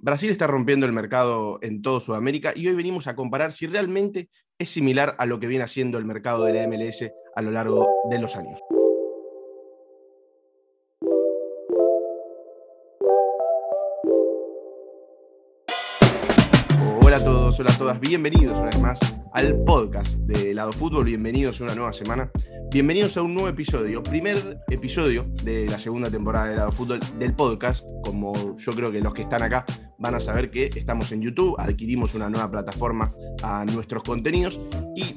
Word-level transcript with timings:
Brasil 0.00 0.30
está 0.30 0.46
rompiendo 0.46 0.86
el 0.86 0.92
mercado 0.92 1.58
en 1.60 1.82
todo 1.82 1.98
Sudamérica 1.98 2.52
y 2.54 2.68
hoy 2.68 2.74
venimos 2.76 3.08
a 3.08 3.16
comparar 3.16 3.50
si 3.50 3.66
realmente 3.66 4.30
es 4.56 4.70
similar 4.70 5.16
a 5.18 5.26
lo 5.26 5.40
que 5.40 5.48
viene 5.48 5.64
haciendo 5.64 5.98
el 5.98 6.04
mercado 6.04 6.44
de 6.44 6.68
MLS 6.68 7.10
a 7.34 7.42
lo 7.42 7.50
largo 7.50 7.84
de 8.08 8.20
los 8.20 8.36
años. 8.36 8.60
Hola 17.58 17.72
a 17.72 17.78
todas, 17.78 18.00
bienvenidos 18.00 18.56
una 18.56 18.66
vez 18.66 18.80
más 18.80 19.20
al 19.32 19.64
podcast 19.64 20.14
de 20.18 20.54
Lado 20.54 20.70
Fútbol, 20.72 21.04
bienvenidos 21.04 21.60
a 21.60 21.64
una 21.64 21.74
nueva 21.74 21.92
semana, 21.92 22.30
bienvenidos 22.70 23.16
a 23.16 23.22
un 23.22 23.34
nuevo 23.34 23.48
episodio, 23.48 24.00
primer 24.00 24.60
episodio 24.70 25.26
de 25.42 25.66
la 25.68 25.80
segunda 25.80 26.08
temporada 26.08 26.50
de 26.50 26.56
Lado 26.56 26.70
Fútbol 26.70 27.00
del 27.18 27.34
podcast, 27.34 27.84
como 28.04 28.56
yo 28.56 28.72
creo 28.72 28.92
que 28.92 29.00
los 29.00 29.12
que 29.12 29.22
están 29.22 29.42
acá 29.42 29.64
van 29.98 30.14
a 30.14 30.20
saber 30.20 30.52
que 30.52 30.66
estamos 30.66 31.10
en 31.10 31.22
YouTube, 31.22 31.56
adquirimos 31.58 32.14
una 32.14 32.30
nueva 32.30 32.48
plataforma 32.48 33.12
a 33.42 33.64
nuestros 33.64 34.04
contenidos 34.04 34.60
y 34.94 35.16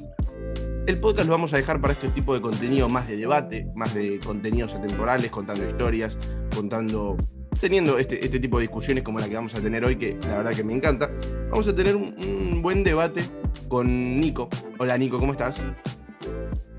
el 0.88 0.98
podcast 0.98 1.28
lo 1.28 1.34
vamos 1.34 1.52
a 1.54 1.58
dejar 1.58 1.80
para 1.80 1.92
este 1.92 2.08
tipo 2.08 2.34
de 2.34 2.40
contenido 2.40 2.88
más 2.88 3.06
de 3.06 3.18
debate, 3.18 3.68
más 3.76 3.94
de 3.94 4.18
contenidos 4.18 4.74
atemporales, 4.74 5.30
contando 5.30 5.68
historias, 5.68 6.18
contando, 6.52 7.16
teniendo 7.62 7.96
este, 7.96 8.22
este 8.22 8.40
tipo 8.40 8.58
de 8.58 8.62
discusiones 8.62 9.04
como 9.04 9.20
la 9.20 9.28
que 9.28 9.36
vamos 9.36 9.54
a 9.54 9.60
tener 9.60 9.84
hoy, 9.84 9.96
que 9.96 10.18
la 10.26 10.38
verdad 10.38 10.50
que 10.50 10.64
me 10.64 10.74
encanta. 10.74 11.08
Vamos 11.48 11.68
a 11.68 11.72
tener 11.72 11.94
un, 11.94 12.16
un 12.26 12.60
buen 12.60 12.82
debate 12.82 13.22
con 13.68 14.18
Nico. 14.18 14.48
Hola 14.80 14.98
Nico, 14.98 15.16
¿cómo 15.20 15.30
estás? 15.30 15.62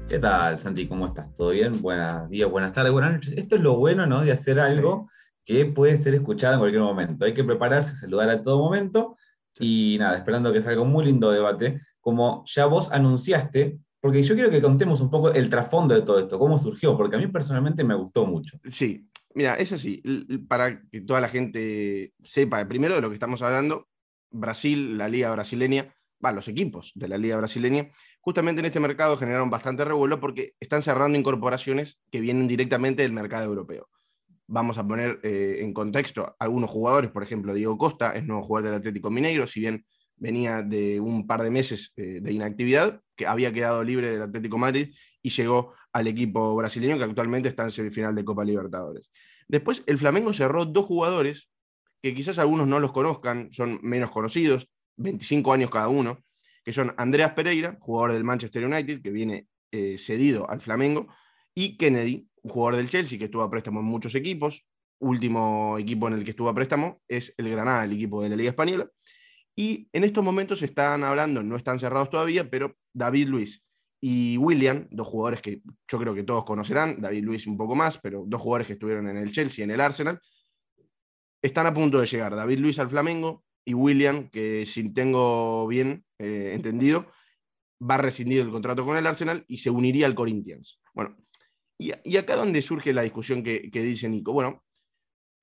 ¿Qué 0.09 0.19
tal, 0.19 0.59
Santi? 0.59 0.85
¿Cómo 0.85 1.07
estás? 1.07 1.33
¿Todo 1.35 1.51
bien? 1.51 1.81
Buenos 1.81 2.29
días, 2.29 2.51
buenas 2.51 2.73
tardes, 2.73 2.91
buenas 2.91 3.13
noches. 3.13 3.31
Esto 3.37 3.55
es 3.55 3.61
lo 3.61 3.77
bueno, 3.77 4.05
¿no? 4.07 4.25
De 4.25 4.33
hacer 4.33 4.59
algo 4.59 5.09
que 5.45 5.65
puede 5.65 5.95
ser 5.95 6.15
escuchado 6.15 6.55
en 6.55 6.59
cualquier 6.59 6.81
momento. 6.81 7.23
Hay 7.23 7.33
que 7.33 7.45
prepararse, 7.45 7.95
saludar 7.95 8.29
a 8.29 8.41
todo 8.41 8.59
momento 8.59 9.15
y 9.57 9.95
nada, 9.99 10.17
esperando 10.17 10.51
que 10.51 10.59
salga 10.59 10.81
un 10.81 10.91
muy 10.91 11.05
lindo 11.05 11.31
debate. 11.31 11.79
Como 12.01 12.43
ya 12.45 12.65
vos 12.65 12.91
anunciaste, 12.91 13.79
porque 14.01 14.21
yo 14.21 14.35
quiero 14.35 14.49
que 14.49 14.61
contemos 14.61 14.99
un 14.99 15.09
poco 15.09 15.31
el 15.31 15.49
trasfondo 15.49 15.95
de 15.95 16.01
todo 16.01 16.19
esto, 16.19 16.37
cómo 16.37 16.57
surgió, 16.57 16.97
porque 16.97 17.15
a 17.15 17.19
mí 17.19 17.27
personalmente 17.27 17.85
me 17.85 17.95
gustó 17.95 18.25
mucho. 18.25 18.59
Sí, 18.65 19.07
mira, 19.35 19.55
es 19.55 19.71
así, 19.71 20.03
para 20.47 20.81
que 20.89 21.01
toda 21.01 21.21
la 21.21 21.29
gente 21.29 22.13
sepa, 22.23 22.67
primero 22.67 22.95
de 22.95 23.01
lo 23.01 23.09
que 23.09 23.15
estamos 23.15 23.41
hablando, 23.41 23.87
Brasil, 24.31 24.97
la 24.97 25.07
liga 25.07 25.31
brasileña, 25.31 25.93
va, 26.23 26.31
los 26.31 26.47
equipos 26.47 26.91
de 26.95 27.07
la 27.07 27.17
liga 27.17 27.37
brasileña, 27.37 27.89
justamente 28.19 28.59
en 28.59 28.65
este 28.65 28.79
mercado 28.79 29.17
generaron 29.17 29.49
bastante 29.49 29.85
revuelo 29.85 30.19
porque 30.19 30.53
están 30.59 30.81
cerrando 30.81 31.17
incorporaciones 31.17 31.99
que 32.11 32.21
vienen 32.21 32.47
directamente 32.47 33.03
del 33.03 33.11
mercado 33.11 33.45
europeo. 33.45 33.89
Vamos 34.47 34.77
a 34.77 34.87
poner 34.87 35.19
eh, 35.23 35.57
en 35.61 35.73
contexto 35.73 36.35
algunos 36.39 36.69
jugadores, 36.69 37.11
por 37.11 37.23
ejemplo, 37.23 37.53
Diego 37.53 37.77
Costa 37.77 38.11
es 38.11 38.25
nuevo 38.25 38.43
jugador 38.43 38.71
del 38.71 38.79
Atlético 38.79 39.09
Mineiro, 39.09 39.47
si 39.47 39.59
bien 39.59 39.85
venía 40.15 40.61
de 40.61 40.99
un 40.99 41.27
par 41.27 41.43
de 41.43 41.51
meses 41.51 41.91
eh, 41.95 42.19
de 42.21 42.31
inactividad, 42.31 43.01
que 43.15 43.27
había 43.27 43.51
quedado 43.51 43.83
libre 43.83 44.11
del 44.11 44.21
Atlético 44.21 44.57
Madrid 44.57 44.93
y 45.21 45.29
llegó 45.29 45.73
al 45.93 46.07
equipo 46.07 46.55
brasileño 46.55 46.97
que 46.97 47.03
actualmente 47.03 47.49
está 47.49 47.63
en 47.63 47.71
semifinal 47.71 48.15
de 48.15 48.25
Copa 48.25 48.43
Libertadores. 48.43 49.09
Después, 49.47 49.83
el 49.85 49.97
Flamengo 49.97 50.33
cerró 50.33 50.65
dos 50.65 50.85
jugadores 50.85 51.49
que 52.01 52.13
quizás 52.13 52.37
algunos 52.39 52.67
no 52.67 52.79
los 52.79 52.91
conozcan, 52.91 53.51
son 53.53 53.79
menos 53.81 54.11
conocidos, 54.11 54.67
25 54.97 55.53
años 55.53 55.69
cada 55.69 55.87
uno, 55.87 56.23
que 56.63 56.73
son 56.73 56.93
Andreas 56.97 57.31
Pereira, 57.31 57.77
jugador 57.79 58.13
del 58.13 58.23
Manchester 58.23 58.65
United, 58.65 59.01
que 59.01 59.11
viene 59.11 59.47
eh, 59.71 59.97
cedido 59.97 60.49
al 60.49 60.61
Flamengo, 60.61 61.07
y 61.55 61.77
Kennedy, 61.77 62.27
jugador 62.43 62.77
del 62.77 62.89
Chelsea 62.89 63.17
que 63.17 63.25
estuvo 63.25 63.43
a 63.43 63.49
préstamo 63.49 63.79
en 63.79 63.85
muchos 63.85 64.15
equipos. 64.15 64.65
Último 64.99 65.77
equipo 65.77 66.07
en 66.07 66.15
el 66.15 66.23
que 66.23 66.31
estuvo 66.31 66.49
a 66.49 66.53
préstamo 66.53 67.01
es 67.07 67.33
el 67.37 67.49
Granada, 67.49 67.83
el 67.83 67.93
equipo 67.93 68.21
de 68.21 68.29
la 68.29 68.35
Liga 68.35 68.49
Española. 68.49 68.89
Y 69.55 69.87
en 69.93 70.03
estos 70.03 70.23
momentos 70.23 70.63
están 70.63 71.03
hablando, 71.03 71.43
no 71.43 71.55
están 71.55 71.79
cerrados 71.79 72.09
todavía, 72.09 72.49
pero 72.49 72.75
David 72.93 73.27
Luis 73.27 73.62
y 74.05 74.35
William, 74.35 74.85
dos 74.91 75.07
jugadores 75.07 75.41
que 75.41 75.61
yo 75.87 75.97
creo 75.97 76.13
que 76.13 76.23
todos 76.23 76.43
conocerán, 76.43 76.99
David 76.99 77.23
Luis 77.23 77.47
un 77.47 77.55
poco 77.55 77.73
más, 77.73 77.97
pero 77.99 78.25
dos 78.27 78.41
jugadores 78.41 78.67
que 78.67 78.73
estuvieron 78.73 79.07
en 79.07 79.15
el 79.15 79.31
Chelsea, 79.31 79.63
en 79.63 79.71
el 79.71 79.79
Arsenal, 79.79 80.19
están 81.41 81.67
a 81.67 81.73
punto 81.73 82.01
de 82.01 82.05
llegar. 82.05 82.35
David 82.35 82.59
Luis 82.59 82.79
al 82.79 82.89
Flamengo 82.89 83.45
y 83.63 83.73
William, 83.73 84.29
que 84.29 84.65
si 84.65 84.89
tengo 84.89 85.65
bien 85.67 86.03
eh, 86.19 86.51
entendido, 86.53 87.07
va 87.81 87.95
a 87.95 87.99
rescindir 87.99 88.41
el 88.41 88.51
contrato 88.51 88.83
con 88.83 88.97
el 88.97 89.07
Arsenal 89.07 89.45
y 89.47 89.59
se 89.59 89.69
uniría 89.69 90.05
al 90.05 90.15
Corinthians. 90.15 90.81
Bueno, 90.93 91.15
y, 91.77 92.17
acá 92.17 92.35
donde 92.35 92.61
surge 92.61 92.91
la 92.91 93.03
discusión 93.03 93.41
que, 93.41 93.69
dice 93.71 94.09
Nico. 94.09 94.33
Bueno, 94.33 94.65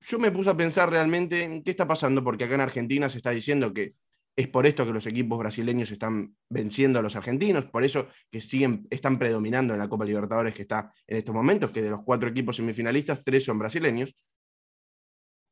yo 0.01 0.19
me 0.19 0.31
puse 0.31 0.51
a 0.51 0.55
pensar 0.55 0.87
realmente 0.87 1.41
en 1.41 1.63
qué 1.63 1.71
está 1.71 1.87
pasando, 1.87 2.23
porque 2.23 2.43
acá 2.43 2.53
en 2.53 2.61
Argentina 2.61 3.09
se 3.09 3.17
está 3.17 3.31
diciendo 3.31 3.73
que 3.73 3.95
es 4.35 4.47
por 4.47 4.65
esto 4.65 4.85
que 4.85 4.93
los 4.93 5.05
equipos 5.07 5.37
brasileños 5.37 5.91
están 5.91 6.35
venciendo 6.49 6.99
a 6.99 7.01
los 7.01 7.15
argentinos, 7.15 7.65
por 7.65 7.83
eso 7.83 8.07
que 8.29 8.39
siguen, 8.39 8.87
están 8.89 9.19
predominando 9.19 9.73
en 9.73 9.79
la 9.79 9.89
Copa 9.89 10.05
Libertadores 10.05 10.53
que 10.53 10.61
está 10.61 10.93
en 11.05 11.17
estos 11.17 11.35
momentos, 11.35 11.71
que 11.71 11.81
de 11.81 11.89
los 11.89 12.01
cuatro 12.03 12.29
equipos 12.29 12.55
semifinalistas, 12.55 13.21
tres 13.23 13.43
son 13.43 13.59
brasileños. 13.59 14.15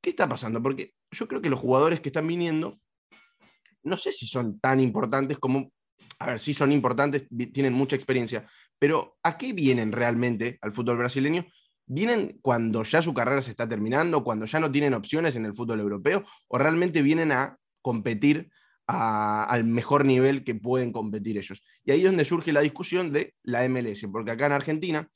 ¿Qué 0.01 0.11
está 0.11 0.29
pasando? 0.29 0.61
Porque 0.63 0.93
yo 1.11 1.27
creo 1.27 1.41
que 1.41 1.49
los 1.49 1.59
jugadores 1.59 1.99
que 1.99 2.09
están 2.09 2.25
viniendo, 2.25 2.79
no 3.83 3.97
sé 3.97 4.11
si 4.11 4.25
son 4.27 4.59
tan 4.59 4.79
importantes 4.79 5.37
como, 5.37 5.71
a 6.19 6.27
ver, 6.27 6.39
sí 6.39 6.53
son 6.53 6.71
importantes, 6.71 7.27
tienen 7.51 7.73
mucha 7.73 7.97
experiencia, 7.97 8.47
pero 8.79 9.17
¿a 9.23 9.37
qué 9.37 9.51
vienen 9.51 9.91
realmente 9.91 10.57
al 10.61 10.71
fútbol 10.71 10.97
brasileño? 10.97 11.45
¿Vienen 11.85 12.39
cuando 12.41 12.83
ya 12.83 13.01
su 13.01 13.13
carrera 13.13 13.41
se 13.41 13.51
está 13.51 13.67
terminando, 13.67 14.23
cuando 14.23 14.45
ya 14.45 14.59
no 14.61 14.71
tienen 14.71 14.93
opciones 14.93 15.35
en 15.35 15.45
el 15.45 15.53
fútbol 15.53 15.81
europeo, 15.81 16.23
o 16.47 16.57
realmente 16.57 17.01
vienen 17.01 17.33
a 17.33 17.57
competir 17.81 18.49
al 18.91 19.65
mejor 19.65 20.05
nivel 20.05 20.43
que 20.43 20.55
pueden 20.55 20.91
competir 20.91 21.37
ellos? 21.37 21.61
Y 21.85 21.91
ahí 21.91 21.99
es 21.99 22.05
donde 22.05 22.25
surge 22.25 22.51
la 22.51 22.61
discusión 22.61 23.11
de 23.11 23.35
la 23.43 23.67
MLS, 23.69 24.07
porque 24.11 24.31
acá 24.31 24.47
en 24.47 24.53
Argentina, 24.53 25.09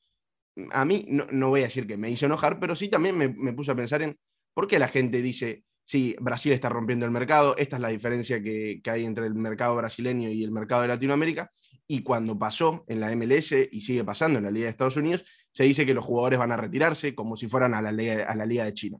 a 0.72 0.86
mí 0.86 1.06
no, 1.08 1.50
voy 1.50 1.62
a 1.62 1.66
decir 1.66 1.88
que 1.88 1.98
me 1.98 2.10
hizo 2.10 2.26
enojar, 2.26 2.60
pero 2.60 2.76
sí 2.76 2.90
también 2.90 3.18
me, 3.18 3.30
me 3.30 3.54
puse 3.54 3.72
a 3.72 3.76
pensar 3.76 4.02
en 4.02 4.18
por 4.54 4.68
qué 4.68 4.78
la 4.80 4.88
gente 4.88 5.22
dice, 5.22 5.64
sí, 5.86 6.16
Brasil 6.20 6.52
está 6.52 6.70
rompiendo 6.70 7.06
el 7.06 7.12
mercado, 7.12 7.56
esta 7.58 7.76
es 7.78 7.82
la 7.82 7.90
diferencia 7.90 8.42
que, 8.42 8.82
hay 8.86 9.06
entre 9.06 9.26
el 9.26 9.36
mercado 9.36 9.76
brasileño 9.76 10.30
y 10.30 10.44
el 10.44 10.52
mercado 10.52 10.84
de 10.84 10.88
Latinoamérica, 10.90 11.52
y 11.88 12.02
cuando 12.02 12.38
pasó 12.38 12.84
en 12.88 13.00
la 13.00 13.14
MLS 13.16 13.54
y 13.72 13.82
sigue 13.82 14.04
pasando 14.04 14.40
en 14.40 14.46
la 14.46 14.52
Liga 14.52 14.66
de 14.66 14.72
Estados 14.72 14.98
Unidos, 14.98 15.26
se 15.52 15.64
dice 15.64 15.86
que 15.86 15.94
los 15.94 16.06
jugadores 16.06 16.40
van 16.40 16.52
a 16.52 16.58
retirarse 16.58 17.14
como 17.14 17.36
si 17.36 17.48
fueran 17.48 17.74
a 17.74 17.82
la 17.82 17.92
Liga, 17.92 18.26
a 18.26 18.36
la 18.36 18.46
Liga 18.46 18.66
de 18.66 18.74
China. 18.74 18.98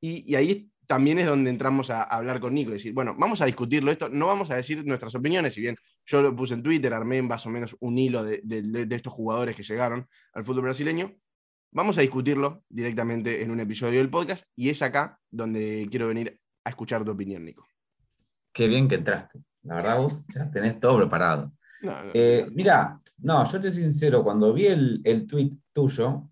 Y, 0.00 0.34
ahí 0.34 0.70
también 0.86 1.18
es 1.18 1.26
donde 1.26 1.50
entramos 1.50 1.90
a, 1.90 2.02
hablar 2.02 2.40
con 2.40 2.54
Nico, 2.54 2.72
decir, 2.72 2.92
bueno, 2.92 3.14
vamos 3.18 3.40
a 3.40 3.46
discutirlo 3.46 3.90
esto, 3.90 4.08
no 4.08 4.26
vamos 4.26 4.50
a 4.50 4.56
decir 4.56 4.84
nuestras 4.84 5.14
opiniones, 5.14 5.54
si 5.54 5.60
bien 5.60 5.76
yo 6.04 6.22
lo 6.22 6.34
puse 6.34 6.54
en 6.54 6.62
Twitter, 6.62 6.92
armé 6.92 7.22
más 7.22 7.46
o 7.46 7.50
menos 7.50 7.76
un 7.80 7.98
hilo 7.98 8.22
de, 8.24 8.40
de 8.42 8.96
estos 8.96 9.12
jugadores 9.12 9.56
que 9.56 9.62
llegaron 9.62 10.06
al 10.32 10.44
fútbol 10.44 10.62
brasileño, 10.62 11.14
Vamos 11.76 11.98
a 11.98 12.02
discutirlo 12.02 12.62
directamente 12.68 13.42
en 13.42 13.50
un 13.50 13.58
episodio 13.58 13.98
del 13.98 14.08
podcast 14.08 14.44
y 14.54 14.70
es 14.70 14.80
acá 14.80 15.18
donde 15.28 15.88
quiero 15.90 16.06
venir 16.06 16.38
a 16.62 16.70
escuchar 16.70 17.04
tu 17.04 17.10
opinión, 17.10 17.44
Nico. 17.44 17.66
Qué 18.52 18.68
bien 18.68 18.86
que 18.86 18.94
entraste. 18.94 19.40
La 19.62 19.74
verdad, 19.74 19.98
vos 19.98 20.24
ya 20.32 20.48
tenés 20.52 20.78
todo 20.78 20.98
preparado. 20.98 21.52
Eh, 22.14 22.46
mira, 22.52 22.96
no, 23.18 23.44
yo 23.50 23.60
te 23.60 23.72
soy 23.72 23.82
sincero, 23.82 24.22
cuando 24.22 24.54
vi 24.54 24.66
el, 24.66 25.00
el 25.02 25.26
tweet 25.26 25.50
tuyo, 25.72 26.30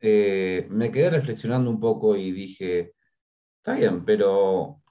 eh, 0.00 0.68
me 0.70 0.92
quedé 0.92 1.10
reflexionando 1.10 1.70
un 1.70 1.80
poco 1.80 2.14
y 2.14 2.30
dije, 2.30 2.93
está 3.64 3.76
bien, 3.76 4.04
pero 4.04 4.82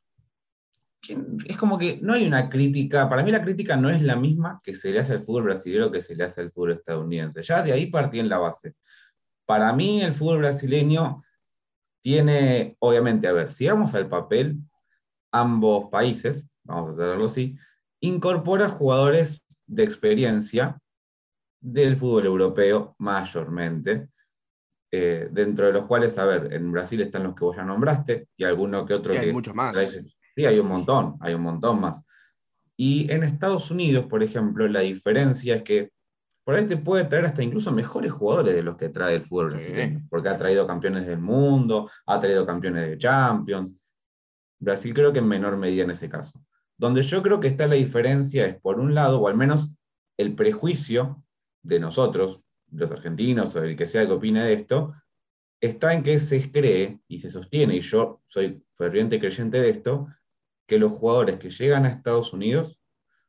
es 1.45 1.57
como 1.57 1.77
que 1.77 1.99
no 2.01 2.13
hay 2.13 2.25
una 2.25 2.49
crítica, 2.49 3.07
para 3.07 3.21
mí 3.21 3.31
la 3.31 3.43
crítica 3.43 3.77
no 3.77 3.91
es 3.91 4.01
la 4.01 4.15
misma 4.15 4.61
que 4.63 4.73
se 4.73 4.91
le 4.91 4.99
hace 4.99 5.13
al 5.13 5.23
fútbol 5.23 5.43
brasileño 5.43 5.91
que 5.91 6.01
se 6.01 6.15
le 6.15 6.23
hace 6.23 6.41
al 6.41 6.51
fútbol 6.51 6.71
estadounidense. 6.71 7.43
Ya 7.43 7.61
de 7.61 7.71
ahí 7.71 7.85
partí 7.91 8.19
en 8.19 8.29
la 8.29 8.39
base. 8.39 8.73
Para 9.45 9.71
mí 9.73 10.01
el 10.01 10.13
fútbol 10.13 10.39
brasileño 10.39 11.23
tiene, 12.01 12.75
obviamente, 12.79 13.27
a 13.27 13.33
ver, 13.33 13.51
si 13.51 13.67
vamos 13.67 13.93
al 13.93 14.09
papel, 14.09 14.57
ambos 15.31 15.91
países, 15.91 16.49
vamos 16.63 16.97
a 16.97 17.03
hacerlo 17.03 17.25
así, 17.25 17.55
incorpora 17.99 18.69
jugadores 18.69 19.45
de 19.67 19.83
experiencia 19.83 20.79
del 21.59 21.95
fútbol 21.95 22.25
europeo 22.25 22.95
mayormente, 22.97 24.09
eh, 24.95 25.27
dentro 25.31 25.65
de 25.65 25.73
los 25.73 25.85
cuales, 25.85 26.15
a 26.19 26.25
ver, 26.25 26.53
en 26.53 26.71
Brasil 26.71 27.01
están 27.01 27.23
los 27.23 27.33
que 27.33 27.43
vos 27.43 27.57
ya 27.57 27.63
nombraste 27.63 28.27
y 28.37 28.43
alguno 28.43 28.85
que 28.85 28.93
otro 28.93 29.11
y 29.11 29.17
hay 29.17 29.33
muchos 29.33 29.55
más. 29.55 29.75
Sí, 30.35 30.45
hay 30.45 30.59
un 30.59 30.67
montón, 30.67 31.15
hay 31.19 31.33
un 31.33 31.41
montón 31.41 31.81
más. 31.81 32.03
Y 32.77 33.11
en 33.11 33.23
Estados 33.23 33.71
Unidos, 33.71 34.05
por 34.05 34.21
ejemplo, 34.21 34.67
la 34.67 34.81
diferencia 34.81 35.55
es 35.55 35.63
que 35.63 35.91
por 36.43 36.53
ahí 36.53 36.67
te 36.67 36.77
puede 36.77 37.05
traer 37.05 37.25
hasta 37.25 37.41
incluso 37.41 37.71
mejores 37.71 38.11
jugadores 38.11 38.53
de 38.53 38.61
los 38.61 38.77
que 38.77 38.89
trae 38.89 39.15
el 39.15 39.25
fútbol 39.25 39.49
brasileño, 39.49 40.05
porque 40.11 40.29
ha 40.29 40.37
traído 40.37 40.67
campeones 40.67 41.07
del 41.07 41.19
mundo, 41.19 41.89
ha 42.05 42.19
traído 42.19 42.45
campeones 42.45 42.87
de 42.87 42.97
Champions. 42.99 43.81
Brasil 44.59 44.93
creo 44.93 45.11
que 45.11 45.19
en 45.19 45.27
menor 45.27 45.57
medida 45.57 45.85
en 45.85 45.89
ese 45.89 46.07
caso. 46.07 46.39
Donde 46.77 47.01
yo 47.01 47.23
creo 47.23 47.39
que 47.39 47.47
está 47.47 47.65
la 47.65 47.75
diferencia 47.75 48.45
es, 48.45 48.61
por 48.61 48.79
un 48.79 48.93
lado, 48.93 49.21
o 49.21 49.27
al 49.27 49.37
menos 49.37 49.75
el 50.19 50.35
prejuicio 50.35 51.23
de 51.63 51.79
nosotros, 51.79 52.45
los 52.73 52.91
argentinos 52.91 53.55
o 53.55 53.63
el 53.63 53.75
que 53.75 53.85
sea 53.85 54.05
que 54.05 54.11
opine 54.11 54.43
de 54.43 54.53
esto, 54.53 54.93
está 55.61 55.93
en 55.93 56.03
que 56.03 56.19
se 56.19 56.51
cree 56.51 56.99
y 57.07 57.19
se 57.19 57.29
sostiene, 57.29 57.75
y 57.75 57.81
yo 57.81 58.21
soy 58.25 58.63
ferviente 58.71 59.19
creyente 59.19 59.61
de 59.61 59.69
esto, 59.69 60.07
que 60.67 60.77
los 60.77 60.91
jugadores 60.91 61.37
que 61.37 61.49
llegan 61.49 61.85
a 61.85 61.89
Estados 61.89 62.33
Unidos 62.33 62.81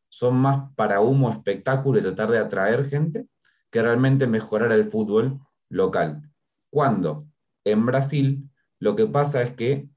son 0.08 0.36
más 0.36 0.72
para 0.76 1.00
humo, 1.00 1.30
espectáculo 1.30 1.98
y 1.98 2.02
tratar 2.02 2.30
de 2.30 2.38
atraer 2.38 2.88
gente 2.88 3.26
que 3.70 3.82
realmente 3.82 4.26
mejorar 4.26 4.72
el 4.72 4.88
fútbol 4.90 5.40
local. 5.68 6.30
Cuando 6.70 7.26
en 7.64 7.86
Brasil 7.86 8.50
lo 8.78 8.94
que 8.94 9.06
pasa 9.06 9.42
es 9.42 9.52
que 9.52 9.88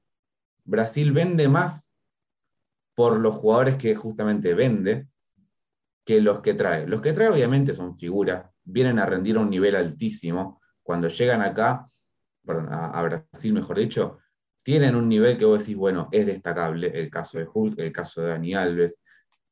Brasil 0.64 1.12
vende 1.12 1.48
más 1.48 1.94
por 2.94 3.20
los 3.20 3.34
jugadores 3.36 3.76
que 3.76 3.94
justamente 3.94 4.54
vende 4.54 5.08
que 6.08 6.22
los 6.22 6.40
que 6.40 6.54
trae. 6.54 6.86
Los 6.86 7.02
que 7.02 7.12
trae 7.12 7.28
obviamente 7.28 7.74
son 7.74 7.98
figuras, 7.98 8.50
vienen 8.64 8.98
a 8.98 9.04
rendir 9.04 9.36
a 9.36 9.40
un 9.40 9.50
nivel 9.50 9.76
altísimo. 9.76 10.58
Cuando 10.82 11.08
llegan 11.08 11.42
acá, 11.42 11.84
a, 12.46 13.02
Brasil 13.02 13.52
mejor 13.52 13.78
dicho, 13.78 14.16
tienen 14.62 14.96
un 14.96 15.06
nivel 15.06 15.36
que 15.36 15.44
vos 15.44 15.58
decís, 15.58 15.76
bueno, 15.76 16.08
es 16.10 16.24
destacable. 16.24 16.98
El 16.98 17.10
caso 17.10 17.36
de 17.36 17.46
Hulk, 17.52 17.78
el 17.80 17.92
caso 17.92 18.22
de 18.22 18.28
Dani 18.28 18.54
Alves, 18.54 19.02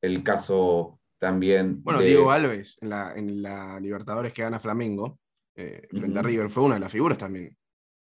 el 0.00 0.22
caso 0.22 0.98
también. 1.18 1.82
Bueno, 1.82 2.00
Diego 2.00 2.30
Alves, 2.30 2.78
en 2.80 3.42
la, 3.42 3.78
Libertadores 3.78 4.32
que 4.32 4.40
gana 4.40 4.58
Flamengo, 4.58 5.18
eh, 5.54 5.86
frente 5.90 6.18
a 6.18 6.22
River, 6.22 6.48
fue 6.48 6.62
una 6.62 6.76
de 6.76 6.80
las 6.80 6.92
figuras 6.92 7.18
también. 7.18 7.54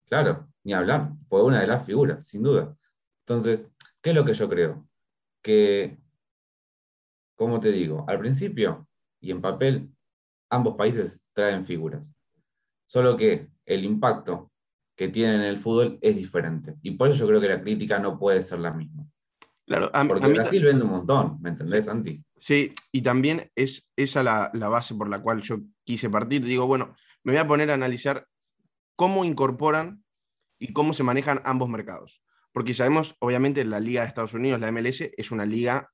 Claro, 0.06 0.48
ni 0.64 0.72
hablar, 0.72 1.10
fue 1.28 1.44
una 1.44 1.60
de 1.60 1.66
las 1.66 1.84
figuras, 1.84 2.26
sin 2.26 2.42
duda. 2.42 2.74
Entonces, 3.26 3.70
¿qué 4.00 4.10
es 4.10 4.16
lo 4.16 4.24
que 4.24 4.32
yo 4.32 4.48
creo? 4.48 4.88
Que, 5.42 5.98
como 7.40 7.58
te 7.58 7.72
digo, 7.72 8.04
al 8.06 8.18
principio 8.18 8.86
y 9.18 9.30
en 9.30 9.40
papel, 9.40 9.88
ambos 10.50 10.76
países 10.76 11.24
traen 11.32 11.64
figuras. 11.64 12.14
Solo 12.84 13.16
que 13.16 13.48
el 13.64 13.82
impacto 13.86 14.52
que 14.94 15.08
tienen 15.08 15.36
en 15.36 15.46
el 15.46 15.56
fútbol 15.56 15.98
es 16.02 16.16
diferente. 16.16 16.74
Y 16.82 16.90
por 16.90 17.08
eso 17.08 17.20
yo 17.20 17.28
creo 17.28 17.40
que 17.40 17.48
la 17.48 17.62
crítica 17.62 17.98
no 17.98 18.18
puede 18.18 18.42
ser 18.42 18.58
la 18.58 18.72
misma. 18.72 19.06
Claro, 19.66 19.90
Porque 20.06 20.28
Brasil 20.28 20.62
vende 20.62 20.84
un 20.84 20.90
montón, 20.90 21.38
¿me 21.40 21.48
entendés, 21.48 21.86
Santi? 21.86 22.22
Sí, 22.36 22.74
y 22.92 23.00
también 23.00 23.50
es 23.56 23.88
esa 23.96 24.22
la, 24.22 24.50
la 24.52 24.68
base 24.68 24.94
por 24.94 25.08
la 25.08 25.22
cual 25.22 25.40
yo 25.40 25.60
quise 25.82 26.10
partir. 26.10 26.44
Digo, 26.44 26.66
bueno, 26.66 26.94
me 27.24 27.32
voy 27.32 27.40
a 27.40 27.48
poner 27.48 27.70
a 27.70 27.74
analizar 27.74 28.26
cómo 28.96 29.24
incorporan 29.24 30.04
y 30.58 30.74
cómo 30.74 30.92
se 30.92 31.04
manejan 31.04 31.40
ambos 31.46 31.70
mercados. 31.70 32.20
Porque 32.52 32.74
sabemos, 32.74 33.16
obviamente, 33.18 33.64
la 33.64 33.80
Liga 33.80 34.02
de 34.02 34.08
Estados 34.08 34.34
Unidos, 34.34 34.60
la 34.60 34.70
MLS, 34.70 35.10
es 35.16 35.30
una 35.30 35.46
liga, 35.46 35.90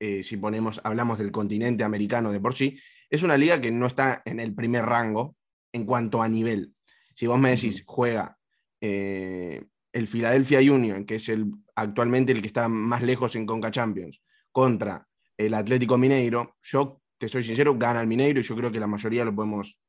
eh, 0.00 0.22
si 0.22 0.36
ponemos, 0.36 0.80
hablamos 0.84 1.18
del 1.18 1.32
continente 1.32 1.84
americano 1.84 2.30
de 2.30 2.40
por 2.40 2.54
sí, 2.54 2.78
es 3.10 3.22
una 3.22 3.36
liga 3.36 3.60
que 3.60 3.70
no 3.70 3.86
está 3.86 4.22
en 4.24 4.38
el 4.38 4.54
primer 4.54 4.84
rango 4.84 5.36
en 5.72 5.84
cuanto 5.84 6.22
a 6.22 6.28
nivel. 6.28 6.74
Si 7.14 7.26
vos 7.26 7.38
me 7.38 7.50
decís, 7.50 7.82
juega 7.86 8.38
eh, 8.80 9.64
el 9.92 10.06
Philadelphia 10.06 10.60
Union, 10.60 11.04
que 11.04 11.16
es 11.16 11.28
el, 11.28 11.46
actualmente 11.74 12.32
el 12.32 12.40
que 12.40 12.46
está 12.46 12.68
más 12.68 13.02
lejos 13.02 13.34
en 13.36 13.46
Conca 13.46 13.70
Champions, 13.70 14.22
contra 14.52 15.06
el 15.36 15.54
Atlético 15.54 15.98
Mineiro, 15.98 16.56
yo 16.62 17.00
te 17.18 17.28
soy 17.28 17.42
sincero, 17.42 17.76
gana 17.76 18.00
el 18.00 18.06
Mineiro 18.06 18.40
y 18.40 18.42
yo 18.42 18.54
creo 18.56 18.70
que 18.70 18.80
la 18.80 18.86
mayoría 18.86 19.24
lo 19.24 19.34
podemos, 19.34 19.80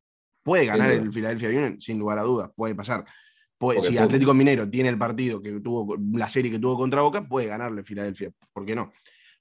puede 0.44 0.66
ganar 0.66 0.92
el 0.92 1.12
Philadelphia 1.12 1.50
Union, 1.50 1.80
sin 1.80 2.00
lugar 2.00 2.20
a 2.20 2.24
dudas, 2.24 2.52
puede 2.56 2.74
pasar. 2.74 3.06
si 3.84 3.98
Atlético 3.98 4.34
Mineiro 4.34 4.70
tiene 4.70 4.90
el 4.90 4.98
partido 4.98 5.42
que 5.42 5.52
tuvo, 5.60 5.96
la 6.14 6.30
serie 6.30 6.52
que 6.52 6.60
tuvo 6.60 6.78
contra 6.78 7.02
Boca, 7.02 7.28
puede 7.28 7.48
ganarle 7.48 7.84
Filadelfia, 7.84 8.32
¿por 8.52 8.66
qué 8.66 8.76
no? 8.76 8.92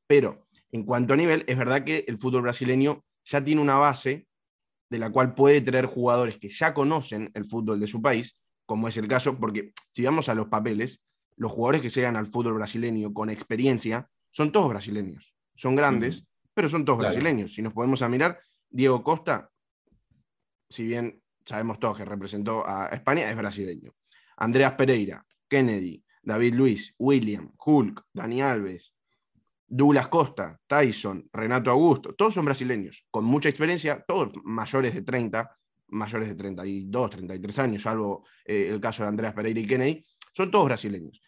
Pero 0.06 0.48
en 0.73 0.85
cuanto 0.85 1.15
a 1.15 1.17
nivel, 1.17 1.44
es 1.47 1.56
verdad 1.56 1.85
que 1.85 2.05
el 2.06 2.19
fútbol 2.19 2.43
brasileño 2.43 3.05
ya 3.25 3.43
tiene 3.43 3.61
una 3.61 3.76
base 3.76 4.26
de 4.91 4.99
la 4.99 5.11
cual 5.11 5.35
puede 5.35 5.61
traer 5.61 5.87
jugadores 5.87 6.38
que 6.38 6.49
ya 6.49 6.75
conocen 6.75 7.31
el 7.35 7.44
fútbol 7.44 7.81
de 7.81 7.87
su 7.87 8.00
país 8.00 8.38
como 8.69 8.87
es 8.87 8.99
el 8.99 9.09
caso, 9.09 9.38
porque 9.38 9.73
si 9.93 10.03
vamos 10.03 10.29
a 10.29 10.35
los 10.35 10.49
papeles, 10.49 11.03
los 11.37 11.50
jugadores 11.50 11.81
que 11.81 11.88
llegan 11.88 12.17
al 12.17 12.26
fútbol 12.26 12.53
brasileño 12.53 13.15
con 13.15 13.31
experiencia 13.31 14.11
son 14.31 14.53
todos 14.53 14.69
brasileños. 14.69 15.35
Son 15.56 15.75
grandes, 15.75 16.26
pero 16.53 16.69
son 16.69 16.85
todos 16.85 16.99
brasileños. 16.99 17.55
Si 17.55 17.62
nos 17.62 17.73
podemos 17.73 18.03
a 18.03 18.11
mirar, 18.11 18.38
Diego 18.69 19.03
Costa, 19.03 19.50
si 20.69 20.85
bien 20.85 21.23
sabemos 21.47 21.79
todos 21.79 21.97
que 21.97 22.05
representó 22.05 22.62
a 22.69 22.88
España, 22.88 23.31
es 23.31 23.37
brasileño. 23.38 23.94
Andreas 24.37 24.75
Pereira, 24.75 25.25
Kennedy, 25.49 26.05
David 26.23 26.53
Luis, 26.53 26.94
William, 26.99 27.50
Hulk, 27.64 28.05
Dani 28.12 28.43
Alves, 28.43 28.93
Douglas 29.69 30.09
Costa, 30.09 30.59
Tyson, 30.67 31.29
Renato 31.32 31.70
Augusto, 31.70 32.15
todos 32.15 32.32
son 32.32 32.47
brasileños, 32.47 33.06
con 33.11 33.25
mucha 33.25 33.50
experiencia, 33.50 34.03
todos 34.06 34.32
mayores 34.43 34.94
de 34.94 35.03
30, 35.03 35.56
mayores 35.88 36.29
de 36.29 36.35
32, 36.35 37.11
33 37.11 37.59
años, 37.59 37.82
salvo 37.82 38.25
eh, 38.44 38.69
el 38.70 38.81
caso 38.81 39.03
de 39.03 39.11
Andreas 39.11 39.35
Pereira 39.35 39.61
y 39.61 39.67
Kennedy, 39.67 40.06
son 40.32 40.50
todos 40.50 40.67
brasileños. 40.67 41.20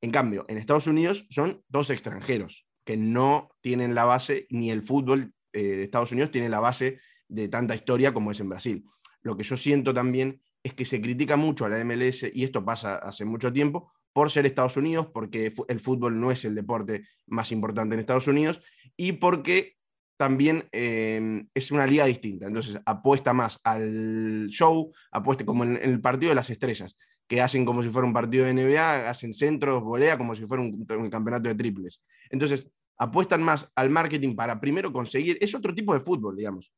En 0.00 0.10
cambio, 0.10 0.46
en 0.48 0.56
Estados 0.56 0.86
Unidos 0.86 1.26
son 1.30 1.62
dos 1.68 1.90
extranjeros 1.90 2.66
que 2.84 2.96
no 2.96 3.50
tienen 3.60 3.94
la 3.94 4.04
base, 4.04 4.46
ni 4.50 4.70
el 4.70 4.82
fútbol 4.82 5.32
eh, 5.52 5.62
de 5.62 5.84
Estados 5.84 6.12
Unidos 6.12 6.30
tiene 6.30 6.48
la 6.48 6.60
base 6.60 6.98
de 7.28 7.48
tanta 7.48 7.74
historia 7.74 8.12
como 8.12 8.30
es 8.30 8.40
en 8.40 8.48
Brasil. 8.48 8.84
Lo 9.20 9.36
que 9.36 9.44
yo 9.44 9.56
siento 9.56 9.92
también 9.92 10.40
es 10.62 10.74
que 10.74 10.84
se 10.84 11.00
critica 11.00 11.36
mucho 11.36 11.64
a 11.64 11.68
la 11.68 11.84
MLS, 11.84 12.24
y 12.32 12.44
esto 12.44 12.64
pasa 12.64 12.96
hace 12.96 13.24
mucho 13.24 13.52
tiempo, 13.52 13.92
por 14.12 14.30
ser 14.30 14.46
Estados 14.46 14.76
Unidos, 14.76 15.08
porque 15.12 15.52
el 15.68 15.80
fútbol 15.80 16.20
no 16.20 16.30
es 16.30 16.44
el 16.44 16.54
deporte 16.54 17.06
más 17.26 17.52
importante 17.52 17.94
en 17.94 18.00
Estados 18.00 18.28
Unidos, 18.28 18.60
y 18.96 19.12
porque 19.12 19.76
también 20.22 20.68
em, 20.72 21.48
es 21.54 21.70
una 21.72 21.86
liga 21.86 22.04
distinta. 22.04 22.46
Entonces 22.46 22.78
apuesta 22.86 23.32
más 23.32 23.58
al 23.64 24.46
show, 24.48 24.92
apuesta 25.10 25.44
como 25.44 25.64
en, 25.64 25.76
el 25.76 26.00
partido 26.00 26.30
de 26.30 26.36
las 26.36 26.50
estrellas, 26.50 26.96
que 27.26 27.40
hacen 27.40 27.64
como 27.64 27.82
si 27.82 27.88
fuera 27.88 28.06
un 28.06 28.12
partido 28.12 28.44
de 28.44 28.54
NBA, 28.54 29.08
hacen 29.08 29.32
centros, 29.32 29.82
volea 29.82 30.18
como 30.18 30.34
si 30.34 30.46
fuera 30.46 30.62
un, 30.62 31.10
campeonato 31.10 31.48
de 31.48 31.54
triples. 31.54 32.02
Entonces 32.30 32.68
apuestan 32.98 33.42
más 33.42 33.68
al 33.74 33.90
marketing 33.90 34.36
para 34.36 34.60
primero 34.60 34.92
conseguir, 34.92 35.38
es 35.40 35.54
otro 35.54 35.74
tipo 35.74 35.94
de 35.94 36.00
fútbol, 36.00 36.36
digamos. 36.36 36.72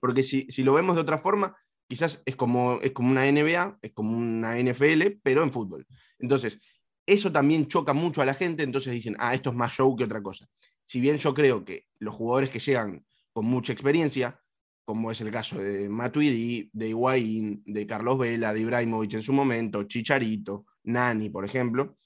Porque 0.00 0.22
si, 0.22 0.42
si 0.50 0.62
lo 0.62 0.74
vemos 0.74 0.96
de 0.96 1.02
otra 1.02 1.18
forma, 1.18 1.56
quizás 1.88 2.22
es 2.24 2.36
como, 2.36 2.80
es 2.80 2.92
como 2.92 3.10
una 3.10 3.30
NBA, 3.30 3.78
es 3.82 3.92
como 3.92 4.16
una 4.16 4.58
NFL, 4.58 5.18
pero 5.22 5.42
en 5.42 5.52
fútbol. 5.52 5.86
Entonces, 6.18 6.60
eso 7.06 7.32
también 7.32 7.66
choca 7.66 7.92
mucho 7.92 8.20
a 8.22 8.26
la 8.26 8.34
gente, 8.34 8.62
entonces 8.62 8.92
dicen, 8.92 9.16
ah, 9.18 9.34
esto 9.34 9.50
es 9.50 9.56
más 9.56 9.72
show 9.72 9.96
que 9.96 10.04
otra 10.04 10.22
cosa 10.22 10.46
si 10.88 11.02
bien 11.02 11.18
yo 11.18 11.34
creo 11.34 11.66
que 11.66 11.84
los 11.98 12.14
jugadores 12.14 12.48
que 12.48 12.60
llegan 12.60 13.04
con 13.34 13.44
mucha 13.44 13.74
experiencia, 13.74 14.40
como 14.86 15.10
es 15.10 15.20
el 15.20 15.30
caso 15.30 15.58
de 15.58 15.86
Matuidi, 15.86 16.70
de 16.72 16.88
Higuaín, 16.88 17.62
de 17.66 17.86
Carlos 17.86 18.18
Vela, 18.18 18.54
de 18.54 18.60
Ibrahimovic 18.60 19.12
en 19.12 19.22
su 19.22 19.34
momento, 19.34 19.82
Chicharito, 19.82 20.64
Nani, 20.84 21.28
por 21.28 21.44
ejemplo, 21.44 21.98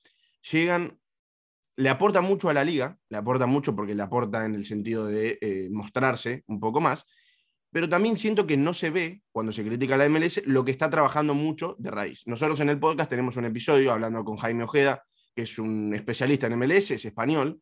llegan, 0.51 0.99
le 1.77 1.89
aporta 1.91 2.21
mucho 2.21 2.49
a 2.49 2.53
la 2.53 2.65
liga, 2.65 2.99
le 3.09 3.19
aporta 3.19 3.47
mucho 3.47 3.77
porque 3.77 3.95
le 3.95 4.03
aporta 4.03 4.45
en 4.45 4.57
el 4.57 4.65
sentido 4.65 5.07
de 5.07 5.39
eh, 5.41 5.69
mostrarse 5.71 6.43
un 6.49 6.59
poco 6.59 6.81
más, 6.81 7.07
pero 7.73 7.89
también 7.89 8.19
siento 8.19 8.47
que 8.47 8.57
no 8.57 8.75
se 8.75 8.91
ve, 8.91 9.23
cuando 9.33 9.51
se 9.51 9.65
critica 9.65 9.97
la 9.97 10.09
MLS, 10.09 10.43
lo 10.45 10.65
que 10.65 10.71
está 10.71 10.91
trabajando 10.91 11.35
mucho 11.35 11.75
de 11.79 11.91
raíz. 11.91 12.23
Nosotros 12.27 12.61
en 12.61 12.69
el 12.69 12.79
podcast 12.79 13.09
tenemos 13.09 13.37
un 13.37 13.47
episodio 13.47 13.93
hablando 13.93 14.23
con 14.25 14.37
Jaime 14.37 14.65
Ojeda, 14.65 15.03
que 15.35 15.43
es 15.43 15.59
un 15.59 15.95
especialista 15.95 16.47
en 16.47 16.59
MLS, 16.59 16.91
es 16.91 17.05
español, 17.07 17.61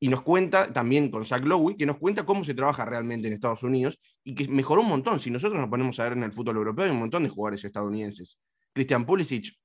y 0.00 0.08
nos 0.08 0.22
cuenta 0.22 0.72
también 0.72 1.10
con 1.10 1.24
Zach 1.24 1.44
Lowe, 1.44 1.76
que 1.76 1.86
nos 1.86 1.98
cuenta 1.98 2.26
cómo 2.26 2.44
se 2.44 2.54
trabaja 2.54 2.84
realmente 2.84 3.28
en 3.28 3.34
Estados 3.34 3.62
Unidos 3.62 4.00
y 4.24 4.34
que 4.34 4.48
mejoró 4.48 4.82
un 4.82 4.88
montón. 4.88 5.20
Si 5.20 5.30
nosotros 5.30 5.60
nos 5.60 5.70
ponemos 5.70 5.98
a 6.00 6.04
ver 6.04 6.12
en 6.12 6.24
el 6.24 6.32
fútbol 6.32 6.56
europeo, 6.56 6.84
hay 6.84 6.90
un 6.90 6.98
montón 6.98 7.22
de 7.22 7.28
jugadores 7.28 7.64
estadounidenses. 7.64 8.38
Christian 8.72 9.06
Pulisic 9.06 9.56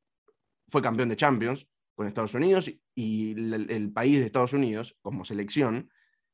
fue 0.68 0.82
campeón 0.82 1.10
de 1.10 1.16
Champions 1.16 1.68
con 1.96 2.08
Estados 2.08 2.34
Unidos 2.34 2.72
y 2.96 3.32
el, 3.32 3.92
país 3.92 4.20
de 4.20 4.26
Estados 4.26 4.54
Unidos, 4.54 4.98
como 5.02 5.26
selección, 5.26 5.90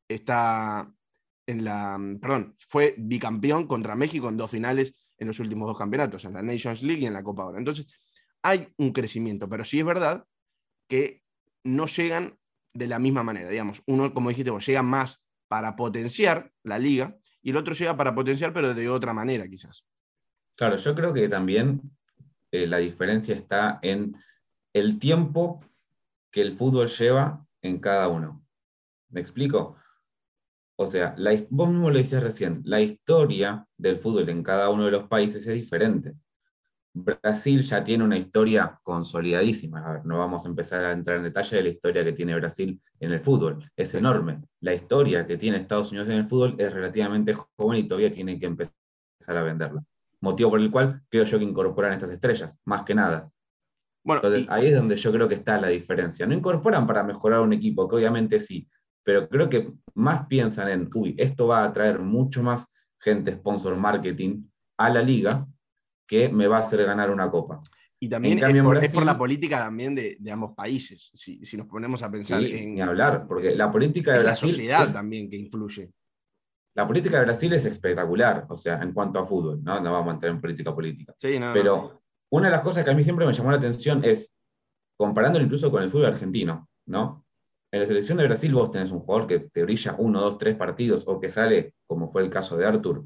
está 0.08 0.91
en 1.49 1.63
la. 1.63 1.99
Perdón, 2.21 2.55
fue 2.59 2.93
bicampeón 2.97 3.67
contra 3.67 3.95
México 3.95 4.29
en 4.29 4.37
dos 4.37 4.51
finales 4.51 4.93
en 5.17 5.27
los 5.27 5.39
últimos 5.39 5.67
dos 5.67 5.77
campeonatos, 5.77 6.23
en 6.25 6.33
la 6.33 6.41
Nations 6.41 6.81
League 6.83 7.01
y 7.01 7.05
en 7.05 7.13
la 7.13 7.23
Copa 7.23 7.43
ahora. 7.43 7.57
Entonces, 7.57 7.87
hay 8.41 8.69
un 8.77 8.93
crecimiento, 8.93 9.49
pero 9.49 9.65
sí 9.65 9.79
es 9.79 9.85
verdad 9.85 10.25
que 10.87 11.23
no 11.63 11.87
llegan 11.87 12.37
de 12.73 12.87
la 12.87 12.99
misma 12.99 13.23
manera. 13.23 13.49
Digamos, 13.49 13.81
uno, 13.87 14.13
como 14.13 14.29
dijiste 14.29 14.51
vos, 14.51 14.65
llega 14.65 14.81
más 14.81 15.21
para 15.47 15.75
potenciar 15.75 16.51
la 16.63 16.79
liga 16.79 17.17
y 17.41 17.49
el 17.49 17.57
otro 17.57 17.73
llega 17.73 17.97
para 17.97 18.13
potenciar, 18.15 18.53
pero 18.53 18.73
de 18.73 18.89
otra 18.89 19.13
manera 19.13 19.47
quizás. 19.47 19.85
Claro, 20.55 20.77
yo 20.77 20.95
creo 20.95 21.13
que 21.13 21.27
también 21.27 21.81
eh, 22.51 22.67
la 22.67 22.77
diferencia 22.77 23.35
está 23.35 23.79
en 23.81 24.15
el 24.71 24.99
tiempo 24.99 25.65
que 26.31 26.41
el 26.41 26.53
fútbol 26.53 26.87
lleva 26.87 27.45
en 27.61 27.79
cada 27.79 28.07
uno. 28.07 28.45
¿Me 29.09 29.19
explico? 29.19 29.75
O 30.81 30.88
sea, 30.88 31.13
la, 31.17 31.38
vos 31.50 31.69
mismo 31.69 31.89
lo 31.89 31.98
dices 31.98 32.24
recién, 32.24 32.62
la 32.63 32.79
historia 32.79 33.67
del 33.77 33.98
fútbol 33.98 34.29
en 34.29 34.41
cada 34.41 34.69
uno 34.69 34.86
de 34.86 34.91
los 34.91 35.09
países 35.09 35.45
es 35.45 35.53
diferente. 35.53 36.15
Brasil 36.93 37.63
ya 37.63 37.83
tiene 37.83 38.05
una 38.05 38.17
historia 38.17 38.79
consolidadísima. 38.81 39.86
A 39.86 39.93
ver, 39.95 40.05
no 40.05 40.19
vamos 40.19 40.45
a 40.45 40.48
empezar 40.48 40.86
a 40.86 40.93
entrar 40.93 41.17
en 41.17 41.24
detalle 41.24 41.57
de 41.57 41.63
la 41.63 41.69
historia 41.69 42.05
que 42.05 42.13
tiene 42.13 42.33
Brasil 42.33 42.81
en 43.01 43.12
el 43.12 43.19
fútbol. 43.19 43.69
Es 43.75 43.93
enorme. 43.93 44.41
La 44.62 44.74
historia 44.74 45.27
que 45.27 45.36
tiene 45.36 45.57
Estados 45.57 45.91
Unidos 45.91 46.07
en 46.07 46.15
el 46.15 46.25
fútbol 46.25 46.55
es 46.57 46.71
relativamente 46.71 47.36
joven 47.57 47.79
y 47.79 47.83
todavía 47.83 48.09
tiene 48.09 48.39
que 48.39 48.45
empezar 48.45 48.74
a 49.27 49.43
venderla. 49.43 49.83
Motivo 50.21 50.51
por 50.51 50.62
el 50.62 50.71
cual 50.71 51.01
creo 51.09 51.25
yo 51.25 51.39
que 51.39 51.43
incorporan 51.43 51.91
estas 51.91 52.12
estrellas, 52.12 52.57
más 52.63 52.83
que 52.83 52.95
nada. 52.95 53.29
Bueno, 54.01 54.21
Entonces 54.24 54.50
ahí 54.50 54.67
es 54.67 54.75
donde 54.77 54.95
yo 54.95 55.12
creo 55.12 55.27
que 55.27 55.36
está 55.36 55.59
la 55.59 55.67
diferencia. 55.67 56.25
No 56.25 56.33
incorporan 56.33 56.88
para 56.88 57.03
mejorar 57.03 57.41
un 57.41 57.51
equipo, 57.51 57.86
que 57.89 57.98
obviamente 57.98 58.39
sí, 58.39 58.65
pero 59.03 59.27
creo 59.27 59.49
que 59.49 59.71
más 59.95 60.27
piensan 60.27 60.69
en, 60.69 60.89
uy, 60.93 61.15
esto 61.17 61.47
va 61.47 61.63
a 61.63 61.73
traer 61.73 61.99
mucho 61.99 62.43
más 62.43 62.67
gente 62.99 63.31
sponsor 63.31 63.75
marketing 63.75 64.43
a 64.77 64.89
la 64.89 65.01
liga 65.01 65.47
que 66.07 66.29
me 66.29 66.47
va 66.47 66.57
a 66.57 66.61
hacer 66.61 66.83
ganar 66.85 67.11
una 67.11 67.29
copa. 67.29 67.61
Y 68.01 68.07
también 68.07 68.39
es, 68.39 68.93
por, 68.93 69.05
la 69.05 69.17
política 69.17 69.59
también 69.59 69.93
de, 69.93 70.17
ambos 70.31 70.53
países, 70.55 71.11
si, 71.13 71.39
nos 71.57 71.67
ponemos 71.67 72.01
a 72.01 72.09
pensar 72.09 72.41
en... 72.41 72.75
Ni 72.75 72.81
hablar, 72.81 73.27
porque 73.27 73.53
la 73.55 73.69
política 73.69 74.13
de 74.13 74.19
Brasil... 74.19 74.49
La 74.49 74.55
sociedad 74.55 74.93
también 74.93 75.29
que 75.29 75.35
influye. 75.35 75.91
La 76.75 76.87
política 76.87 77.19
de 77.19 77.25
Brasil 77.25 77.51
es 77.51 77.65
espectacular, 77.65 78.45
o 78.47 78.55
sea, 78.55 78.81
en 78.81 78.93
cuanto 78.93 79.19
a 79.19 79.27
fútbol, 79.27 79.61
¿no? 79.61 79.81
No 79.81 79.91
vamos 79.91 80.11
a 80.11 80.13
entrar 80.13 80.31
en 80.31 80.39
política 80.39 80.73
política. 80.73 81.13
Sí, 81.17 81.37
no, 81.37 81.51
Pero 81.51 82.01
una 82.31 82.47
de 82.47 82.53
las 82.53 82.61
cosas 82.61 82.85
que 82.85 82.91
a 82.91 82.93
mí 82.93 83.03
siempre 83.03 83.25
me 83.25 83.33
llamó 83.33 83.51
la 83.51 83.57
atención 83.57 84.01
es, 84.05 84.33
comparándolo 84.97 85.43
incluso 85.43 85.69
con 85.69 85.83
el 85.83 85.89
fútbol 85.89 86.05
argentino, 86.05 86.69
¿no? 86.85 87.25
En 87.71 87.79
la 87.79 87.85
selección 87.85 88.17
de 88.17 88.25
Brasil 88.25 88.53
vos 88.53 88.71
tenés 88.71 88.91
un 88.91 88.99
jugador 88.99 89.27
que 89.27 89.39
te 89.39 89.63
brilla 89.63 89.95
uno, 89.97 90.21
dos, 90.21 90.38
tres 90.38 90.55
partidos, 90.55 91.07
o 91.07 91.19
que 91.19 91.29
sale, 91.29 91.75
como 91.85 92.11
fue 92.11 92.23
el 92.23 92.29
caso 92.29 92.57
de 92.57 92.65
Arthur, 92.65 93.05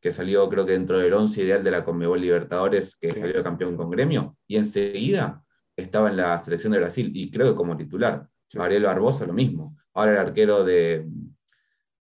que 0.00 0.10
salió 0.10 0.48
creo 0.48 0.66
que 0.66 0.72
dentro 0.72 0.98
del 0.98 1.12
once 1.12 1.42
ideal 1.42 1.62
de 1.62 1.70
la 1.70 1.84
Conmebol 1.84 2.20
Libertadores, 2.20 2.96
que 2.96 3.12
salió 3.12 3.42
campeón 3.44 3.76
con 3.76 3.90
gremio, 3.90 4.34
y 4.46 4.56
enseguida 4.56 5.42
estaba 5.76 6.10
en 6.10 6.16
la 6.16 6.38
selección 6.38 6.72
de 6.72 6.80
Brasil, 6.80 7.12
y 7.14 7.30
creo 7.30 7.50
que 7.50 7.56
como 7.56 7.76
titular. 7.76 8.28
Ariel 8.58 8.84
Barbosa 8.84 9.26
lo 9.26 9.32
mismo. 9.32 9.76
Ahora 9.92 10.12
el 10.12 10.18
arquero 10.18 10.64
de, 10.64 11.06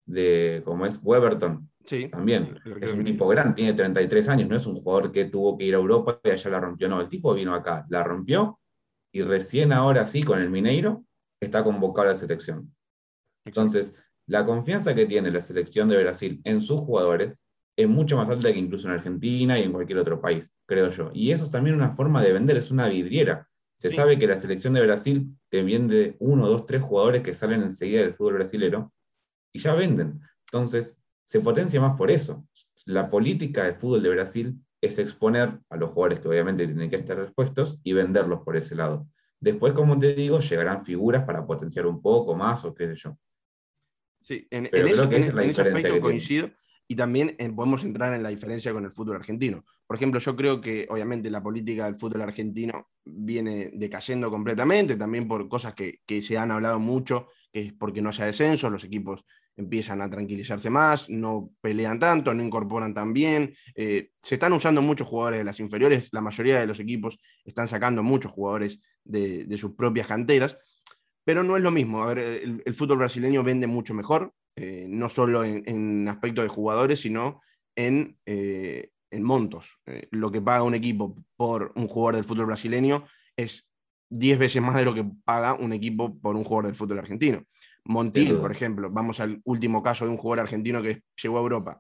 de 0.06 0.62
como 0.66 0.86
es 0.86 1.00
Weberton, 1.02 1.70
sí, 1.86 2.10
también. 2.10 2.60
es 2.82 2.94
un 2.94 3.04
tipo 3.04 3.28
grande, 3.28 3.56
tiene 3.56 3.74
33 3.74 4.30
años, 4.30 4.50
no 4.50 4.56
es 4.56 4.66
un 4.66 4.76
jugador 4.76 5.12
que 5.12 5.26
tuvo 5.26 5.58
que 5.58 5.66
ir 5.66 5.76
a 5.76 5.78
Europa 5.78 6.20
y 6.24 6.30
allá 6.30 6.52
la 6.52 6.60
rompió, 6.60 6.90
no, 6.90 7.02
el 7.02 7.10
tipo 7.10 7.34
vino 7.34 7.54
acá, 7.54 7.86
la 7.90 8.04
rompió 8.04 8.60
y 9.12 9.22
recién 9.22 9.72
ahora 9.72 10.08
sí 10.08 10.24
con 10.24 10.42
el 10.42 10.50
Mineiro 10.50 11.06
está 11.40 11.64
convocado 11.64 12.10
a 12.10 12.12
la 12.14 12.18
selección. 12.18 12.74
Entonces, 13.46 13.96
la 14.28 14.46
confianza 14.46 14.96
que 14.96 15.06
tiene 15.06 15.32
la 15.32 15.42
selección 15.42 15.90
de 15.90 16.02
Brasil 16.02 16.42
en 16.44 16.62
sus 16.62 16.82
jugadores 16.82 17.46
es 17.78 17.88
mucho 17.88 18.18
más 18.18 18.30
alta 18.30 18.52
que 18.52 18.60
incluso 18.60 18.88
en 18.88 18.94
Argentina 18.94 19.60
y 19.60 19.64
en 19.64 19.72
cualquier 19.72 20.00
otro 20.00 20.22
país, 20.22 20.52
creo 20.66 20.90
yo. 20.90 21.12
Y 21.14 21.32
eso 21.32 21.44
es 21.44 21.52
también 21.52 21.76
una 21.76 21.96
forma 21.96 22.24
de 22.24 22.34
vender, 22.34 22.58
es 22.58 22.72
una 22.72 22.88
vidriera. 22.88 23.48
Se 23.78 23.92
sabe 23.92 24.18
que 24.18 24.28
la 24.28 24.40
selección 24.40 24.74
de 24.74 24.82
Brasil 24.82 25.38
te 25.50 25.62
vende 25.62 26.16
uno, 26.20 26.48
dos, 26.48 26.66
tres 26.66 26.82
jugadores 26.82 27.22
que 27.22 27.34
salen 27.34 27.62
enseguida 27.62 28.02
del 28.02 28.14
fútbol 28.14 28.36
brasilero 28.36 28.94
y 29.54 29.60
ya 29.60 29.74
venden. 29.74 30.22
Entonces, 30.48 30.98
se 31.26 31.42
potencia 31.42 31.82
más 31.82 31.98
por 31.98 32.10
eso. 32.10 32.48
La 32.86 33.10
política 33.10 33.66
del 33.66 33.76
fútbol 33.76 34.04
de 34.04 34.10
Brasil 34.10 34.60
es 34.80 34.98
exponer 35.00 35.60
a 35.70 35.76
los 35.76 35.90
jugadores 35.90 36.20
que 36.20 36.30
obviamente 36.30 36.66
tienen 36.66 36.90
que 36.90 36.96
estar 36.96 37.20
expuestos 37.20 37.80
y 37.84 37.94
venderlos 37.94 38.42
por 38.44 38.56
ese 38.56 38.76
lado. 38.76 39.08
Después, 39.40 39.74
como 39.74 39.98
te 40.00 40.16
digo, 40.16 40.40
llegarán 40.40 40.84
figuras 40.84 41.24
para 41.24 41.46
potenciar 41.46 41.86
un 41.86 42.02
poco 42.02 42.36
más 42.36 42.66
o 42.66 42.74
qué 42.74 42.88
sé 42.88 42.96
yo. 42.96 43.18
Sí, 44.22 44.48
en, 44.50 44.66
eso, 44.66 45.08
que 45.08 45.18
en, 45.18 45.24
ese 45.50 45.62
aspecto 45.62 46.02
coincido. 46.02 46.50
Y 46.88 46.96
también 46.96 47.36
eh, 47.40 47.50
podemos 47.50 47.84
entrar 47.84 48.14
en 48.14 48.22
la 48.22 48.30
diferencia 48.30 48.72
con 48.72 48.86
el 48.86 48.92
fútbol 48.92 49.16
argentino. 49.16 49.66
Por 49.88 49.98
ejemplo, 49.98 50.20
yo 50.20 50.36
creo 50.36 50.62
que 50.62 50.88
obviamente 50.90 51.30
la 51.30 51.42
política 51.42 51.86
del 51.86 52.00
fútbol 52.00 52.22
argentino 52.22 52.90
viene 53.04 53.72
decayendo 53.74 54.30
completamente, 54.30 54.96
también 54.96 55.28
por 55.28 55.48
cosas 55.48 55.74
que, 55.74 56.02
que 56.06 56.22
se 56.22 56.38
han 56.38 56.52
hablado 56.52 56.80
mucho, 56.80 57.28
que 57.52 57.62
es 57.62 57.74
porque 57.74 58.02
no 58.02 58.10
haya 58.10 58.26
descenso, 58.26 58.70
los 58.70 58.84
equipos 58.84 59.26
empiezan 59.58 60.02
a 60.02 60.10
tranquilizarse 60.10 60.70
más, 60.70 61.10
no 61.10 61.52
pelean 61.62 62.00
tanto, 62.00 62.34
no 62.34 62.44
incorporan 62.44 62.94
tan 62.94 63.14
bien. 63.14 63.56
Eh, 63.76 64.10
se 64.22 64.36
están 64.36 64.54
usando 64.54 64.82
muchos 64.82 65.08
jugadores 65.08 65.40
de 65.40 65.44
las 65.44 65.60
inferiores, 65.60 66.10
la 66.12 66.22
mayoría 66.22 66.60
de 66.60 66.68
los 66.68 66.80
equipos 66.80 67.20
están 67.44 67.68
sacando 67.68 68.04
muchos 68.04 68.32
jugadores 68.32 68.80
de, 69.04 69.48
sus 69.58 69.74
propias 69.76 70.08
canteras, 70.08 70.58
pero 71.24 71.44
no 71.44 71.58
es 71.58 71.64
lo 71.64 71.72
mismo. 71.72 72.10
El, 72.10 72.74
fútbol 72.74 73.00
brasileño 73.00 73.44
vende 73.44 73.68
mucho 73.68 73.94
mejor, 73.94 74.34
eh, 74.56 74.86
no 74.90 75.10
solo 75.10 75.44
en, 75.44 76.08
aspecto 76.08 76.42
de 76.42 76.48
jugadores, 76.48 77.02
sino 77.02 77.42
en, 77.76 78.18
eh, 78.26 78.90
en 79.12 79.24
montos. 79.24 79.80
lo 80.12 80.32
que 80.32 80.42
paga 80.42 80.64
un 80.64 80.76
equipo 80.76 81.16
por 81.36 81.72
un 81.76 81.88
jugador 81.88 82.16
del 82.16 82.26
fútbol 82.26 82.48
brasileño 82.48 83.06
es 83.38 83.70
10 84.10 84.40
veces 84.40 84.62
más 84.62 84.76
de 84.76 84.86
lo 84.86 84.94
que 84.94 85.06
paga 85.24 85.54
un 85.54 85.74
equipo 85.74 86.18
por 86.20 86.36
un 86.36 86.44
jugador 86.44 86.66
del 86.66 86.76
fútbol 86.76 87.00
argentino. 87.00 87.46
Montiel, 87.86 88.38
por 88.38 88.52
ejemplo, 88.52 88.90
vamos 88.90 89.20
al 89.20 89.42
último 89.44 89.84
caso 89.84 90.06
de 90.06 90.12
un 90.12 90.18
jugador 90.18 90.42
argentino 90.42 90.82
que 90.82 91.04
llegó 91.22 91.38
a 91.38 91.42
Europa, 91.42 91.80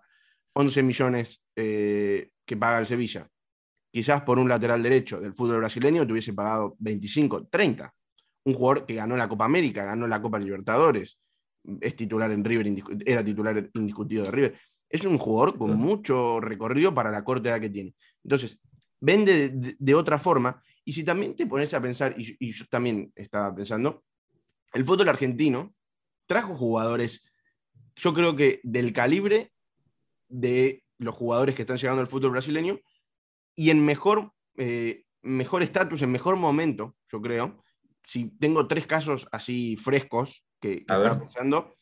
11 0.53 0.83
millones 0.83 1.41
eh, 1.55 2.29
que 2.45 2.57
paga 2.57 2.79
el 2.79 2.85
Sevilla. 2.85 3.27
Quizás 3.91 4.21
por 4.21 4.37
un 4.37 4.47
lateral 4.47 4.83
derecho 4.83 5.19
del 5.19 5.33
fútbol 5.33 5.57
brasileño 5.57 6.05
te 6.05 6.11
hubiese 6.11 6.33
pagado 6.33 6.75
25, 6.79 7.47
30. 7.47 7.93
Un 8.45 8.53
jugador 8.53 8.85
que 8.85 8.95
ganó 8.95 9.17
la 9.17 9.27
Copa 9.27 9.45
América, 9.45 9.83
ganó 9.83 10.05
la 10.07 10.21
Copa 10.21 10.37
Libertadores, 10.37 11.17
es 11.81 11.95
titular 11.95 12.31
en 12.31 12.43
River, 12.43 12.67
era 13.05 13.23
titular 13.23 13.69
indiscutido 13.73 14.25
de 14.25 14.31
River. 14.31 14.59
Es 14.87 15.03
un 15.05 15.17
jugador 15.17 15.57
con 15.57 15.75
mucho 15.75 16.39
recorrido 16.39 16.93
para 16.93 17.09
la 17.09 17.23
corta 17.23 17.49
edad 17.49 17.59
que 17.59 17.69
tiene. 17.69 17.95
Entonces, 18.23 18.59
vende 19.01 19.75
de, 19.79 19.95
otra 19.95 20.19
forma. 20.19 20.61
Y 20.83 20.93
si 20.93 21.03
también 21.03 21.35
te 21.35 21.47
pones 21.47 21.73
a 21.73 21.81
pensar, 21.81 22.13
y, 22.17 22.35
y 22.39 22.51
yo 22.51 22.65
también 22.69 23.11
estaba 23.15 23.53
pensando, 23.55 24.03
el 24.73 24.85
fútbol 24.85 25.09
argentino 25.09 25.74
trajo 26.27 26.55
jugadores, 26.55 27.21
yo 27.95 28.13
creo 28.13 28.35
que 28.35 28.59
del 28.63 28.93
calibre 28.93 29.51
de 30.27 30.83
los 30.97 31.15
jugadores 31.15 31.55
que 31.55 31.61
están 31.63 31.77
llegando 31.77 32.01
al 32.01 32.07
fútbol 32.07 32.31
brasileño 32.31 32.79
y 33.55 33.69
en 33.69 33.83
mejor 33.85 34.31
eh, 34.57 35.05
mejor 35.25 35.63
estatus, 35.63 36.01
en 36.01 36.11
mejor 36.11 36.37
momento, 36.37 36.95
yo 37.11 37.21
creo. 37.21 37.63
Si 38.03 38.29
tengo 38.39 38.67
tres 38.67 38.85
casos 38.85 39.27
así 39.31 39.75
frescos 39.77 40.45
que, 40.61 40.73
estaba 40.73 41.19
pensando, 41.19 41.75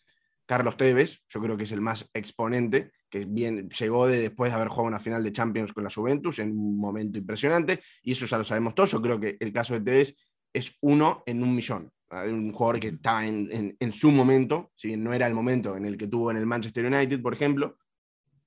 Carlos 0.45 0.77
Tevez, 0.77 1.19
yo 1.27 1.41
creo 1.41 1.57
que 1.57 1.65
es 1.65 1.71
el 1.73 1.81
más 1.81 2.09
exponente, 2.13 2.91
que 3.09 3.25
bien, 3.25 3.69
llegó 3.69 4.07
de, 4.07 4.21
después 4.21 4.51
de 4.51 4.55
haber 4.55 4.69
jugado 4.69 4.87
una 4.87 4.99
final 4.99 5.23
de 5.23 5.31
Champions 5.31 5.73
con 5.73 5.83
la 5.83 5.89
Juventus 5.89 6.39
en 6.39 6.51
un 6.51 6.79
momento 6.79 7.17
impresionante, 7.17 7.81
y 8.01 8.13
eso 8.13 8.25
ya 8.25 8.37
lo 8.37 8.43
sabemos 8.43 8.73
todos. 8.73 8.91
Yo 8.91 9.01
creo 9.01 9.19
que 9.19 9.37
el 9.39 9.51
caso 9.51 9.73
de 9.73 9.81
Tevez 9.81 10.15
es 10.53 10.77
uno 10.81 11.23
en 11.25 11.43
un 11.43 11.53
millón 11.53 11.91
un 12.27 12.51
jugador 12.51 12.79
que 12.79 12.87
está 12.87 13.25
en, 13.25 13.91
su 13.91 14.11
momento, 14.11 14.71
si 14.75 14.95
no 14.97 15.13
era 15.13 15.27
el 15.27 15.33
momento 15.33 15.75
en 15.75 15.85
el 15.85 15.97
que 15.97 16.07
tuvo 16.07 16.31
en 16.31 16.37
el 16.37 16.45
Manchester 16.45 16.85
United, 16.85 17.21
por 17.21 17.33
ejemplo, 17.33 17.77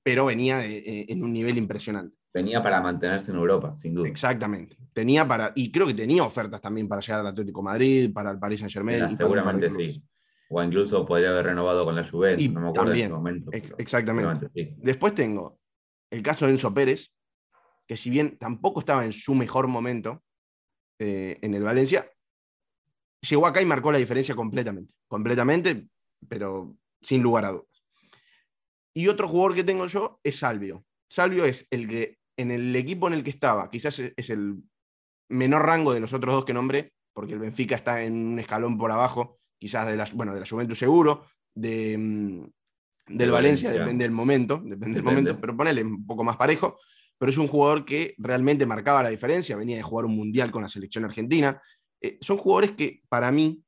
pero 0.03 0.25
venía 0.25 0.65
eh, 0.65 1.05
en 1.09 1.23
un 1.23 1.33
nivel 1.33 1.57
impresionante. 1.57 2.17
Venía 2.33 2.61
para 2.61 2.81
mantenerse 2.81 3.31
en 3.31 3.37
Europa, 3.37 3.75
sin 3.77 3.95
duda. 3.95 4.07
Exactamente. 4.07 4.77
Tenía 4.93 5.27
para, 5.27 5.51
y 5.55 5.71
creo 5.71 5.87
que 5.87 5.93
tenía 5.93 6.23
ofertas 6.23 6.61
también 6.61 6.87
para 6.87 7.01
llegar 7.01 7.21
al 7.21 7.27
Atlético 7.27 7.63
Madrid, 7.63 8.13
para 8.13 8.31
el 8.31 8.39
Paris 8.39 8.59
Saint 8.59 8.71
Germain. 8.71 9.15
seguramente 9.17 9.71
sí. 9.71 10.03
O 10.49 10.63
incluso 10.63 11.05
podría 11.05 11.31
haber 11.31 11.47
renovado 11.47 11.83
con 11.83 11.95
la 11.95 12.03
Juventus, 12.03 12.49
no 12.51 12.61
me 12.61 12.69
acuerdo 12.69 12.85
también, 12.85 13.11
momento. 13.11 13.51
exactamente. 13.51 14.49
Después 14.77 15.13
tengo 15.13 15.59
el 16.09 16.21
caso 16.21 16.45
de 16.45 16.51
Enzo 16.51 16.73
Pérez, 16.73 17.11
que 17.85 17.97
si 17.97 18.09
bien 18.09 18.37
tampoco 18.37 18.79
estaba 18.79 19.03
en 19.05 19.13
su 19.13 19.33
mejor 19.35 19.67
momento 19.67 20.23
eh, 20.99 21.37
en 21.41 21.53
el 21.53 21.63
Valencia, 21.63 22.09
llegó 23.21 23.47
acá 23.47 23.61
y 23.61 23.65
marcó 23.65 23.91
la 23.91 23.97
diferencia 23.97 24.35
completamente. 24.35 24.93
Completamente, 25.07 25.87
pero 26.27 26.75
sin 27.01 27.21
lugar 27.21 27.45
a 27.45 27.51
dudas. 27.51 27.83
Y 28.93 29.07
otro 29.07 29.27
jugador 29.27 29.55
que 29.55 29.63
tengo 29.63 29.85
yo 29.85 30.19
es 30.23 30.39
Salvio. 30.39 30.83
Salvio 31.09 31.45
es 31.45 31.67
el 31.69 31.87
que 31.87 32.17
en 32.35 32.51
el 32.51 32.75
equipo 32.75 33.07
en 33.07 33.13
el 33.13 33.23
que 33.23 33.29
estaba, 33.29 33.69
quizás 33.69 33.99
es 33.99 34.29
el 34.29 34.57
menor 35.29 35.65
rango 35.65 35.93
de 35.93 35.99
los 35.99 36.13
otros 36.13 36.33
dos 36.33 36.45
que 36.45 36.53
nombré, 36.53 36.93
porque 37.13 37.33
el 37.33 37.39
Benfica 37.39 37.75
está 37.75 38.03
en 38.03 38.13
un 38.13 38.39
escalón 38.39 38.77
por 38.77 38.91
abajo, 38.91 39.39
quizás 39.59 39.87
de 39.87 39.95
la, 39.95 40.07
bueno, 40.13 40.33
de 40.33 40.39
la 40.39 40.45
Juventus 40.45 40.77
seguro, 40.77 41.25
de, 41.53 41.97
mm, 41.97 42.45
del 43.07 43.31
Valencia, 43.31 43.71
depende 43.71 44.03
del 44.05 44.11
momento, 44.11 44.61
depende 44.63 44.95
del 44.95 45.03
momento, 45.03 45.39
pero 45.39 45.55
ponele 45.55 45.83
un 45.83 46.05
poco 46.05 46.23
más 46.23 46.37
parejo, 46.37 46.79
pero 47.17 47.31
es 47.31 47.37
un 47.37 47.47
jugador 47.47 47.85
que 47.85 48.13
realmente 48.17 48.65
marcaba 48.65 49.01
la 49.01 49.09
diferencia, 49.09 49.55
venía 49.55 49.77
de 49.77 49.83
jugar 49.83 50.05
un 50.05 50.15
mundial 50.15 50.51
con 50.51 50.61
la 50.61 50.69
selección 50.69 51.05
argentina, 51.05 51.59
eh, 52.01 52.17
son 52.21 52.37
jugadores 52.37 52.71
que 52.73 53.01
para 53.09 53.31
mí 53.31 53.63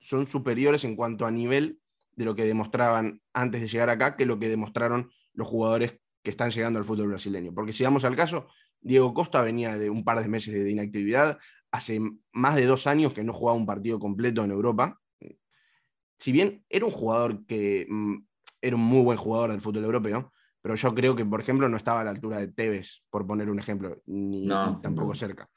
son 0.00 0.26
superiores 0.26 0.84
en 0.84 0.96
cuanto 0.96 1.26
a 1.26 1.30
nivel 1.30 1.78
de 2.14 2.24
lo 2.24 2.34
que 2.34 2.44
demostraban 2.44 3.20
antes 3.32 3.60
de 3.60 3.68
llegar 3.68 3.90
acá 3.90 4.16
que 4.16 4.26
lo 4.26 4.38
que 4.38 4.48
demostraron 4.48 5.10
los 5.32 5.48
jugadores 5.48 5.98
que 6.22 6.30
están 6.30 6.50
llegando 6.50 6.78
al 6.78 6.84
fútbol 6.84 7.08
brasileño. 7.08 7.52
Porque 7.54 7.72
si 7.72 7.84
vamos 7.84 8.04
al 8.04 8.16
caso, 8.16 8.48
Diego 8.80 9.14
Costa 9.14 9.42
venía 9.42 9.76
de 9.76 9.90
un 9.90 10.04
par 10.04 10.20
de 10.20 10.28
meses 10.28 10.54
de 10.54 10.70
inactividad, 10.70 11.38
hace 11.70 12.00
más 12.32 12.56
de 12.56 12.66
dos 12.66 12.86
años 12.86 13.12
que 13.12 13.24
no 13.24 13.32
jugaba 13.32 13.56
un 13.56 13.66
partido 13.66 13.98
completo 13.98 14.44
en 14.44 14.50
Europa. 14.50 15.00
Si 16.18 16.30
bien 16.30 16.64
era 16.68 16.84
un 16.84 16.92
jugador 16.92 17.44
que 17.46 17.88
era 18.60 18.76
un 18.76 18.82
muy 18.82 19.02
buen 19.02 19.18
jugador 19.18 19.50
del 19.50 19.60
fútbol 19.60 19.84
europeo, 19.84 20.32
pero 20.60 20.76
yo 20.76 20.94
creo 20.94 21.16
que, 21.16 21.24
por 21.24 21.40
ejemplo, 21.40 21.68
no 21.68 21.76
estaba 21.76 22.02
a 22.02 22.04
la 22.04 22.10
altura 22.10 22.38
de 22.38 22.48
Tevez, 22.48 23.02
por 23.10 23.26
poner 23.26 23.50
un 23.50 23.58
ejemplo, 23.58 24.00
ni 24.06 24.48
tampoco 24.80 25.14
cerca. 25.14 25.48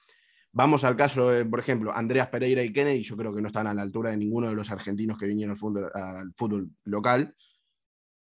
Vamos 0.58 0.86
al 0.86 0.96
caso 0.96 1.32
de, 1.32 1.44
por 1.44 1.60
ejemplo, 1.60 1.92
Andreas 1.94 2.30
Pereira 2.30 2.64
y 2.64 2.72
Kennedy, 2.72 3.04
yo 3.04 3.18
creo 3.18 3.36
que 3.36 3.42
no 3.42 3.48
están 3.48 3.68
a 3.68 3.74
la 3.74 3.82
altura 3.82 4.12
de 4.12 4.16
ninguno 4.16 4.48
de 4.48 4.56
los 4.56 4.72
argentinos 4.72 5.18
que 5.18 5.26
vinieron 5.26 5.58
al 5.94 6.32
fútbol, 6.34 6.72
local. 6.86 7.36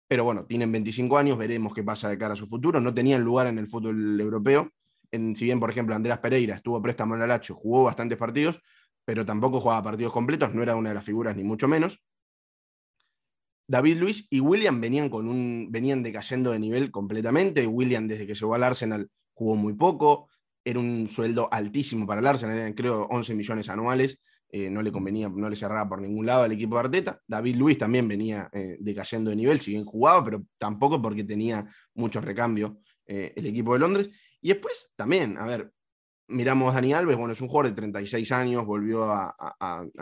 Pero 0.08 0.24
bueno, 0.24 0.44
tienen 0.44 0.72
25 0.72 1.16
años, 1.16 1.38
veremos 1.38 1.75
qué 1.75 1.84
pasa 1.84 2.10
de 2.10 2.18
cara 2.18 2.34
a 2.34 2.36
su 2.36 2.48
futuro. 2.48 2.82
No 2.82 2.92
tenían 2.92 3.22
lugar 3.22 3.46
en 3.46 3.60
el 3.60 3.68
fútbol 3.68 4.20
europeo. 4.20 4.72
si 5.12 5.46
bien, 5.46 5.60
por 5.60 5.70
ejemplo, 5.70 5.94
Andrés 5.94 6.18
Pereira 6.18 6.56
estuvo 6.56 6.82
préstamo 6.82 7.13
en 7.13 7.22
el 7.22 7.25
Alacho, 7.25 7.54
jugó 7.54 7.84
bastantes 7.84 8.18
partidos, 8.18 8.60
pero 9.06 9.24
tampoco 9.24 9.60
jugaba 9.60 9.84
partidos 9.84 10.12
completos, 10.12 10.56
no 10.56 10.63
era 10.63 10.75
una 10.75 10.90
de 10.90 10.96
las 10.96 11.06
figuras 11.06 11.36
ni 11.36 11.44
mucho 11.44 11.68
menos. 11.68 12.02
David 13.68 13.98
Luis 13.98 14.25
y 14.32 14.40
William 14.40 14.82
venían, 14.82 15.08
con 15.08 15.28
un, 15.28 15.68
venían 15.70 16.02
decayendo 16.02 16.50
de 16.50 16.58
nivel 16.58 16.90
completamente. 16.90 17.68
William, 17.68 18.08
desde 18.08 18.25
que 18.25 18.34
llegó 18.34 18.56
al 18.56 18.63
Arsenal, 18.63 19.08
jugó 19.36 19.56
muy 19.56 19.74
poco. 19.74 20.30
Era 20.63 20.79
un 20.79 21.10
sueldo 21.10 21.50
altísimo 21.51 22.08
para 22.08 22.22
el 22.22 22.27
Arsenal, 22.27 22.58
eran 22.58 22.74
creo 22.74 23.08
11 23.10 23.36
millones 23.36 23.70
anuales. 23.70 24.20
Eh, 24.55 24.70
no 24.70 24.84
le 24.84 24.91
convenía, 24.91 25.29
no 25.29 25.50
le 25.50 25.55
cerraba 25.55 25.89
por 25.89 26.00
ningún 26.00 26.27
lado 26.27 26.43
al 26.43 26.51
equipo 26.51 26.75
de 26.75 26.82
Arteta. 26.82 27.20
David 27.27 27.55
Luis 27.55 27.75
también 27.75 28.08
venía 28.08 28.50
eh, 28.53 28.77
decayendo 28.79 29.32
de 29.32 29.36
nivel, 29.36 29.60
si 29.60 29.72
bien 29.72 29.84
jugaba, 29.84 30.24
pero 30.24 30.43
tampoco 30.60 31.01
porque 31.01 31.24
tenía 31.24 31.67
muchos 31.96 32.24
recambios 32.24 32.74
eh, 33.08 33.34
el 33.36 33.48
equipo 33.48 33.74
de 33.74 33.79
Londres. 33.79 34.12
Y 34.41 34.50
después 34.50 34.91
también, 34.96 35.39
a 35.39 35.46
ver, 35.46 35.72
miramos 36.27 36.72
a 36.72 36.75
Dani 36.75 36.93
Alves, 36.93 37.17
bueno, 37.17 37.34
es 37.34 37.41
un 37.41 37.48
jugador 37.48 37.72
de 37.72 37.75
36 37.75 38.32
años, 38.32 38.63
volvió 38.63 39.05
a, 39.05 39.36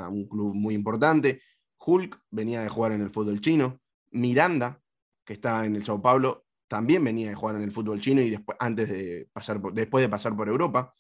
un 0.09 0.27
club 0.27 0.53
muy 0.53 0.75
importante. 0.75 1.41
Hulk 1.77 2.19
venía 2.29 2.61
de 2.61 2.67
jugar 2.67 2.91
en 2.91 3.01
el 3.01 3.09
fútbol 3.09 3.39
chino. 3.39 3.79
Miranda, 4.11 4.81
que 5.25 5.33
está 5.33 5.65
en 5.65 5.77
el 5.77 5.85
Sao 5.85 6.01
Paulo, 6.01 6.45
también 6.71 7.03
venía 7.03 7.27
de 7.27 7.35
jugar 7.35 7.57
en 7.57 7.63
el 7.63 7.71
fútbol 7.73 7.99
chino 7.99 8.21
y 8.21 8.29
después, 8.29 8.57
antes 8.57 8.87
de 8.87 9.27
pasar 9.33 9.61
después 9.73 10.01
de 10.01 10.07
pasar 10.07 10.33
por 10.37 10.47
Europa. 10.47 10.93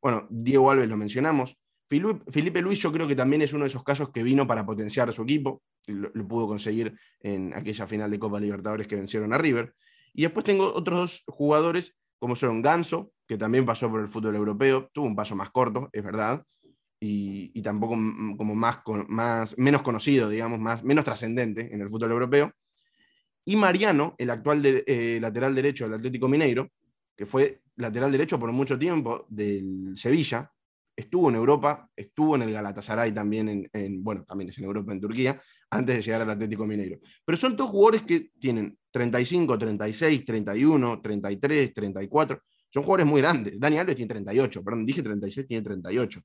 Bueno, 0.00 0.28
Diego 0.30 0.70
Alves 0.70 0.88
lo 0.88 0.96
mencionamos. 0.96 1.58
Felipe 1.88 2.62
Luis 2.62 2.78
yo 2.78 2.92
creo 2.92 3.08
que 3.08 3.16
también 3.16 3.42
es 3.42 3.52
uno 3.52 3.64
de 3.64 3.66
esos 3.66 3.82
casos 3.82 4.10
que 4.10 4.22
vino 4.22 4.46
para 4.46 4.64
potenciar 4.64 5.08
a 5.08 5.12
su 5.12 5.22
equipo, 5.22 5.60
lo, 5.88 6.28
pudo 6.28 6.46
conseguir 6.46 6.96
en 7.18 7.52
aquella 7.52 7.88
final 7.88 8.12
de 8.12 8.18
Copa 8.20 8.38
Libertadores 8.38 8.86
que 8.86 8.94
vencieron 8.94 9.32
a 9.32 9.38
River. 9.38 9.74
Y 10.14 10.22
después 10.22 10.44
tengo 10.44 10.72
otros 10.72 11.00
dos 11.00 11.24
jugadores, 11.26 11.96
como 12.20 12.36
son 12.36 12.62
Ganso, 12.62 13.10
que 13.26 13.36
también 13.36 13.66
pasó 13.66 13.90
por 13.90 14.00
el 14.00 14.08
fútbol 14.08 14.36
europeo, 14.36 14.88
tuvo 14.92 15.06
un 15.06 15.16
paso 15.16 15.34
más 15.34 15.50
corto, 15.50 15.88
es 15.92 16.04
verdad, 16.04 16.44
y, 17.00 17.60
tampoco 17.62 17.94
como 18.36 18.54
más, 18.54 18.82
más, 19.08 19.58
menos 19.58 19.82
conocido, 19.82 20.28
digamos, 20.28 20.60
más, 20.60 20.84
menos 20.84 21.04
trascendente 21.04 21.74
en 21.74 21.80
el 21.80 21.88
fútbol 21.88 22.12
europeo. 22.12 22.52
Y 23.48 23.56
Mariano, 23.56 24.14
el 24.18 24.28
actual 24.28 24.60
eh, 24.62 25.18
lateral 25.22 25.54
derecho 25.54 25.84
del 25.84 25.94
Atlético 25.94 26.28
Mineiro, 26.28 26.70
que 27.16 27.24
fue 27.24 27.62
lateral 27.76 28.12
derecho 28.12 28.38
por 28.38 28.52
mucho 28.52 28.78
tiempo 28.78 29.24
del 29.30 29.96
Sevilla, 29.96 30.52
estuvo 30.94 31.30
en 31.30 31.36
Europa, 31.36 31.88
estuvo 31.96 32.36
en 32.36 32.42
el 32.42 32.52
Galatasaray 32.52 33.10
también, 33.14 33.66
en, 33.72 34.04
bueno, 34.04 34.22
también 34.24 34.50
es 34.50 34.58
en 34.58 34.64
Europa, 34.64 34.92
en 34.92 35.00
Turquía, 35.00 35.40
antes 35.70 35.96
de 35.96 36.02
llegar 36.02 36.20
al 36.20 36.30
Atlético 36.30 36.66
Mineiro. 36.66 36.98
Pero 37.24 37.38
son 37.38 37.56
todos 37.56 37.70
jugadores 37.70 38.02
que 38.02 38.32
tienen 38.38 38.76
35, 38.90 39.58
36, 39.58 40.24
31, 40.26 41.00
33, 41.00 41.72
34. 41.72 42.42
Son 42.68 42.82
jugadores 42.82 43.06
muy 43.06 43.22
grandes. 43.22 43.58
Dani 43.58 43.78
Alves 43.78 43.96
tiene 43.96 44.10
38, 44.10 44.62
perdón, 44.62 44.84
dije 44.84 45.02
36, 45.02 45.46
tiene 45.46 45.64
38. 45.64 46.20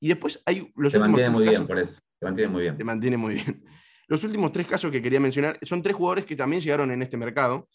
Y 0.00 0.08
después 0.08 0.42
hay 0.44 0.70
los 0.76 0.92
Se 0.92 0.98
mantiene 0.98 1.30
muy 1.30 1.48
bien 1.48 1.66
por 1.66 1.78
eso. 1.78 1.98
Se 2.18 2.26
mantiene 2.26 2.50
muy 2.50 2.60
bien. 2.60 2.76
Se 2.76 2.84
mantiene 2.84 3.16
muy 3.16 3.34
bien. 3.36 3.64
Los 4.08 4.24
últimos 4.24 4.52
tres 4.52 4.66
casos 4.66 4.90
que 4.90 5.00
quería 5.00 5.20
mencionar 5.20 5.58
son 5.62 5.82
tres 5.82 5.96
jugadores 5.96 6.24
que 6.24 6.36
también 6.36 6.62
llegaron 6.62 6.90
en 6.90 7.02
este 7.02 7.16
mercado. 7.16 7.68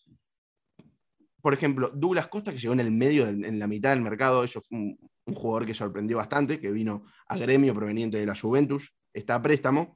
Por 1.42 1.54
ejemplo, 1.54 1.92
Douglas 1.94 2.28
Costa, 2.28 2.52
que 2.52 2.58
llegó 2.58 2.74
en 2.74 2.82
el 2.82 2.92
medio, 2.92 3.28
en 3.28 3.60
la 3.60 3.68
mitad 3.68 3.92
del 3.92 4.02
mercado, 4.02 4.44
eso 4.44 4.62
fue 4.62 4.78
un, 4.78 5.00
jugador 5.34 5.66
que 5.66 5.74
sorprendió 5.74 6.18
bastante, 6.18 6.60
que 6.60 6.72
vino 6.72 7.04
a 7.28 7.38
gremio 7.38 7.74
proveniente 7.74 8.18
de 8.18 8.26
la 8.26 8.36
Juventus, 8.36 8.94
está 9.14 9.36
a 9.36 9.42
préstamo. 9.42 9.96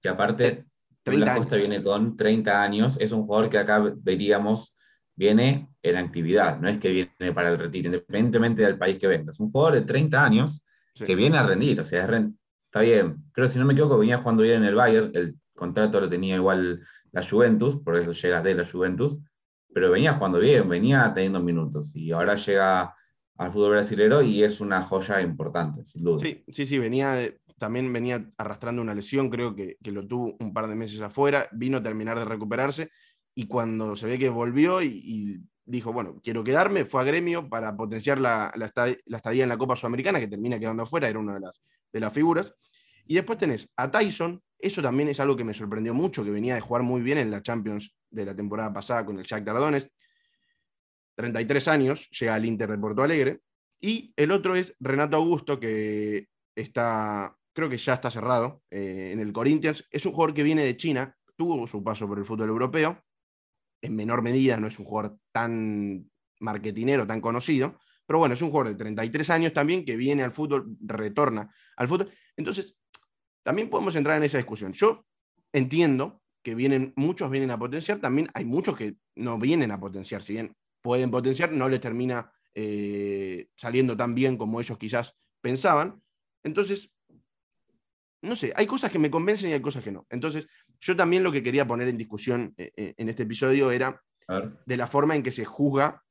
Que 0.00 0.08
aparte, 0.08 0.66
Douglas 1.04 1.36
Costa 1.36 1.56
viene 1.56 1.82
con 1.82 2.16
30 2.16 2.62
años, 2.62 2.96
es 3.00 3.12
un 3.12 3.26
jugador 3.26 3.50
que 3.50 3.58
acá 3.58 3.82
veríamos 3.96 4.76
viene 5.18 5.68
en 5.82 5.96
actividad, 5.96 6.60
no 6.60 6.68
es 6.68 6.78
que 6.78 6.90
viene 6.90 7.32
para 7.34 7.48
el 7.48 7.58
retiro, 7.58 7.86
independientemente 7.86 8.62
del 8.62 8.78
país 8.78 8.98
que 8.98 9.08
venga. 9.08 9.32
Es 9.32 9.40
un 9.40 9.50
jugador 9.50 9.74
de 9.74 9.82
30 9.82 10.24
años 10.24 10.64
que 10.94 11.16
viene 11.16 11.36
a 11.36 11.42
rendir, 11.42 11.80
o 11.80 11.84
sea, 11.84 12.04
está 12.04 12.80
bien. 12.80 13.16
Creo, 13.32 13.48
si 13.48 13.58
no 13.58 13.64
me 13.64 13.72
equivoco, 13.72 13.98
venía 13.98 14.18
jugando 14.18 14.44
bien 14.44 14.62
en 14.62 14.64
el 14.64 14.76
Bayern, 14.76 15.10
el 15.14 15.36
contrato 15.58 16.00
lo 16.00 16.08
tenía 16.08 16.36
igual 16.36 16.82
la 17.12 17.22
Juventus, 17.22 17.76
por 17.76 17.96
eso 17.96 18.12
llega 18.12 18.40
de 18.40 18.54
la 18.54 18.64
Juventus, 18.64 19.18
pero 19.72 19.90
venía 19.90 20.14
jugando 20.14 20.38
bien, 20.38 20.68
venía 20.68 21.12
teniendo 21.12 21.40
minutos 21.40 21.94
y 21.94 22.12
ahora 22.12 22.36
llega 22.36 22.94
al 23.36 23.52
fútbol 23.52 23.72
brasileño 23.72 24.22
y 24.22 24.42
es 24.42 24.60
una 24.60 24.82
joya 24.82 25.20
importante, 25.20 25.84
sin 25.86 26.02
duda. 26.02 26.18
Sí, 26.18 26.44
sí, 26.48 26.66
sí, 26.66 26.78
venía, 26.78 27.32
también 27.56 27.92
venía 27.92 28.28
arrastrando 28.36 28.82
una 28.82 28.94
lesión, 28.94 29.30
creo 29.30 29.54
que, 29.54 29.76
lo 29.84 30.06
tuvo 30.06 30.36
un 30.40 30.52
par 30.52 30.68
de 30.68 30.74
meses 30.74 31.00
afuera, 31.00 31.48
vino 31.52 31.78
a 31.78 31.82
terminar 31.82 32.18
de 32.18 32.24
recuperarse 32.24 32.90
y 33.34 33.46
cuando 33.46 33.94
se 33.94 34.06
ve 34.06 34.18
que 34.18 34.28
volvió 34.28 34.82
y, 34.82 35.40
dijo, 35.64 35.92
bueno, 35.92 36.18
quiero 36.22 36.42
quedarme, 36.42 36.86
fue 36.86 37.02
a 37.02 37.04
gremio 37.04 37.48
para 37.48 37.76
potenciar 37.76 38.18
la, 38.18 38.52
la, 38.56 38.66
estadía 39.16 39.42
en 39.42 39.50
la 39.50 39.58
Copa 39.58 39.76
Sudamericana, 39.76 40.18
que 40.18 40.26
termina 40.26 40.58
quedando 40.58 40.82
afuera, 40.82 41.08
era 41.08 41.18
una 41.18 41.34
de 41.34 41.40
las, 41.40 41.62
de 41.92 42.00
las 42.00 42.12
figuras. 42.12 42.54
Y 43.06 43.14
después 43.14 43.38
tenés 43.38 43.68
a 43.76 43.90
Tyson, 43.90 44.42
eso 44.58 44.82
también 44.82 45.08
es 45.08 45.20
algo 45.20 45.36
que 45.36 45.44
me 45.44 45.54
sorprendió 45.54 45.94
mucho, 45.94 46.24
que 46.24 46.30
venía 46.30 46.54
de 46.54 46.60
jugar 46.60 46.82
muy 46.82 47.00
bien 47.00 47.18
en 47.18 47.30
la 47.30 47.42
Champions 47.42 47.94
de 48.10 48.24
la 48.24 48.34
temporada 48.34 48.72
pasada 48.72 49.06
con 49.06 49.18
el 49.18 49.24
Jack 49.24 49.44
Tardones. 49.44 49.90
33 51.14 51.68
años, 51.68 52.08
llega 52.10 52.34
al 52.34 52.44
Inter 52.44 52.70
de 52.70 52.78
Porto 52.78 53.02
Alegre. 53.02 53.40
Y 53.80 54.12
el 54.16 54.32
otro 54.32 54.56
es 54.56 54.74
Renato 54.80 55.16
Augusto, 55.16 55.60
que 55.60 56.28
está, 56.54 57.36
creo 57.52 57.68
que 57.68 57.78
ya 57.78 57.94
está 57.94 58.10
cerrado 58.10 58.62
eh, 58.70 59.10
en 59.12 59.20
el 59.20 59.32
Corinthians. 59.32 59.84
Es 59.90 60.06
un 60.06 60.12
jugador 60.12 60.34
que 60.34 60.42
viene 60.42 60.64
de 60.64 60.76
China, 60.76 61.16
tuvo 61.36 61.66
su 61.66 61.82
paso 61.82 62.08
por 62.08 62.18
el 62.18 62.24
fútbol 62.24 62.48
europeo. 62.48 63.02
En 63.80 63.94
menor 63.94 64.22
medida, 64.22 64.56
no 64.56 64.66
es 64.66 64.78
un 64.78 64.84
jugador 64.84 65.18
tan 65.32 66.10
marketinero, 66.40 67.06
tan 67.06 67.20
conocido. 67.20 67.78
Pero 68.06 68.20
bueno, 68.20 68.34
es 68.34 68.42
un 68.42 68.50
jugador 68.50 68.72
de 68.72 68.78
33 68.78 69.30
años 69.30 69.52
también 69.52 69.84
que 69.84 69.96
viene 69.96 70.22
al 70.22 70.32
fútbol, 70.32 70.76
retorna 70.80 71.52
al 71.76 71.88
fútbol. 71.88 72.10
Entonces, 72.36 72.77
también 73.48 73.70
podemos 73.70 73.96
entrar 73.96 74.18
en 74.18 74.24
esa 74.24 74.36
discusión. 74.36 74.74
Yo 74.74 75.06
entiendo 75.54 76.20
que 76.42 76.54
vienen, 76.54 76.92
muchos 76.96 77.30
vienen 77.30 77.50
a 77.50 77.58
potenciar, 77.58 77.98
también 77.98 78.28
hay 78.34 78.44
muchos 78.44 78.76
que 78.76 78.96
no 79.16 79.38
vienen 79.38 79.70
a 79.70 79.80
potenciar, 79.80 80.22
si 80.22 80.34
bien 80.34 80.54
pueden 80.82 81.10
potenciar, 81.10 81.50
no 81.50 81.66
les 81.66 81.80
termina 81.80 82.30
eh, 82.54 83.48
saliendo 83.56 83.96
tan 83.96 84.14
bien 84.14 84.36
como 84.36 84.60
ellos 84.60 84.76
quizás 84.76 85.16
pensaban. 85.40 85.98
Entonces, 86.42 86.92
no 88.20 88.36
sé, 88.36 88.52
hay 88.54 88.66
cosas 88.66 88.92
que 88.92 88.98
me 88.98 89.10
convencen 89.10 89.48
y 89.48 89.54
hay 89.54 89.62
cosas 89.62 89.82
que 89.82 89.92
no. 89.92 90.06
Entonces, 90.10 90.46
yo 90.78 90.94
también 90.94 91.22
lo 91.22 91.32
que 91.32 91.42
quería 91.42 91.66
poner 91.66 91.88
en 91.88 91.96
discusión 91.96 92.52
eh, 92.58 92.70
eh, 92.76 92.92
en 92.98 93.08
este 93.08 93.22
episodio 93.22 93.70
era 93.70 93.98
de 94.66 94.76
la 94.76 94.86
forma 94.86 95.16
en 95.16 95.22
que 95.22 95.32
se 95.32 95.46
juzga 95.46 96.04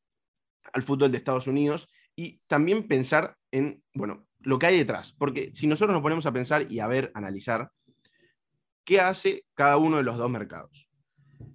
al 0.74 0.82
fútbol 0.82 1.12
de 1.12 1.18
Estados 1.18 1.46
Unidos 1.46 1.88
y 2.16 2.42
también 2.48 2.88
pensar 2.88 3.38
en, 3.52 3.84
bueno, 3.94 4.27
lo 4.48 4.58
que 4.58 4.66
hay 4.66 4.78
detrás. 4.78 5.12
Porque 5.12 5.52
si 5.54 5.68
nosotros 5.68 5.94
nos 5.94 6.02
ponemos 6.02 6.26
a 6.26 6.32
pensar 6.32 6.72
y 6.72 6.80
a 6.80 6.88
ver, 6.88 7.12
analizar, 7.14 7.70
¿qué 8.86 9.02
hace 9.02 9.44
cada 9.54 9.76
uno 9.76 9.98
de 9.98 10.04
los 10.04 10.18
dos 10.18 10.32
mercados? 10.32 10.90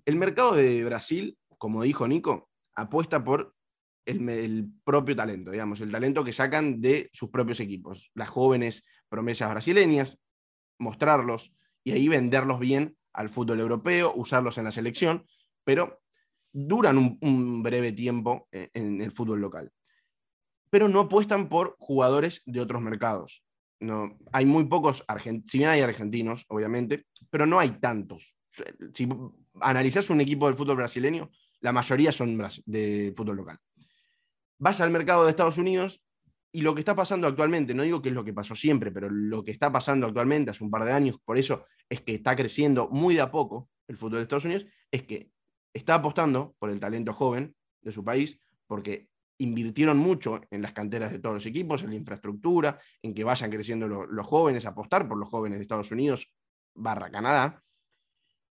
El 0.05 0.16
mercado 0.16 0.55
de 0.55 0.85
Brasil, 0.85 1.38
como 1.57 1.83
dijo 1.83 2.07
Nico, 2.07 2.50
apuesta 2.74 3.24
por 3.24 3.55
el, 4.05 4.68
propio 4.85 5.16
talento, 5.16 5.50
digamos, 5.50 5.81
el 5.81 5.90
talento 5.90 6.22
que 6.22 6.35
sacan 6.35 6.83
de 6.83 7.09
sus 7.14 7.31
propios 7.31 7.61
equipos, 7.61 8.11
las 8.14 8.28
jóvenes 8.28 8.85
promesas 9.09 9.50
brasileñas, 9.50 10.18
mostrarlos 10.78 11.55
y 11.85 11.92
ahí 11.92 12.09
venderlos 12.09 12.61
bien 12.61 12.94
al 13.14 13.31
fútbol 13.31 13.61
europeo, 13.61 14.12
usarlos 14.14 14.59
en 14.59 14.64
la 14.64 14.72
selección, 14.72 15.24
pero 15.64 16.02
duran 16.52 17.18
un, 17.22 17.62
breve 17.62 17.92
tiempo 17.92 18.48
en 18.50 19.00
el 19.00 19.12
fútbol 19.12 19.40
local 19.40 19.72
pero 20.73 20.89
no 20.89 21.01
apuestan 21.01 21.51
por 21.51 21.77
jugadores 21.79 22.41
de 22.47 22.59
otros 22.59 22.81
mercados. 22.81 23.45
No, 23.79 24.17
hay 24.33 24.47
muy 24.47 24.65
pocos, 24.65 25.05
si 25.47 25.59
bien 25.59 25.69
hay 25.69 25.83
argentinos, 25.83 26.47
obviamente, 26.49 27.05
pero 27.29 27.45
no 27.45 27.61
hay 27.61 27.73
tantos. 27.73 28.35
Si 28.95 29.07
analizas 29.61 30.09
un 30.09 30.23
equipo 30.23 30.47
del 30.47 30.57
fútbol 30.57 30.77
brasileño, 30.77 31.31
la 31.61 31.73
mayoría 31.73 32.11
son 32.11 32.43
de 32.65 33.13
fútbol 33.15 33.37
local. 33.37 33.59
Vas 34.59 34.81
al 34.81 34.91
mercado 34.91 35.25
de 35.25 35.31
Estados 35.31 35.59
Unidos 35.59 36.03
y 36.51 36.63
lo 36.63 36.75
que 36.75 36.81
está 36.81 36.97
pasando 36.97 37.27
actualmente, 37.27 37.75
no 37.75 37.83
digo 37.83 38.01
que 38.01 38.09
es 38.09 38.15
lo 38.15 38.25
que 38.25 38.33
pasó 38.33 38.55
siempre, 38.55 38.91
pero 38.91 39.11
lo 39.11 39.45
que 39.45 39.51
está 39.51 39.71
pasando 39.71 40.07
actualmente 40.07 40.53
hace 40.53 40.65
un 40.65 40.71
par 40.71 40.87
de 40.87 40.93
años, 40.93 41.19
por 41.23 41.37
eso 41.37 41.67
es 41.91 42.01
que 42.01 42.15
está 42.15 42.35
creciendo 42.35 42.89
muy 42.89 43.15
de 43.15 43.21
a 43.21 43.31
poco 43.31 43.69
el 43.89 43.99
fútbol 43.99 44.19
de 44.19 44.23
Estados 44.23 44.47
Unidos, 44.47 44.65
es 44.91 45.03
que 45.03 45.31
está 45.75 45.97
apostando 45.97 46.55
por 46.59 46.71
el 46.71 46.81
talento 46.81 47.13
joven 47.13 47.55
de 47.83 47.93
su 47.93 48.03
país, 48.03 48.41
porque 48.67 49.12
invirtieron 49.38 49.99
mucho 49.99 50.40
en 50.51 50.62
las 50.62 50.73
canteras 50.73 51.11
de 51.12 51.18
todos 51.18 51.35
los 51.35 51.47
equipos, 51.47 51.83
en 51.83 51.90
la 51.90 51.97
infraestructura, 51.97 52.79
en 53.03 53.14
que 53.14 53.25
vayan 53.25 53.51
creciendo 53.51 53.88
los 53.88 54.27
jóvenes, 54.27 54.66
apostar 54.66 55.09
por 55.09 55.18
los 55.18 55.29
jóvenes 55.29 55.59
de 55.59 55.62
Estados 55.62 55.90
Unidos 55.90 56.33
barra 56.75 57.11
Canadá, 57.11 57.62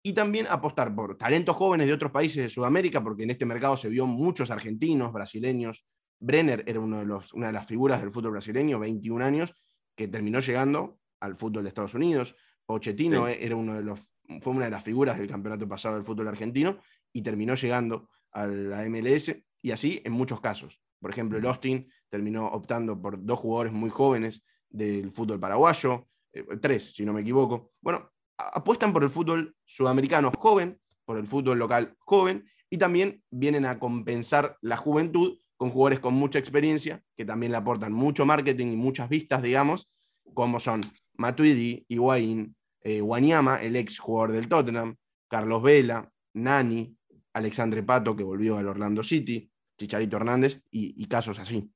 y 0.06 0.14
también 0.14 0.48
apostar 0.50 0.94
por 0.94 1.18
talentos 1.18 1.56
jóvenes 1.56 1.88
de 1.88 1.94
otros 1.94 2.12
países 2.12 2.44
de 2.44 2.50
Sudamérica, 2.50 3.02
porque 3.02 3.24
en 3.24 3.32
este 3.32 3.46
mercado 3.46 3.78
se 3.78 3.88
vio 3.88 4.06
muchos 4.06 4.52
argentinos, 4.52 5.14
brasileños. 5.14 5.86
Brenner 6.20 6.64
era 6.68 6.82
uno 6.82 7.00
de 7.00 7.06
los, 7.06 7.34
una 7.34 7.48
de 7.48 7.54
las 7.54 7.66
figuras 7.66 8.02
del 8.02 8.12
fútbol 8.12 8.32
brasileño, 8.32 8.80
21 8.80 9.24
años, 9.24 9.54
que 9.96 10.10
terminó 10.10 10.42
llegando 10.42 11.00
al 11.22 11.38
fútbol 11.38 11.64
de 11.64 11.70
Estados 11.70 11.94
Unidos. 11.94 12.36
Pochettino 12.66 13.30
era 13.30 13.56
uno 13.56 13.76
de 13.76 13.84
los, 13.84 14.12
fue 14.42 14.54
una 14.54 14.66
de 14.66 14.72
las 14.72 14.84
figuras 14.84 15.18
del 15.18 15.28
campeonato 15.28 15.68
pasado 15.68 15.96
del 15.96 16.04
fútbol 16.04 16.28
argentino 16.28 16.80
y 17.14 17.22
terminó 17.22 17.56
llegando 17.56 18.10
a 18.34 18.46
la 18.46 18.84
MLS 18.90 19.34
y 19.64 19.72
así 19.72 20.02
en 20.06 20.12
muchos 20.12 20.40
casos. 20.40 20.80
Por 21.00 21.10
ejemplo, 21.10 21.40
el 21.40 21.46
Austin 21.48 21.90
terminó 22.10 22.48
optando 22.48 23.02
por 23.02 23.24
dos 23.26 23.40
jugadores 23.40 23.74
muy 23.74 23.90
jóvenes 23.90 24.44
del 24.70 25.12
fútbol 25.12 25.40
paraguayo, 25.40 26.08
eh, 26.32 26.46
tres, 26.62 26.94
si 26.94 27.04
no 27.04 27.14
me 27.14 27.22
equivoco. 27.22 27.72
Bueno, 27.82 28.12
apuestan 28.38 28.94
por 28.94 29.04
el 29.04 29.10
fútbol 29.10 29.56
sudamericano 29.66 30.32
joven, 30.32 30.80
por 31.06 31.18
el 31.18 31.26
fútbol 31.26 31.58
local 31.58 31.96
joven, 32.00 32.46
y 32.70 32.78
también 32.78 33.24
vienen 33.32 33.66
a 33.66 33.80
compensar 33.80 34.58
la 34.62 34.78
juventud 34.78 35.40
con 35.58 35.70
jugadores 35.70 36.00
con 36.00 36.14
mucha 36.14 36.40
experiencia, 36.40 37.04
que 37.16 37.26
también 37.26 37.52
le 37.52 37.58
aportan 37.58 37.94
mucho 37.94 38.26
marketing 38.26 38.68
y 38.68 38.76
muchas 38.76 39.10
vistas, 39.10 39.42
digamos, 39.42 39.90
como 40.34 40.60
son 40.60 40.82
Matuidi, 41.16 41.86
Higuaín, 41.88 42.56
eh, 42.82 43.02
Wanyama, 43.02 43.62
el 43.62 43.76
ex 43.76 44.00
jugador 44.00 44.34
del 44.34 44.48
Tottenham, 44.48 44.96
Carlos 45.30 45.62
Vela, 45.62 46.10
Nani, 46.34 46.98
Alexandre 47.34 47.84
Pato, 47.84 48.16
que 48.16 48.24
volvió 48.24 48.58
al 48.58 48.68
Orlando 48.68 49.04
City, 49.04 49.50
Chicharito 49.78 50.18
Hernández 50.18 50.62
y, 50.72 51.06
casos 51.08 51.40
así. 51.40 51.70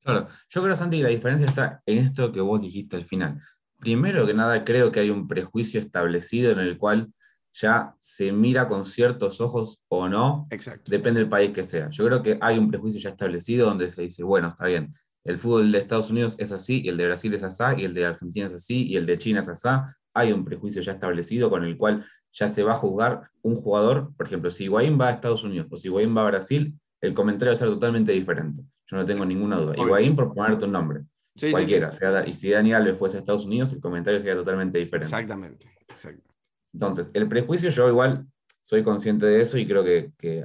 Claro, 0.00 0.28
yo 0.48 0.62
creo, 0.62 0.74
Santi, 0.74 0.98
que 0.98 1.04
la 1.04 1.08
diferencia 1.10 1.46
está 1.46 1.82
en 1.86 1.98
esto 1.98 2.32
que 2.32 2.40
vos 2.40 2.60
dijiste 2.60 2.96
al 2.96 3.04
final. 3.04 3.40
Primero 3.78 4.26
que 4.26 4.34
nada, 4.34 4.64
creo 4.64 4.90
que 4.90 5.00
hay 5.00 5.10
un 5.10 5.28
prejuicio 5.28 5.80
establecido 5.80 6.52
en 6.52 6.58
el 6.58 6.78
cual 6.78 7.12
ya 7.52 7.94
se 7.98 8.32
mira 8.32 8.66
con 8.66 8.84
ciertos 8.84 9.40
ojos 9.40 9.84
o 9.88 10.08
no, 10.08 10.46
Exacto. 10.50 10.90
depende 10.90 11.20
del 11.20 11.28
país 11.28 11.50
que 11.50 11.62
sea. 11.62 11.90
Yo 11.90 12.06
creo 12.06 12.22
que 12.22 12.38
hay 12.40 12.58
un 12.58 12.70
prejuicio 12.70 13.00
ya 13.00 13.10
establecido 13.10 13.66
donde 13.66 13.90
se 13.90 14.02
dice, 14.02 14.24
bueno, 14.24 14.48
está 14.48 14.66
bien, 14.66 14.94
el 15.24 15.38
fútbol 15.38 15.70
de 15.70 15.78
Estados 15.78 16.10
Unidos 16.10 16.34
es 16.38 16.50
así, 16.50 16.82
y 16.82 16.88
el 16.88 16.96
de 16.96 17.06
Brasil 17.06 17.32
es 17.34 17.42
así, 17.42 17.62
y 17.78 17.84
el 17.84 17.94
de 17.94 18.06
Argentina 18.06 18.46
es 18.46 18.52
así, 18.54 18.88
y 18.88 18.96
el 18.96 19.06
de 19.06 19.18
China 19.18 19.40
es 19.40 19.48
así. 19.48 19.68
Hay 20.14 20.32
un 20.32 20.44
prejuicio 20.44 20.82
ya 20.82 20.92
establecido 20.92 21.48
con 21.48 21.64
el 21.64 21.76
cual 21.76 22.04
ya 22.32 22.48
se 22.48 22.62
va 22.62 22.72
a 22.72 22.76
juzgar 22.76 23.30
un 23.42 23.56
jugador, 23.56 24.14
por 24.16 24.26
ejemplo, 24.26 24.50
si 24.50 24.64
Higuaín 24.64 24.98
va 25.00 25.08
a 25.08 25.12
Estados 25.12 25.44
Unidos 25.44 25.68
o 25.70 25.76
si 25.76 25.88
Higuaín 25.88 26.16
va 26.16 26.22
a 26.22 26.30
Brasil, 26.30 26.78
el 27.02 27.14
comentario 27.14 27.50
va 27.52 27.56
a 27.56 27.58
ser 27.58 27.68
totalmente 27.68 28.12
diferente. 28.12 28.62
Yo 28.86 28.96
no 28.96 29.04
tengo 29.04 29.24
ninguna 29.24 29.56
duda. 29.56 29.74
Higuaín, 29.76 30.14
por 30.14 30.32
ponerte 30.32 30.64
un 30.64 30.72
nombre. 30.72 31.04
cualquiera. 31.50 31.90
y 32.26 32.34
si 32.34 32.50
Dani 32.50 32.72
Alves 32.72 32.96
fuese 32.96 33.16
a 33.16 33.20
Estados 33.20 33.44
Unidos, 33.44 33.72
el 33.72 33.80
comentario 33.80 34.20
sería 34.20 34.36
totalmente 34.36 34.78
diferente. 34.78 35.06
Exactamente. 35.06 35.70
Exacto. 35.88 36.32
Entonces, 36.72 37.10
el 37.12 37.28
prejuicio 37.28 37.70
yo 37.70 37.88
igual 37.88 38.26
soy 38.62 38.82
consciente 38.82 39.26
de 39.26 39.42
eso 39.42 39.58
y 39.58 39.66
creo 39.66 39.84
que, 39.84 40.12
que, 40.16 40.44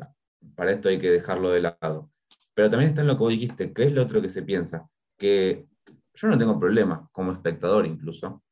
para 0.55 0.71
esto 0.71 0.89
hay 0.89 0.97
que 0.97 1.11
dejarlo 1.11 1.51
de 1.51 1.61
lado. 1.61 2.11
Pero 2.55 2.69
también 2.71 2.89
está 2.89 3.01
en 3.01 3.07
lo 3.07 3.13
que 3.13 3.23
vos 3.23 3.31
dijiste, 3.31 3.71
que 3.71 3.83
es 3.83 3.93
lo 3.93 4.01
otro 4.01 4.21
que 4.21 4.31
se 4.31 4.41
piensa, 4.41 4.89
que 5.15 5.67
yo 6.15 6.27
no 6.27 6.37
tengo 6.37 6.59
problema, 6.59 7.07
como 7.11 7.31
espectador 7.31 7.85
incluso, 7.85 8.43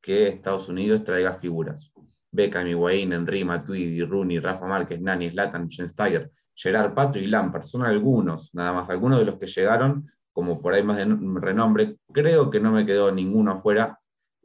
que 0.00 0.26
Estados 0.26 0.68
Unidos 0.68 1.04
traiga 1.04 1.32
figuras. 1.32 1.92
Beckham, 2.32 2.66
Higuaín, 2.66 3.12
Henry, 3.12 3.44
Matuidi, 3.44 4.02
Rooney, 4.02 4.40
Rafa 4.40 4.66
Márquez, 4.66 5.00
Nani, 5.00 5.30
Zlatan, 5.30 5.70
Schensteiger, 5.70 6.30
Gerard 6.54 6.94
Pato 6.94 7.18
y 7.18 7.26
Lampard. 7.26 7.64
Son 7.64 7.82
algunos, 7.82 8.54
nada 8.54 8.72
más, 8.72 8.90
algunos 8.90 9.18
de 9.18 9.24
los 9.24 9.38
que 9.38 9.46
llegaron, 9.46 10.10
como 10.32 10.60
por 10.60 10.74
ahí 10.74 10.82
más 10.82 10.96
de 10.96 11.06
renombre. 11.40 11.98
Creo 12.12 12.50
que 12.50 12.60
no 12.60 12.72
me 12.72 12.86
quedó 12.86 13.12
ninguno 13.12 13.52
afuera. 13.52 14.00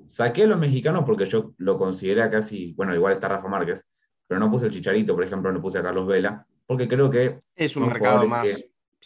Saqué 0.07 0.43
a 0.43 0.47
los 0.47 0.59
mexicanos 0.59 1.03
porque 1.05 1.25
yo 1.25 1.53
lo 1.57 1.77
consideré 1.77 2.29
casi, 2.29 2.73
bueno, 2.73 2.95
igual 2.95 3.13
está 3.13 3.27
Rafa 3.27 3.47
Márquez, 3.47 3.89
pero 4.27 4.39
no 4.39 4.49
puse 4.49 4.67
el 4.67 4.71
Chicharito, 4.71 5.13
por 5.13 5.23
ejemplo, 5.23 5.51
no 5.51 5.61
puse 5.61 5.79
a 5.79 5.83
Carlos 5.83 6.07
Vela, 6.07 6.45
porque 6.65 6.87
creo 6.87 7.09
que... 7.09 7.41
Es 7.55 7.75
un 7.75 7.87
mercado 7.87 8.25
más... 8.27 8.45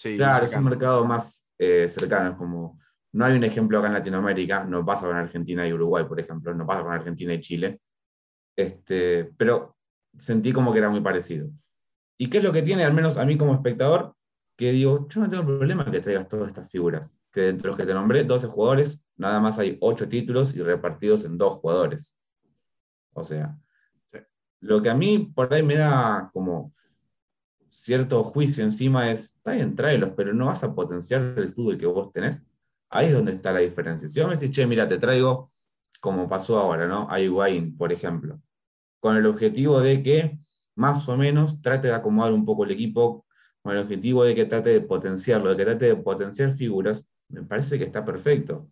claro, 0.02 0.46
es 0.46 0.56
un 0.56 0.64
mercado 0.66 1.06
más 1.06 1.48
eh, 1.58 1.88
cercano, 1.90 2.32
es 2.32 2.36
como... 2.36 2.80
No 3.14 3.26
hay 3.26 3.36
un 3.36 3.44
ejemplo 3.44 3.78
acá 3.78 3.88
en 3.88 3.94
Latinoamérica, 3.94 4.64
no 4.64 4.84
pasa 4.84 5.08
con 5.08 5.16
Argentina 5.16 5.68
y 5.68 5.74
Uruguay, 5.74 6.04
por 6.06 6.20
ejemplo, 6.20 6.54
no 6.54 6.66
pasa 6.66 6.82
con 6.82 6.94
Argentina 6.94 7.34
y 7.34 7.42
Chile, 7.42 7.80
este, 8.56 9.32
pero 9.38 9.78
sentí 10.18 10.52
como 10.52 10.72
que 10.72 10.80
era 10.80 10.90
muy 10.90 11.02
parecido. 11.02 11.48
¿Y 12.18 12.30
qué 12.30 12.38
es 12.38 12.44
lo 12.44 12.54
que 12.54 12.62
tiene, 12.62 12.84
al 12.84 12.94
menos 12.94 13.18
a 13.18 13.26
mí 13.26 13.38
como 13.38 13.54
espectador? 13.54 14.16
Que 14.56 14.72
digo, 14.72 15.08
yo 15.10 15.22
no 15.22 15.30
tengo 15.30 15.46
problema 15.46 15.90
que 15.90 16.00
traigas 16.00 16.28
todas 16.28 16.48
estas 16.48 16.70
figuras, 16.70 17.18
que 17.32 17.42
dentro 17.42 17.64
de 17.64 17.68
los 17.70 17.78
que 17.78 17.86
te 17.86 17.94
nombré, 17.94 18.24
12 18.24 18.48
jugadores, 18.48 19.04
nada 19.18 19.40
más 19.40 19.58
hay 19.60 19.78
8 19.82 20.08
títulos 20.08 20.56
y 20.56 20.62
repartidos 20.62 21.26
en 21.26 21.38
dos 21.38 21.60
jugadores. 21.60 22.18
O 23.14 23.24
sea, 23.24 23.58
lo 24.60 24.82
que 24.82 24.90
a 24.90 24.96
mí 24.96 25.32
por 25.34 25.54
ahí 25.54 25.64
me 25.64 25.76
da 25.76 26.30
como 26.34 26.74
cierto 27.70 28.24
juicio 28.24 28.64
encima 28.64 29.10
es, 29.12 29.36
está 29.36 29.54
bien, 29.54 29.76
tráelos, 29.76 30.12
pero 30.16 30.34
no 30.34 30.46
vas 30.46 30.64
a 30.64 30.74
potenciar 30.74 31.22
el 31.38 31.54
fútbol 31.54 31.78
que 31.78 31.88
vos 31.88 32.14
tenés. 32.14 32.48
Ahí 32.90 33.08
es 33.08 33.14
donde 33.14 33.32
está 33.32 33.52
la 33.52 33.60
diferencia. 33.60 34.08
Si 34.08 34.20
vos 34.20 34.30
me 34.30 34.36
decís, 34.36 34.52
che, 34.56 34.68
mira, 34.68 34.88
te 34.88 35.00
traigo 35.00 35.52
como 36.00 36.30
pasó 36.30 36.60
ahora, 36.60 36.88
¿no? 36.88 37.08
A 37.10 37.20
Higuaín, 37.20 37.76
por 37.76 37.92
ejemplo, 37.92 38.40
con 39.00 39.18
el 39.18 39.26
objetivo 39.26 39.82
de 39.82 40.04
que 40.04 40.38
más 40.76 41.08
o 41.10 41.18
menos 41.18 41.62
trate 41.62 41.88
de 41.88 41.94
acomodar 41.94 42.34
un 42.34 42.46
poco 42.46 42.64
el 42.64 42.72
equipo, 42.72 43.26
con 43.62 43.74
el 43.74 43.80
objetivo 43.80 44.24
de 44.24 44.36
que 44.36 44.46
trate 44.46 44.70
de 44.72 44.82
potenciarlo, 44.82 45.50
de 45.50 45.58
que 45.58 45.66
trate 45.66 45.86
de 45.86 45.96
potenciar 45.96 46.54
figuras, 46.54 47.06
me 47.30 47.44
parece 47.44 47.78
que 47.78 47.86
está 47.86 48.04
perfecto. 48.04 48.70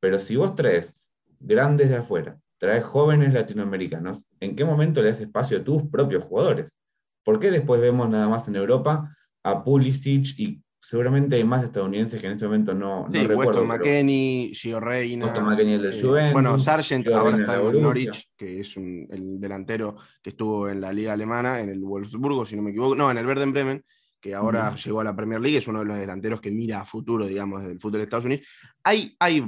Pero 0.00 0.18
si 0.18 0.36
vos 0.36 0.54
traes 0.54 1.02
grandes 1.40 1.88
de 1.88 1.96
afuera, 1.96 2.38
traes 2.58 2.84
jóvenes 2.84 3.32
latinoamericanos, 3.32 4.26
¿en 4.40 4.54
qué 4.54 4.64
momento 4.64 5.02
le 5.02 5.08
das 5.08 5.20
espacio 5.20 5.58
a 5.58 5.64
tus 5.64 5.84
propios 5.84 6.24
jugadores? 6.24 6.76
¿Por 7.24 7.38
qué 7.38 7.50
después 7.50 7.80
vemos 7.80 8.08
nada 8.08 8.28
más 8.28 8.48
en 8.48 8.56
Europa 8.56 9.14
a 9.42 9.64
Pulisic 9.64 10.38
y 10.38 10.62
seguramente 10.80 11.36
hay 11.36 11.44
más 11.44 11.64
estadounidenses 11.64 12.20
que 12.20 12.26
en 12.26 12.34
este 12.34 12.46
momento 12.46 12.74
no, 12.74 13.06
sí, 13.10 13.18
no 13.18 13.28
recuerdo. 13.28 13.50
Weston 13.52 13.68
McKenney, 13.68 14.52
Gio 14.54 14.80
Reina. 14.80 15.26
Weston 15.26 15.44
McKenney, 15.44 15.74
el 15.74 15.82
del 15.82 15.94
eh, 15.94 16.00
Juventus. 16.00 16.32
Bueno, 16.32 16.58
Sargent 16.58 17.08
ahora 17.08 17.36
está 17.36 17.60
en 17.60 17.82
Norwich, 17.82 18.30
que 18.36 18.60
es 18.60 18.76
el 18.76 19.40
delantero 19.40 19.96
que 20.22 20.30
estuvo 20.30 20.68
en 20.68 20.80
la 20.80 20.92
liga 20.92 21.12
alemana, 21.12 21.60
en 21.60 21.68
el 21.70 21.80
Wolfsburgo, 21.80 22.46
si 22.46 22.56
no 22.56 22.62
me 22.62 22.70
equivoco. 22.70 22.94
No, 22.94 23.10
en 23.10 23.18
el 23.18 23.26
Werder 23.26 23.48
Bremen, 23.48 23.84
que 24.20 24.34
ahora 24.34 24.74
llegó 24.76 25.00
a 25.00 25.04
la 25.04 25.14
Premier 25.14 25.40
League, 25.40 25.58
es 25.58 25.68
uno 25.68 25.80
de 25.80 25.84
los 25.84 25.98
delanteros 25.98 26.40
que 26.40 26.50
mira 26.50 26.80
a 26.80 26.84
futuro, 26.84 27.26
digamos, 27.26 27.64
del 27.64 27.80
fútbol 27.80 27.98
de 27.98 28.04
Estados 28.04 28.24
Unidos. 28.24 28.46
Hay, 28.82 29.16
hay 29.18 29.44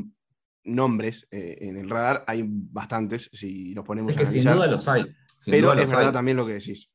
nombres 0.64 1.26
eh, 1.30 1.58
en 1.60 1.76
el 1.76 1.88
radar, 1.88 2.24
hay 2.26 2.44
bastantes, 2.46 3.30
si 3.32 3.74
nos 3.74 3.84
ponemos 3.84 4.12
es 4.12 4.18
que 4.18 4.26
Sin 4.26 4.44
duda 4.44 4.66
los 4.66 4.86
hay. 4.88 5.06
pero 5.46 5.72
es 5.72 5.90
verdad 5.90 6.12
también 6.12 6.36
lo 6.36 6.46
que 6.46 6.54
decís. 6.54 6.89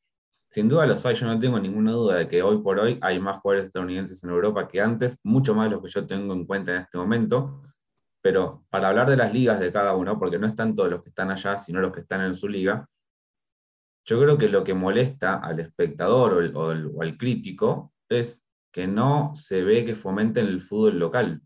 Sin 0.56 0.70
duda 0.70 0.86
los 0.86 1.06
hay, 1.06 1.16
yo 1.16 1.26
no 1.26 1.38
tengo 1.38 1.60
ninguna 1.60 1.92
duda 1.92 2.16
de 2.16 2.30
que 2.30 2.42
hoy 2.42 2.60
por 2.60 2.80
hoy 2.80 2.98
hay 3.02 3.20
más 3.20 3.40
jugadores 3.40 3.66
estadounidenses 3.66 4.24
en 4.24 4.30
Europa 4.30 4.70
que 4.70 4.80
antes, 4.80 5.20
mucho 5.22 5.54
más 5.54 5.66
de 5.66 5.76
los 5.76 5.84
que 5.84 5.90
yo 5.90 6.08
tengo 6.08 6.34
en 6.34 6.46
cuenta 6.46 6.74
en 6.74 6.84
este 6.84 6.98
momento. 6.98 7.62
Pero 8.22 8.64
para 8.70 8.88
hablar 8.88 9.10
de 9.10 9.18
las 9.18 9.34
ligas 9.34 9.60
de 9.60 9.70
cada 9.70 9.98
uno, 9.98 10.18
porque 10.18 10.40
no 10.40 10.48
están 10.48 10.74
todos 10.74 10.90
los 10.90 11.04
que 11.04 11.10
están 11.10 11.30
allá, 11.30 11.58
sino 11.58 11.82
los 11.82 11.92
que 11.92 12.00
están 12.00 12.22
en 12.22 12.36
su 12.36 12.48
liga, 12.48 12.88
yo 14.06 14.18
creo 14.22 14.38
que 14.38 14.48
lo 14.48 14.64
que 14.64 14.74
molesta 14.74 15.40
al 15.40 15.60
espectador 15.60 16.50
o, 16.56 17.02
al 17.02 17.18
crítico 17.18 17.92
es 18.08 18.48
que 18.72 18.88
no 18.88 19.34
se 19.36 19.62
ve 19.62 19.84
que 19.84 19.94
fomenten 19.94 20.48
el 20.48 20.62
fútbol 20.62 20.98
local. 21.00 21.42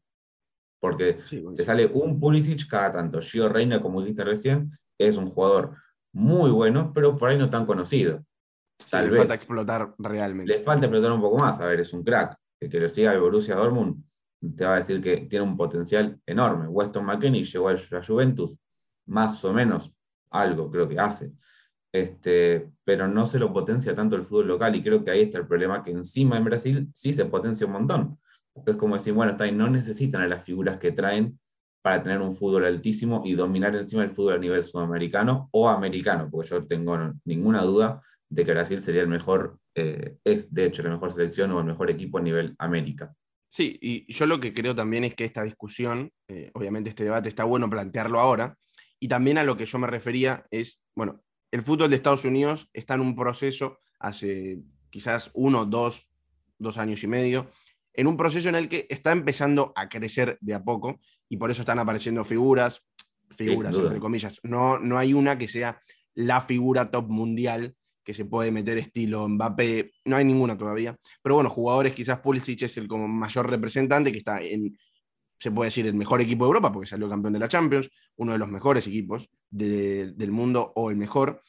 Porque 0.80 1.18
te 1.58 1.66
sale 1.66 1.88
un 1.88 2.20
Pulisic 2.20 2.70
cada 2.70 2.94
tanto. 2.94 3.22
Gio 3.24 3.50
Reina, 3.50 3.82
como 3.82 4.02
dijiste 4.02 4.24
recién, 4.24 4.70
es 5.00 5.18
un 5.18 5.32
jugador 5.32 5.78
muy 6.14 6.52
bueno, 6.52 6.92
pero 6.94 7.18
por 7.18 7.30
ahí 7.30 7.40
no 7.40 7.50
tan 7.50 7.66
conocido 7.66 8.24
le 8.92 9.18
falta 9.18 9.34
explotar 9.34 9.94
realmente. 9.98 10.54
Le 10.54 10.60
falta 10.60 10.86
explotar 10.86 11.12
un 11.12 11.22
poco 11.22 11.38
más. 11.38 11.60
A 11.60 11.66
ver, 11.66 11.82
es 11.82 11.94
un 11.94 12.04
crack. 12.04 12.36
El 12.60 12.70
que 12.70 12.80
lo 12.80 12.90
siga 12.90 13.14
el 13.14 13.22
Borussia 13.22 13.56
Dortmund 13.56 14.04
te 14.56 14.66
va 14.66 14.74
a 14.74 14.78
decir 14.78 15.02
que 15.02 15.18
tiene 15.18 15.44
un 15.44 15.58
potencial 15.58 16.20
enorme. 16.26 16.68
Weston 16.68 17.06
McKenney 17.06 17.44
llegó 17.44 17.70
a 17.70 17.74
la 17.74 18.04
Juventus, 18.04 18.58
más 19.06 19.44
o 19.44 19.54
menos 19.54 19.94
algo 20.30 20.70
creo 20.72 20.88
que 20.88 21.00
hace. 21.00 21.32
Este, 21.92 22.70
pero 22.84 23.08
no 23.08 23.26
se 23.26 23.40
lo 23.40 23.52
potencia 23.52 23.96
tanto 23.96 24.16
el 24.16 24.24
fútbol 24.24 24.48
local 24.48 24.76
y 24.76 24.84
creo 24.84 25.04
que 25.04 25.12
ahí 25.12 25.22
está 25.22 25.40
el 25.40 25.48
problema 25.48 25.84
que 25.84 25.92
encima 25.92 26.38
en 26.38 26.44
Brasil 26.44 26.90
sí 26.94 27.14
se 27.14 27.26
potencia 27.26 27.66
un 27.66 27.74
montón. 27.74 28.20
Es 28.66 28.76
como 28.76 28.96
decir, 28.96 29.14
bueno, 29.14 29.32
está 29.32 29.46
ahí, 29.46 29.52
no 29.52 29.70
necesitan 29.70 30.22
a 30.22 30.28
las 30.28 30.44
figuras 30.44 30.78
que 30.78 30.92
traen 30.92 31.40
para 31.82 32.04
tener 32.04 32.22
un 32.22 32.36
fútbol 32.36 32.66
altísimo 32.66 33.24
y 33.26 33.34
dominar 33.34 33.76
encima 33.76 34.04
el 34.04 34.12
fútbol 34.12 34.34
a 34.34 34.38
nivel 34.38 34.64
sudamericano 34.64 35.50
o 35.52 35.70
americano, 35.70 36.30
porque 36.30 36.50
yo 36.50 36.66
tengo 36.68 36.98
ninguna 37.24 37.62
duda 37.64 38.02
de 38.30 38.46
que 38.46 38.54
Brasil 38.54 38.80
sería 38.80 39.02
el 39.02 39.08
mejor, 39.08 39.60
eh, 39.76 40.18
es 40.24 40.54
de 40.54 40.66
hecho 40.66 40.84
la 40.84 40.92
mejor 40.92 41.12
selección 41.12 41.52
o 41.52 41.60
el 41.60 41.66
mejor 41.66 41.90
equipo 41.90 42.20
a 42.20 42.22
nivel 42.22 42.56
América. 42.60 43.14
Sí, 43.52 43.80
y 43.82 44.12
yo 44.14 44.28
lo 44.28 44.40
que 44.40 44.54
creo 44.54 44.76
también 44.76 45.04
es 45.04 45.16
que 45.16 45.26
esta 45.26 45.44
discusión, 45.44 46.12
eh, 46.28 46.52
obviamente 46.54 46.90
este 46.90 47.04
debate 47.04 47.30
está 47.30 47.44
bueno 47.44 47.70
plantearlo 47.70 48.20
ahora, 48.20 48.56
y 49.00 49.08
también 49.08 49.40
a 49.40 49.44
lo 49.44 49.58
que 49.58 49.66
yo 49.66 49.80
me 49.80 49.88
refería 49.88 50.46
es, 50.52 50.82
bueno, 50.96 51.24
el 51.52 51.64
fútbol 51.64 51.90
de 51.90 51.96
Estados 51.96 52.26
Unidos 52.26 52.70
está 52.74 52.94
en 52.94 53.02
un 53.02 53.16
proceso 53.16 53.80
hace 54.00 54.60
quizás 54.92 55.32
uno, 55.34 55.66
dos, 55.66 56.10
dos 56.60 56.78
años 56.78 57.04
y 57.04 57.08
medio, 57.08 57.50
en 57.94 58.08
un 58.08 58.18
proceso 58.18 58.50
en 58.50 58.56
el 58.56 58.70
que 58.70 58.86
está 58.90 59.12
empezando 59.12 59.74
a 59.76 59.90
crecer 59.90 60.38
de 60.42 60.54
a 60.54 60.64
poco 60.64 61.00
y 61.28 61.38
por 61.38 61.50
eso 61.50 61.64
están 61.64 61.80
apareciendo 61.80 62.24
figuras, 62.24 62.84
figuras 63.32 63.76
entre 63.76 64.00
comillas. 64.00 64.40
No, 64.44 64.78
no 64.78 64.98
hay 64.98 65.14
una 65.14 65.38
que 65.38 65.48
sea 65.48 65.82
la 66.14 66.42
figura 66.42 66.92
top 66.92 67.10
mundial 67.10 67.76
que 68.10 68.14
se 68.16 68.26
puede 68.26 68.52
meter 68.52 68.76
estilo 68.80 69.30
Mbappé, 69.30 69.92
no 70.06 70.16
hay 70.16 70.26
ninguna 70.26 70.58
todavía, 70.58 70.98
pero 71.22 71.36
bueno, 71.36 71.48
jugadores 71.48 71.94
quizás 71.94 72.20
Pulisic 72.22 72.64
es 72.64 72.76
el 72.78 72.88
como 72.88 73.08
mayor 73.08 73.48
representante 73.48 74.12
que 74.12 74.18
está 74.18 74.42
en, 74.42 74.76
se 75.40 75.52
puede 75.52 75.68
decir, 75.68 75.86
el 75.86 75.94
mejor 75.94 76.20
equipo 76.20 76.44
de 76.44 76.48
Europa 76.48 76.72
porque 76.72 76.88
salió 76.88 77.08
campeón 77.08 77.34
de 77.34 77.40
la 77.40 77.48
Champions, 77.48 77.88
uno 78.16 78.32
de 78.32 78.40
los 78.40 78.50
mejores 78.50 78.88
equipos 78.88 79.30
del 79.52 80.32
mundo 80.32 80.74
o 80.76 80.90
el 80.90 80.96
mejor, 80.96 81.40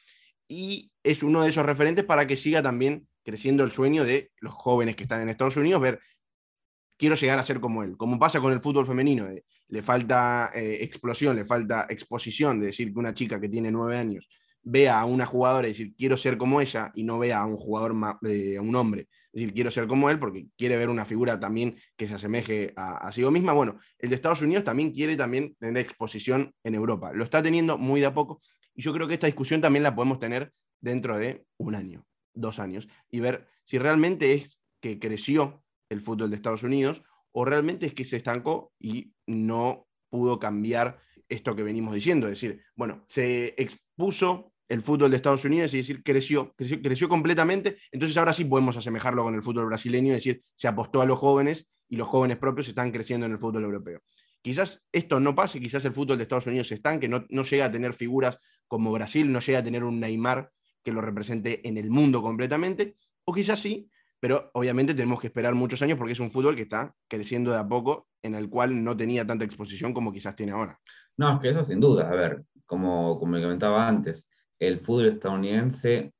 y 0.47 0.91
es 1.01 1.23
uno 1.23 1.41
de 1.41 1.49
esos 1.49 1.65
referentes 1.65 2.05
para 2.05 2.27
que 2.27 2.35
siga 2.35 2.61
también 2.61 3.07
creciendo 3.23 3.63
el 3.63 3.71
sueño 3.71 4.05
de 4.05 4.29
los 4.39 4.53
jóvenes 4.53 4.95
que 4.95 5.01
están 5.01 5.19
en 5.21 5.29
Estados 5.29 5.57
Unidos, 5.57 5.81
ver 5.81 5.99
quiero 6.95 7.15
llegar 7.15 7.39
a 7.39 7.43
ser 7.43 7.59
como 7.59 7.81
él. 7.81 7.97
Como 7.97 8.19
pasa 8.19 8.39
con 8.39 8.53
el 8.53 8.61
fútbol 8.61 8.85
femenino, 8.85 9.27
eh, 9.29 9.45
le 9.69 9.81
falta 9.81 10.51
eh, 10.53 10.77
explosión, 10.81 11.35
le 11.35 11.43
falta 11.43 11.87
exposición, 11.89 12.59
de 12.59 12.67
decir 12.67 12.93
que 12.93 12.99
una 12.99 13.15
chica 13.15 13.41
que 13.41 13.49
tiene 13.49 13.71
nueve 13.71 13.97
años 13.97 14.29
vea 14.63 14.99
a 14.99 15.05
una 15.05 15.25
jugadora 15.25 15.67
y 15.67 15.71
decir 15.71 15.95
quiero 15.95 16.17
ser 16.17 16.37
como 16.37 16.61
ella 16.61 16.91
y 16.93 17.03
no 17.03 17.17
vea 17.19 17.39
a 17.39 17.45
un 17.45 17.57
jugador, 17.57 17.91
a 17.91 18.61
un 18.61 18.75
hombre, 18.75 19.07
decir 19.31 19.53
quiero 19.53 19.71
ser 19.71 19.87
como 19.87 20.09
él 20.09 20.19
porque 20.19 20.47
quiere 20.57 20.77
ver 20.77 20.89
una 20.89 21.05
figura 21.05 21.39
también 21.39 21.77
que 21.97 22.07
se 22.07 22.15
asemeje 22.15 22.73
a, 22.75 22.97
a 23.07 23.11
sí 23.11 23.23
misma. 23.23 23.53
Bueno, 23.53 23.79
el 23.97 24.09
de 24.09 24.15
Estados 24.15 24.41
Unidos 24.41 24.63
también 24.63 24.91
quiere 24.91 25.15
también 25.15 25.55
tener 25.59 25.83
exposición 25.83 26.53
en 26.63 26.75
Europa. 26.75 27.11
Lo 27.13 27.23
está 27.23 27.41
teniendo 27.41 27.77
muy 27.77 27.99
de 28.01 28.07
a 28.07 28.13
poco 28.13 28.41
y 28.75 28.81
yo 28.81 28.93
creo 28.93 29.07
que 29.07 29.15
esta 29.15 29.27
discusión 29.27 29.61
también 29.61 29.83
la 29.83 29.95
podemos 29.95 30.19
tener 30.19 30.53
dentro 30.79 31.17
de 31.17 31.45
un 31.57 31.75
año, 31.75 32.05
dos 32.33 32.59
años 32.59 32.87
y 33.09 33.19
ver 33.19 33.47
si 33.65 33.77
realmente 33.77 34.33
es 34.33 34.61
que 34.79 34.99
creció 34.99 35.63
el 35.89 36.01
fútbol 36.01 36.29
de 36.29 36.35
Estados 36.35 36.63
Unidos 36.63 37.03
o 37.31 37.45
realmente 37.45 37.85
es 37.85 37.93
que 37.93 38.03
se 38.03 38.17
estancó 38.17 38.73
y 38.79 39.13
no 39.25 39.87
pudo 40.09 40.39
cambiar 40.39 40.99
esto 41.29 41.55
que 41.55 41.63
venimos 41.63 41.93
diciendo. 41.93 42.27
Es 42.27 42.41
decir, 42.41 42.61
bueno, 42.75 43.03
se 43.07 43.55
expuso 43.57 44.50
el 44.71 44.81
fútbol 44.81 45.11
de 45.11 45.17
Estados 45.17 45.43
Unidos 45.43 45.73
y 45.73 45.77
decir, 45.77 46.01
creció, 46.01 46.55
creció, 46.55 47.09
completamente, 47.09 47.77
entonces 47.91 48.15
ahora 48.15 48.31
sí 48.31 48.45
podemos 48.45 48.77
asemejarlo 48.77 49.21
con 49.21 49.35
el 49.35 49.43
fútbol 49.43 49.65
brasileño, 49.65 50.13
es 50.13 50.23
decir, 50.23 50.43
se 50.55 50.69
apostó 50.69 51.01
a 51.01 51.05
los 51.05 51.19
jóvenes 51.19 51.67
y 51.89 51.97
los 51.97 52.07
jóvenes 52.07 52.37
propios 52.37 52.69
están 52.69 52.89
creciendo 52.89 53.25
en 53.25 53.33
el 53.33 53.37
fútbol 53.37 53.65
europeo. 53.65 53.99
Quizás 54.41 54.81
esto 54.93 55.19
no 55.19 55.35
pase, 55.35 55.59
quizás 55.59 55.83
el 55.83 55.91
fútbol 55.91 56.15
de 56.15 56.23
Estados 56.23 56.47
Unidos 56.47 56.69
se 56.69 56.75
estanque, 56.75 57.09
no, 57.09 57.25
no 57.29 57.43
llega 57.43 57.65
a 57.65 57.71
tener 57.71 57.91
figuras 57.91 58.37
como 58.65 58.93
Brasil, 58.93 59.29
no 59.29 59.41
llega 59.41 59.59
a 59.59 59.63
tener 59.63 59.83
un 59.83 59.99
Neymar 59.99 60.49
que 60.81 60.93
lo 60.93 61.01
represente 61.01 61.67
en 61.67 61.77
el 61.77 61.89
mundo 61.89 62.21
completamente, 62.21 62.95
o 63.25 63.33
quizás 63.33 63.59
sí, 63.59 63.89
pero 64.21 64.51
obviamente 64.53 64.93
tenemos 64.93 65.19
que 65.19 65.27
esperar 65.27 65.53
muchos 65.53 65.81
años 65.81 65.97
porque 65.97 66.13
es 66.13 66.19
un 66.21 66.31
fútbol 66.31 66.55
que 66.55 66.61
está 66.61 66.95
creciendo 67.09 67.51
de 67.51 67.57
a 67.57 67.67
poco, 67.67 68.07
en 68.21 68.35
el 68.35 68.49
cual 68.49 68.81
no 68.81 68.95
tenía 68.95 69.27
tanta 69.27 69.43
exposición 69.43 69.93
como 69.93 70.13
quizás 70.13 70.33
tiene 70.33 70.53
ahora. 70.53 70.79
No, 71.17 71.33
es 71.33 71.39
que 71.41 71.49
eso 71.49 71.61
sin 71.61 71.81
duda, 71.81 72.09
a 72.09 72.15
ver, 72.15 72.45
como, 72.65 73.17
como 73.19 73.33
comentaba 73.41 73.85
antes, 73.85 74.29
el 74.61 74.79
fútbol 74.79 75.07
estadounidense 75.07 76.13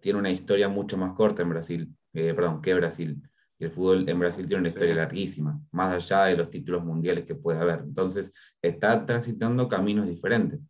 tiene 0.00 0.18
una 0.18 0.30
historia 0.30 0.68
mucho 0.68 0.98
más 0.98 1.14
corta 1.14 1.42
en 1.42 1.48
Brasil, 1.48 1.96
eh, 2.12 2.34
perdón, 2.34 2.60
que 2.60 2.74
Brasil. 2.74 3.22
Y 3.58 3.64
el 3.64 3.70
fútbol 3.70 4.06
en 4.06 4.18
Brasil 4.18 4.46
tiene 4.46 4.60
una 4.60 4.68
historia 4.68 4.94
larguísima, 4.94 5.58
más 5.72 5.94
allá 5.94 6.24
de 6.26 6.36
los 6.36 6.50
títulos 6.50 6.84
mundiales 6.84 7.24
que 7.24 7.34
puede 7.34 7.58
haber. 7.58 7.80
Entonces, 7.80 8.34
está 8.60 9.06
transitando 9.06 9.66
caminos 9.66 10.06
diferentes. 10.06 10.60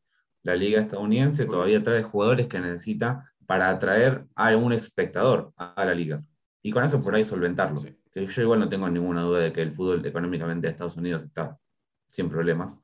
La 0.45 0.55
liga 0.55 0.81
estadounidense 0.81 1.47
todavía 1.47 1.83
trae 1.83 2.05
jugadores 2.05 2.47
que 2.47 2.61
necesita 2.61 3.35
para 3.45 3.71
atraer 3.71 4.25
a 4.37 4.55
un 4.57 4.73
espectador 4.73 5.53
a 5.57 5.85
la 5.85 5.95
liga. 5.97 6.23
Y 6.63 6.71
con 6.71 6.85
eso 6.85 7.01
por 7.01 7.17
ahí 7.17 7.25
solventarlo. 7.25 7.83
Que 8.13 8.25
yo 8.25 8.43
igual 8.43 8.61
no 8.61 8.69
tengo 8.69 8.89
ninguna 8.89 9.23
duda 9.23 9.41
de 9.41 9.53
que 9.53 9.63
el 9.63 9.75
fútbol 9.75 10.07
económicamente 10.07 10.69
de 10.69 10.71
Estados 10.71 10.97
Unidos 10.97 11.25
está 11.25 11.59
sin 12.07 12.29
problemas. 12.29 12.79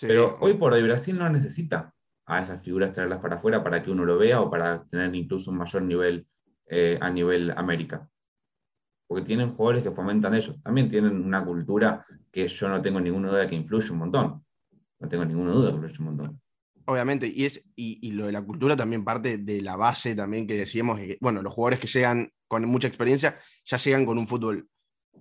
Pero 0.00 0.38
hoy 0.40 0.54
por 0.54 0.72
hoy 0.72 0.82
Brasil 0.84 1.18
no 1.18 1.28
necesita 1.28 1.92
a 2.30 2.40
esas 2.40 2.62
figuras 2.62 2.92
traerlas 2.92 3.18
para 3.18 3.36
afuera 3.36 3.62
para 3.62 3.82
que 3.82 3.90
uno 3.90 4.04
lo 4.04 4.16
vea 4.16 4.40
o 4.40 4.50
para 4.50 4.84
tener 4.86 5.14
incluso 5.14 5.50
un 5.50 5.58
mayor 5.58 5.82
nivel 5.82 6.26
eh, 6.66 6.96
a 7.00 7.10
nivel 7.10 7.52
América. 7.56 8.08
Porque 9.08 9.24
tienen 9.24 9.52
jugadores 9.52 9.82
que 9.82 9.90
fomentan 9.90 10.34
ellos. 10.34 10.62
También 10.62 10.88
tienen 10.88 11.20
una 11.24 11.44
cultura 11.44 12.06
que 12.30 12.46
yo 12.46 12.68
no 12.68 12.80
tengo 12.80 13.00
ninguna 13.00 13.30
duda 13.30 13.46
que 13.48 13.56
influye 13.56 13.90
un 13.90 13.98
montón. 13.98 14.44
No 15.00 15.08
tengo 15.08 15.24
ninguna 15.24 15.50
duda 15.50 15.70
que 15.70 15.76
influye 15.76 15.98
un 15.98 16.04
montón. 16.04 16.40
Obviamente, 16.86 17.26
y, 17.26 17.44
es, 17.44 17.62
y, 17.74 18.10
lo 18.12 18.26
de 18.26 18.32
la 18.32 18.42
cultura 18.42 18.76
también 18.76 19.04
parte 19.04 19.38
de 19.38 19.60
la 19.60 19.76
base 19.76 20.14
también 20.14 20.46
que 20.46 20.56
decíamos, 20.56 20.98
que, 20.98 21.18
bueno, 21.20 21.42
los 21.42 21.52
jugadores 21.52 21.80
que 21.80 21.86
llegan 21.86 22.32
con 22.48 22.64
mucha 22.66 22.88
experiencia 22.88 23.38
ya 23.64 23.76
llegan 23.76 24.06
con 24.06 24.18
un 24.18 24.26
fútbol 24.26 24.68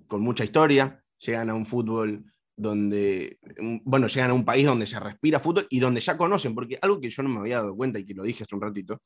con 0.08 0.22
mucha 0.22 0.44
historia, 0.44 1.04
llegan 1.20 1.50
a 1.50 1.54
un 1.54 1.66
fútbol 1.66 2.26
donde, 2.60 3.40
bueno, 3.86 4.08
llegan 4.08 4.32
a 4.32 4.34
un 4.34 4.44
país 4.44 4.66
donde 4.66 4.86
se 4.86 5.00
respira 5.00 5.40
fútbol 5.40 5.66
y 5.70 5.80
donde 5.80 6.02
ya 6.02 6.18
conocen, 6.18 6.54
porque 6.54 6.78
algo 6.82 7.00
que 7.00 7.10
yo 7.10 7.24
no 7.24 7.30
me 7.30 7.40
había 7.40 7.62
dado 7.62 7.74
cuenta 7.74 8.00
y 8.00 8.06
que 8.06 8.14
lo 8.14 8.22
dije 8.22 8.44
hace 8.44 8.54
un 8.54 8.62
ratito, 8.62 9.02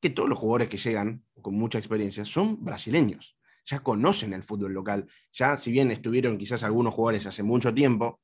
que 0.00 0.10
todos 0.10 0.28
los 0.28 0.38
jugadores 0.38 0.68
que 0.68 0.76
llegan 0.76 1.24
con 1.42 1.56
mucha 1.56 1.78
experiencia 1.78 2.24
son 2.24 2.64
brasileños, 2.64 3.36
ya 3.64 3.80
conocen 3.80 4.32
el 4.34 4.44
fútbol 4.44 4.72
local, 4.72 5.04
ya 5.32 5.56
si 5.56 5.72
bien 5.72 5.90
estuvieron 5.90 6.38
quizás 6.38 6.62
algunos 6.62 6.94
jugadores 6.94 7.26
hace 7.26 7.42
mucho 7.42 7.74
tiempo, 7.74 8.20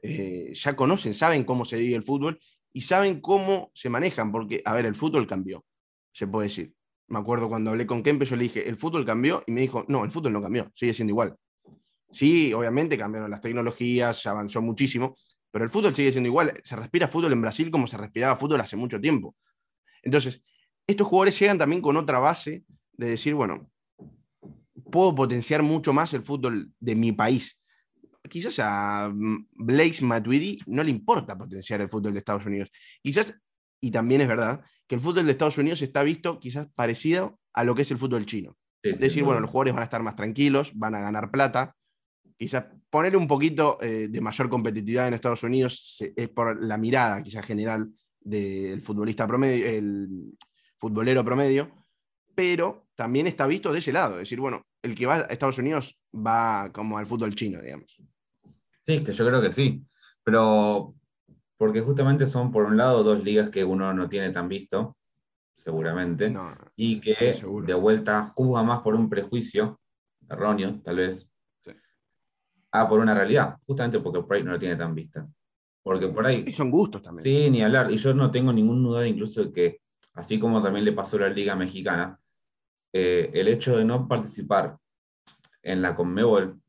eh, 0.00 0.52
ya 0.54 0.76
conocen, 0.76 1.12
saben 1.12 1.42
cómo 1.42 1.64
se 1.64 1.76
vive 1.76 1.96
el 1.96 2.04
fútbol 2.04 2.38
y 2.72 2.82
saben 2.82 3.20
cómo 3.20 3.72
se 3.74 3.88
manejan, 3.88 4.30
porque, 4.30 4.62
a 4.64 4.74
ver, 4.74 4.86
el 4.86 4.94
fútbol 4.94 5.26
cambió, 5.26 5.64
se 6.12 6.28
puede 6.28 6.48
decir. 6.48 6.72
Me 7.08 7.18
acuerdo 7.18 7.48
cuando 7.48 7.70
hablé 7.70 7.84
con 7.84 8.02
Kempe, 8.02 8.26
yo 8.26 8.36
le 8.36 8.44
dije, 8.44 8.68
el 8.68 8.76
fútbol 8.76 9.04
cambió, 9.04 9.42
y 9.48 9.52
me 9.52 9.60
dijo, 9.60 9.84
no, 9.88 10.04
el 10.04 10.12
fútbol 10.12 10.32
no 10.32 10.40
cambió, 10.40 10.70
sigue 10.76 10.94
siendo 10.94 11.10
igual. 11.10 11.36
Sí, 12.14 12.52
obviamente 12.52 12.96
cambiaron 12.96 13.28
las 13.28 13.40
tecnologías, 13.40 14.22
se 14.22 14.28
avanzó 14.28 14.62
muchísimo, 14.62 15.16
pero 15.50 15.64
el 15.64 15.70
fútbol 15.70 15.96
sigue 15.96 16.12
siendo 16.12 16.28
igual. 16.28 16.60
Se 16.62 16.76
respira 16.76 17.08
fútbol 17.08 17.32
en 17.32 17.40
Brasil 17.40 17.72
como 17.72 17.88
se 17.88 17.96
respiraba 17.96 18.36
fútbol 18.36 18.60
hace 18.60 18.76
mucho 18.76 19.00
tiempo. 19.00 19.34
Entonces, 20.00 20.40
estos 20.86 21.08
jugadores 21.08 21.36
llegan 21.40 21.58
también 21.58 21.82
con 21.82 21.96
otra 21.96 22.20
base 22.20 22.62
de 22.92 23.10
decir, 23.10 23.34
bueno, 23.34 23.68
puedo 24.92 25.12
potenciar 25.12 25.64
mucho 25.64 25.92
más 25.92 26.14
el 26.14 26.22
fútbol 26.22 26.70
de 26.78 26.94
mi 26.94 27.10
país. 27.10 27.60
Quizás 28.28 28.60
a 28.60 29.10
mm, 29.12 29.48
Blaise 29.50 30.02
Matuidi 30.02 30.58
no 30.66 30.84
le 30.84 30.90
importa 30.90 31.36
potenciar 31.36 31.80
el 31.80 31.88
fútbol 31.88 32.12
de 32.12 32.20
Estados 32.20 32.46
Unidos. 32.46 32.70
Quizás, 33.02 33.34
y 33.80 33.90
también 33.90 34.20
es 34.20 34.28
verdad, 34.28 34.62
que 34.86 34.94
el 34.94 35.00
fútbol 35.00 35.24
de 35.24 35.32
Estados 35.32 35.58
Unidos 35.58 35.82
está 35.82 36.04
visto 36.04 36.38
quizás 36.38 36.68
parecido 36.76 37.40
a 37.52 37.64
lo 37.64 37.74
que 37.74 37.82
es 37.82 37.90
el 37.90 37.98
fútbol 37.98 38.24
chino. 38.24 38.56
es 38.84 39.00
decir, 39.00 39.24
bueno, 39.24 39.40
los 39.40 39.50
jugadores 39.50 39.74
van 39.74 39.82
a 39.82 39.84
estar 39.86 40.02
más 40.02 40.14
tranquilos, 40.14 40.70
van 40.74 40.94
a 40.94 41.00
ganar 41.00 41.32
plata, 41.32 41.74
quizás 42.36 42.64
poner 42.90 43.16
un 43.16 43.26
poquito 43.26 43.78
eh, 43.80 44.08
de 44.08 44.20
mayor 44.20 44.48
competitividad 44.48 45.08
en 45.08 45.14
Estados 45.14 45.42
Unidos 45.42 46.02
es 46.16 46.28
por 46.28 46.62
la 46.62 46.76
mirada 46.78 47.22
quizás 47.22 47.44
general 47.46 47.90
del 48.20 48.80
futbolista 48.82 49.26
promedio, 49.26 49.66
el 49.66 50.36
futbolero 50.78 51.24
promedio, 51.24 51.70
pero 52.34 52.88
también 52.94 53.26
está 53.26 53.46
visto 53.46 53.72
de 53.72 53.78
ese 53.78 53.92
lado, 53.92 54.14
es 54.14 54.20
decir, 54.20 54.40
bueno, 54.40 54.66
el 54.82 54.94
que 54.94 55.06
va 55.06 55.16
a 55.16 55.20
Estados 55.22 55.58
Unidos 55.58 55.98
va 56.14 56.70
como 56.72 56.98
al 56.98 57.06
fútbol 57.06 57.34
chino, 57.34 57.60
digamos. 57.60 57.96
Sí, 58.80 59.02
que 59.02 59.12
yo 59.12 59.26
creo 59.26 59.40
que 59.40 59.52
sí, 59.52 59.84
pero 60.22 60.94
porque 61.56 61.80
justamente 61.80 62.26
son 62.26 62.50
por 62.50 62.64
un 62.64 62.76
lado 62.76 63.02
dos 63.02 63.22
ligas 63.22 63.50
que 63.50 63.64
uno 63.64 63.92
no 63.94 64.08
tiene 64.08 64.30
tan 64.30 64.48
visto, 64.48 64.96
seguramente, 65.54 66.34
y 66.76 67.00
que 67.00 67.40
de 67.64 67.74
vuelta 67.74 68.24
juzga 68.34 68.62
más 68.62 68.80
por 68.80 68.94
un 68.94 69.08
prejuicio 69.08 69.80
erróneo, 70.28 70.80
tal 70.82 70.96
vez, 70.96 71.30
Ah, 72.76 72.88
por 72.88 72.98
una 72.98 73.14
realidad, 73.14 73.56
justamente 73.64 74.00
porque 74.00 74.20
por 74.20 74.34
ahí 74.34 74.42
no 74.42 74.50
lo 74.50 74.58
tiene 74.58 74.74
tan 74.74 74.92
vista. 74.96 75.24
Porque 75.80 76.08
por 76.08 76.26
ahí. 76.26 76.42
Y 76.44 76.50
son 76.50 76.72
gustos 76.72 77.00
también. 77.02 77.22
Sí, 77.22 77.48
ni 77.48 77.62
hablar. 77.62 77.88
Y 77.92 77.98
yo 77.98 78.12
no 78.14 78.32
tengo 78.32 78.52
ninguna 78.52 78.88
duda, 78.88 79.06
incluso 79.06 79.44
de 79.44 79.52
que, 79.52 79.80
así 80.14 80.40
como 80.40 80.60
también 80.60 80.84
le 80.84 80.90
pasó 80.90 81.16
a 81.18 81.20
la 81.20 81.28
Liga 81.28 81.54
Mexicana, 81.54 82.18
eh, 82.92 83.30
el 83.32 83.46
hecho 83.46 83.76
de 83.76 83.84
no 83.84 84.08
participar 84.08 84.76
en 85.62 85.82
la 85.82 85.94
Conmebol 85.94 86.60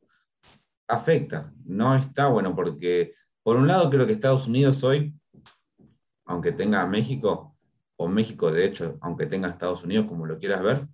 afecta. 0.87 1.51
No 1.63 1.95
está 1.95 2.27
bueno, 2.27 2.55
porque 2.55 3.15
por 3.41 3.55
un 3.57 3.67
lado 3.67 3.89
creo 3.89 4.05
que 4.05 4.13
Estados 4.13 4.47
Unidos 4.47 4.83
hoy, 4.83 5.11
aunque 6.25 6.51
tenga 6.51 6.83
a 6.83 6.87
México, 6.87 7.57
o 7.95 8.07
México 8.07 8.51
de 8.51 8.63
hecho, 8.63 8.99
aunque 9.01 9.25
tenga 9.25 9.47
a 9.47 9.51
Estados 9.51 9.83
Unidos, 9.83 10.05
como 10.05 10.27
lo 10.27 10.37
quieras 10.37 10.61
ver, 10.61 10.87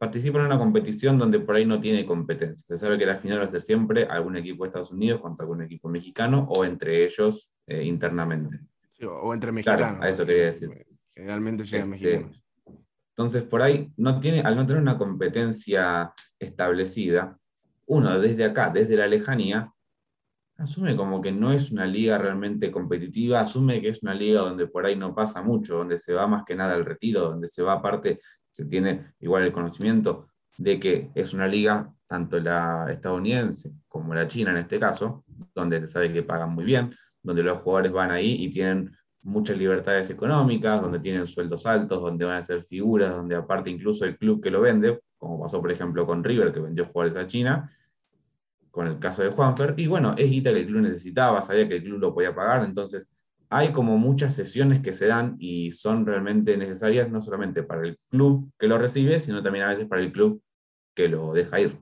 participa 0.00 0.38
en 0.38 0.46
una 0.46 0.58
competición 0.58 1.18
donde 1.18 1.40
por 1.40 1.56
ahí 1.56 1.66
no 1.66 1.78
tiene 1.78 2.06
competencia. 2.06 2.66
Se 2.66 2.78
sabe 2.78 2.96
que 2.96 3.04
la 3.04 3.18
final 3.18 3.38
va 3.38 3.44
a 3.44 3.48
ser 3.48 3.60
siempre 3.60 4.04
algún 4.04 4.34
equipo 4.34 4.64
de 4.64 4.68
Estados 4.68 4.92
Unidos 4.92 5.20
contra 5.20 5.44
algún 5.44 5.60
equipo 5.60 5.90
mexicano 5.90 6.48
o 6.48 6.64
entre 6.64 7.04
ellos 7.04 7.52
eh, 7.66 7.84
internamente. 7.84 8.60
o 9.06 9.34
entre 9.34 9.52
mexicanos. 9.52 10.02
a 10.02 10.08
eso 10.08 10.24
quería 10.24 10.46
decir. 10.46 10.70
Generalmente 11.14 11.64
llegan 11.64 11.92
este, 11.92 12.06
mexicanos. 12.06 12.42
Entonces, 13.10 13.42
por 13.42 13.60
ahí, 13.60 13.92
no 13.98 14.18
tiene, 14.20 14.40
al 14.40 14.56
no 14.56 14.66
tener 14.66 14.80
una 14.80 14.96
competencia 14.96 16.14
establecida, 16.38 17.38
uno 17.84 18.18
desde 18.18 18.46
acá, 18.46 18.70
desde 18.70 18.96
la 18.96 19.06
lejanía, 19.06 19.70
asume 20.56 20.96
como 20.96 21.20
que 21.20 21.30
no 21.30 21.52
es 21.52 21.72
una 21.72 21.84
liga 21.84 22.16
realmente 22.16 22.70
competitiva, 22.70 23.40
asume 23.40 23.82
que 23.82 23.90
es 23.90 24.02
una 24.02 24.14
liga 24.14 24.40
donde 24.40 24.66
por 24.66 24.86
ahí 24.86 24.96
no 24.96 25.14
pasa 25.14 25.42
mucho, 25.42 25.76
donde 25.76 25.98
se 25.98 26.14
va 26.14 26.26
más 26.26 26.44
que 26.46 26.54
nada 26.54 26.72
al 26.72 26.86
retiro, 26.86 27.20
donde 27.20 27.48
se 27.48 27.62
va 27.62 27.74
aparte 27.74 28.18
se 28.50 28.64
tiene 28.66 29.12
igual 29.20 29.44
el 29.44 29.52
conocimiento 29.52 30.28
de 30.58 30.78
que 30.78 31.10
es 31.14 31.32
una 31.32 31.46
liga, 31.46 31.92
tanto 32.06 32.38
la 32.40 32.86
estadounidense 32.90 33.72
como 33.88 34.14
la 34.14 34.26
china 34.26 34.50
en 34.50 34.58
este 34.58 34.78
caso, 34.78 35.24
donde 35.54 35.80
se 35.80 35.88
sabe 35.88 36.12
que 36.12 36.22
pagan 36.22 36.50
muy 36.54 36.64
bien, 36.64 36.92
donde 37.22 37.42
los 37.42 37.60
jugadores 37.60 37.92
van 37.92 38.10
ahí 38.10 38.44
y 38.44 38.50
tienen 38.50 38.92
muchas 39.22 39.56
libertades 39.56 40.10
económicas, 40.10 40.80
donde 40.80 40.98
tienen 40.98 41.26
sueldos 41.26 41.66
altos, 41.66 42.00
donde 42.00 42.24
van 42.24 42.36
a 42.36 42.42
ser 42.42 42.62
figuras, 42.62 43.12
donde 43.12 43.36
aparte 43.36 43.70
incluso 43.70 44.04
el 44.04 44.16
club 44.16 44.42
que 44.42 44.50
lo 44.50 44.60
vende, 44.60 45.00
como 45.18 45.40
pasó 45.40 45.60
por 45.60 45.70
ejemplo 45.70 46.06
con 46.06 46.24
River, 46.24 46.52
que 46.52 46.60
vendió 46.60 46.86
jugadores 46.86 47.22
a 47.22 47.26
China, 47.26 47.70
con 48.70 48.86
el 48.86 48.98
caso 48.98 49.22
de 49.22 49.30
Juanfer, 49.30 49.74
y 49.76 49.86
bueno, 49.86 50.14
es 50.16 50.30
guita 50.30 50.52
que 50.52 50.60
el 50.60 50.66
club 50.66 50.82
necesitaba, 50.82 51.42
sabía 51.42 51.68
que 51.68 51.76
el 51.76 51.82
club 51.82 51.98
lo 51.98 52.14
podía 52.14 52.34
pagar, 52.34 52.64
entonces 52.64 53.08
hay 53.50 53.72
como 53.72 53.98
muchas 53.98 54.34
sesiones 54.34 54.80
que 54.80 54.92
se 54.92 55.08
dan 55.08 55.34
y 55.40 55.72
son 55.72 56.06
realmente 56.06 56.56
necesarias 56.56 57.10
no 57.10 57.20
solamente 57.20 57.64
para 57.64 57.82
el 57.82 57.98
club 58.08 58.52
que 58.56 58.68
lo 58.68 58.78
recibe, 58.78 59.18
sino 59.18 59.42
también 59.42 59.64
a 59.64 59.70
veces 59.70 59.88
para 59.88 60.02
el 60.02 60.12
club 60.12 60.40
que 60.94 61.08
lo 61.08 61.32
deja 61.32 61.60
ir. 61.60 61.80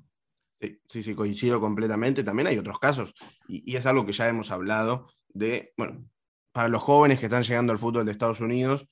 Sí, 0.89 1.03
sí, 1.03 1.15
coincido 1.15 1.61
completamente. 1.61 2.25
También 2.25 2.49
hay 2.49 2.59
otros 2.59 2.79
casos, 2.79 3.15
y, 3.47 3.77
es 3.77 3.85
algo 3.85 4.07
que 4.07 4.13
ya 4.13 4.29
hemos 4.29 4.51
hablado 4.51 5.09
de, 5.29 5.73
bueno, 5.77 6.09
para 6.53 6.69
los 6.69 6.83
jóvenes 6.83 7.21
que 7.21 7.27
están 7.27 7.43
llegando 7.43 7.71
al 7.71 7.79
fútbol 7.79 8.07
de 8.07 8.13
Estados 8.13 8.41
Unidos, 8.41 8.89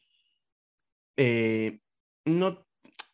eh, 1.16 1.80
no, 2.26 2.66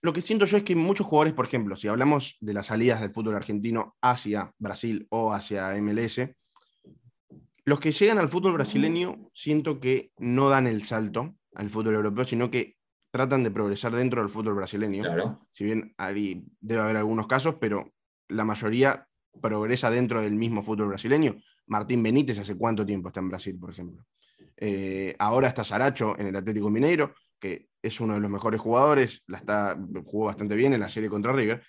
lo 0.03 0.13
que 0.13 0.21
siento 0.23 0.45
yo 0.45 0.57
es 0.57 0.65
que 0.65 0.75
muchos 0.75 1.07
jugadores, 1.07 1.35
por 1.35 1.47
ejemplo, 1.47 1.77
si 1.77 1.87
hablamos 1.87 2.37
de 2.41 2.53
las 2.53 2.67
salidas 2.67 3.01
del 3.01 3.15
fútbol 3.15 3.37
argentino 3.37 3.97
hacia 4.03 4.53
Brasil 4.59 5.07
o 5.11 5.33
hacia 5.33 5.75
MLS, 5.81 6.21
los 7.65 7.81
que 7.81 7.93
llegan 7.93 8.19
al 8.19 8.29
fútbol 8.29 8.55
brasileño 8.55 9.31
siento 9.33 9.81
que 9.81 10.13
no 10.19 10.49
dan 10.49 10.67
el 10.67 10.83
salto 10.83 11.37
al 11.55 11.71
fútbol 11.71 11.95
europeo, 11.95 12.25
sino 12.25 12.51
que 12.51 12.77
tratan 13.11 13.45
de 13.45 13.51
progresar 13.51 13.95
dentro 13.95 14.21
del 14.21 14.31
fútbol 14.31 14.55
brasileño. 14.55 15.05
Si 15.53 15.65
bien 15.65 15.95
ahí 15.99 16.45
debe 16.61 16.83
haber 16.83 16.97
algunos 16.97 17.27
casos, 17.27 17.57
pero 17.61 17.93
la 18.29 18.45
mayoría 18.45 19.07
progresa 19.41 19.91
dentro 19.91 20.23
del 20.23 20.35
mismo 20.35 20.63
fútbol 20.63 20.89
brasileño. 20.89 21.37
Martín 21.67 22.03
Benítez 22.03 22.39
hace 22.39 22.57
cuánto 22.57 22.85
tiempo 22.85 23.09
está 23.09 23.21
en 23.21 23.29
Brasil, 23.29 23.59
por 23.59 23.71
ejemplo. 23.71 24.05
Eh, 24.57 25.15
ahora 25.19 25.49
está 25.49 25.65
Saracho 25.65 26.19
en 26.19 26.29
el 26.29 26.37
Atlético 26.37 26.71
Mineiro, 26.71 27.15
que 27.39 27.69
es 27.81 28.01
uno 28.01 28.15
de 28.15 28.21
los 28.21 28.31
mejores 28.31 28.61
jugadores, 28.61 29.23
la 29.27 29.39
está, 29.39 29.79
jugó 30.05 30.27
bastante 30.27 30.55
bien 30.55 30.73
en 30.75 30.81
la 30.81 30.89
serie 30.89 31.09
contra 31.09 31.33
River. 31.33 31.63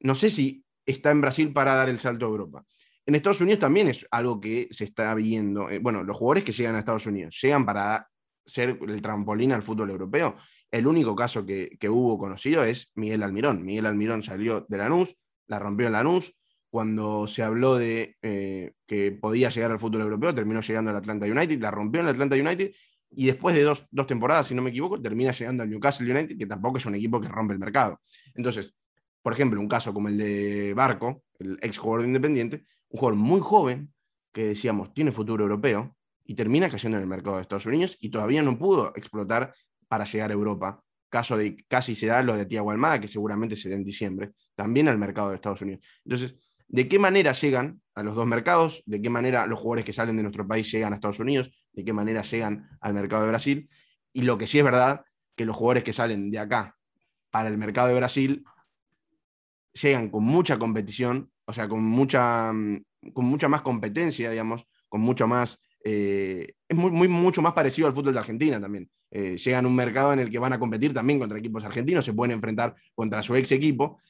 No 0.00 0.14
sé 0.14 0.30
si 0.30 0.64
está 0.84 1.10
en 1.10 1.20
Brasil 1.20 1.52
para 1.52 1.74
dar 1.74 1.88
el 1.88 1.98
salto 1.98 2.26
a 2.26 2.28
Europa. 2.28 2.64
En 3.06 3.14
Estados 3.14 3.40
Unidos 3.40 3.60
también 3.60 3.86
es 3.88 4.04
algo 4.10 4.40
que 4.40 4.68
se 4.72 4.84
está 4.84 5.14
viendo. 5.14 5.70
Eh, 5.70 5.78
bueno, 5.78 6.02
los 6.02 6.16
jugadores 6.16 6.42
que 6.42 6.52
llegan 6.52 6.74
a 6.74 6.80
Estados 6.80 7.06
Unidos 7.06 7.38
llegan 7.40 7.64
para 7.64 8.08
ser 8.44 8.78
el 8.86 9.00
trampolín 9.00 9.52
al 9.52 9.62
fútbol 9.62 9.90
europeo. 9.90 10.36
El 10.70 10.88
único 10.88 11.14
caso 11.14 11.46
que, 11.46 11.76
que 11.78 11.88
hubo 11.88 12.18
conocido 12.18 12.64
es 12.64 12.90
Miguel 12.96 13.22
Almirón. 13.22 13.64
Miguel 13.64 13.86
Almirón 13.86 14.24
salió 14.24 14.66
de 14.68 14.76
Lanús, 14.76 15.16
la 15.46 15.60
rompió 15.60 15.86
en 15.86 15.92
Lanús. 15.92 16.34
Cuando 16.68 17.28
se 17.28 17.44
habló 17.44 17.76
de 17.76 18.16
eh, 18.22 18.72
que 18.86 19.12
podía 19.12 19.50
llegar 19.50 19.70
al 19.70 19.78
fútbol 19.78 20.02
europeo, 20.02 20.34
terminó 20.34 20.60
llegando 20.60 20.90
al 20.90 20.96
Atlanta 20.96 21.26
United, 21.26 21.60
la 21.60 21.70
rompió 21.70 22.00
en 22.00 22.08
el 22.08 22.12
Atlanta 22.12 22.36
United 22.36 22.72
y 23.10 23.26
después 23.26 23.54
de 23.54 23.62
dos, 23.62 23.86
dos, 23.90 24.06
temporadas, 24.06 24.48
si 24.48 24.54
no 24.54 24.62
me 24.62 24.70
equivoco, 24.70 25.00
termina 25.00 25.30
llegando 25.30 25.62
al 25.62 25.70
Newcastle 25.70 26.10
United, 26.10 26.36
que 26.36 26.46
tampoco 26.46 26.78
es 26.78 26.86
un 26.86 26.96
equipo 26.96 27.20
que 27.20 27.28
rompe 27.28 27.54
el 27.54 27.60
mercado. 27.60 28.00
Entonces, 28.34 28.74
por 29.22 29.32
ejemplo, 29.32 29.60
un 29.60 29.68
caso 29.68 29.94
como 29.94 30.08
el 30.08 30.18
de 30.18 30.74
Barco, 30.74 31.22
el 31.38 31.58
ex 31.62 31.78
jugador 31.78 32.06
Independiente, 32.06 32.64
un 32.88 32.98
jugador 32.98 33.18
muy 33.18 33.40
joven 33.40 33.92
que 34.32 34.48
decíamos 34.48 34.92
tiene 34.92 35.12
futuro 35.12 35.44
europeo 35.44 35.96
y 36.24 36.34
termina 36.34 36.68
cayendo 36.68 36.98
en 36.98 37.02
el 37.02 37.08
mercado 37.08 37.36
de 37.36 37.42
Estados 37.42 37.66
Unidos 37.66 37.96
y 38.00 38.10
todavía 38.10 38.42
no 38.42 38.58
pudo 38.58 38.92
explotar 38.96 39.52
para 39.88 40.04
llegar 40.04 40.30
a 40.30 40.34
Europa. 40.34 40.82
Caso 41.08 41.36
de 41.36 41.56
casi 41.68 41.94
se 41.94 42.06
da 42.06 42.22
lo 42.22 42.36
de 42.36 42.46
Tiago 42.46 42.70
Almada, 42.70 43.00
que 43.00 43.08
seguramente 43.08 43.54
se 43.56 43.72
en 43.72 43.84
diciembre, 43.84 44.32
también 44.54 44.88
al 44.88 44.98
mercado 44.98 45.30
de 45.30 45.36
Estados 45.36 45.62
Unidos. 45.62 45.86
Entonces, 46.04 46.34
¿de 46.66 46.88
qué 46.88 46.98
manera 46.98 47.32
llegan 47.32 47.80
a 47.94 48.02
los 48.02 48.16
dos 48.16 48.26
mercados? 48.26 48.82
¿De 48.86 49.00
qué 49.00 49.08
manera 49.08 49.46
los 49.46 49.58
jugadores 49.58 49.84
que 49.84 49.92
salen 49.92 50.16
de 50.16 50.22
nuestro 50.22 50.46
país 50.46 50.70
llegan 50.70 50.92
a 50.92 50.96
Estados 50.96 51.20
Unidos? 51.20 51.50
¿De 51.72 51.84
qué 51.84 51.92
manera 51.92 52.22
llegan 52.22 52.68
al 52.80 52.92
mercado 52.92 53.22
de 53.22 53.28
Brasil? 53.28 53.70
Y 54.12 54.22
lo 54.22 54.36
que 54.36 54.46
sí 54.46 54.58
es 54.58 54.64
verdad, 54.64 55.04
que 55.36 55.44
los 55.44 55.54
jugadores 55.54 55.84
que 55.84 55.92
salen 55.92 56.30
de 56.30 56.38
acá 56.38 56.76
para 57.30 57.48
el 57.48 57.58
mercado 57.58 57.88
de 57.88 57.94
Brasil 57.94 58.44
llegan 59.74 60.10
con 60.10 60.24
mucha 60.24 60.58
competición, 60.58 61.30
o 61.46 61.52
sea, 61.52 61.68
con 61.68 61.82
mucha, 61.84 62.52
mm, 62.52 62.84
con 63.12 63.24
mucha 63.24 63.48
más 63.48 63.62
competencia, 63.62 64.30
digamos, 64.30 64.66
con 64.88 65.00
mucho 65.00 65.26
más... 65.26 65.58
Eh, 65.82 66.54
es 66.68 66.76
muy, 66.76 66.90
muy, 66.90 67.08
mucho 67.08 67.40
más 67.40 67.52
parecido 67.52 67.86
al 67.86 67.94
fútbol 67.94 68.12
de 68.12 68.18
Argentina 68.18 68.60
también. 68.60 68.90
Eh, 69.10 69.36
llegan 69.36 69.64
a 69.64 69.68
un 69.68 69.76
mercado 69.76 70.12
en 70.12 70.18
el 70.18 70.30
que 70.30 70.38
van 70.38 70.52
a 70.52 70.58
competir 70.58 70.92
también 70.92 71.18
contra 71.18 71.38
equipos 71.38 71.64
argentinos, 71.64 72.04
se 72.04 72.12
pueden 72.12 72.32
enfrentar 72.32 72.74
contra 72.94 73.22
su 73.22 73.36
ex 73.36 73.52
equipo, 73.52 74.00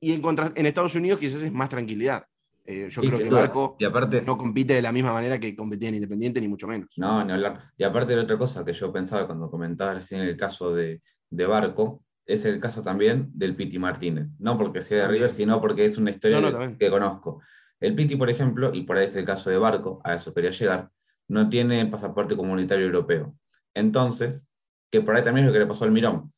y 0.00 0.12
en, 0.12 0.22
contra, 0.22 0.52
en 0.54 0.66
Estados 0.66 0.94
Unidos 0.94 1.18
quizás 1.18 1.42
es 1.42 1.52
más 1.52 1.68
tranquilidad. 1.68 2.24
Eh, 2.64 2.88
yo 2.90 3.00
creo 3.00 3.18
que 3.18 3.30
Barco 3.30 3.76
y 3.78 3.84
aparte, 3.86 4.20
no 4.20 4.36
compite 4.36 4.74
de 4.74 4.82
la 4.82 4.92
misma 4.92 5.12
manera 5.12 5.40
que 5.40 5.56
competía 5.56 5.88
en 5.88 5.96
Independiente, 5.96 6.40
ni 6.40 6.48
mucho 6.48 6.68
menos. 6.68 6.90
No, 6.98 7.24
ni 7.24 7.32
hablar. 7.32 7.72
Y 7.78 7.82
aparte 7.82 8.14
de 8.14 8.20
otra 8.20 8.36
cosa 8.36 8.62
que 8.64 8.74
yo 8.74 8.92
pensaba 8.92 9.26
cuando 9.26 9.50
comentabas 9.50 9.96
recién 9.96 10.20
el 10.20 10.36
caso 10.36 10.74
de, 10.74 11.00
de 11.30 11.46
Barco, 11.46 12.04
es 12.28 12.44
el 12.44 12.60
caso 12.60 12.82
también 12.82 13.30
del 13.34 13.56
Piti 13.56 13.78
Martínez. 13.78 14.30
No 14.38 14.58
porque 14.58 14.82
sea 14.82 15.02
de 15.02 15.08
River, 15.08 15.30
sino 15.30 15.60
porque 15.62 15.86
es 15.86 15.96
una 15.96 16.10
historia 16.10 16.40
que, 16.78 16.90
conozco. 16.90 17.42
El 17.80 17.94
Piti, 17.94 18.16
por 18.16 18.28
ejemplo, 18.28 18.70
y 18.74 18.82
por 18.82 18.98
ahí 18.98 19.06
es 19.06 19.16
el 19.16 19.24
caso 19.24 19.48
de 19.48 19.56
Barco, 19.56 20.00
a 20.04 20.14
eso 20.14 20.34
quería 20.34 20.50
llegar, 20.50 20.90
no 21.26 21.48
tiene 21.48 21.86
pasaporte 21.86 22.36
comunitario 22.36 22.84
europeo. 22.84 23.34
Entonces, 23.72 24.46
que 24.90 25.00
por 25.00 25.16
ahí 25.16 25.24
también 25.24 25.46
es 25.46 25.48
lo 25.48 25.52
que 25.54 25.60
le 25.60 25.66
pasó 25.66 25.84
al 25.84 25.90
Mirón. 25.90 26.32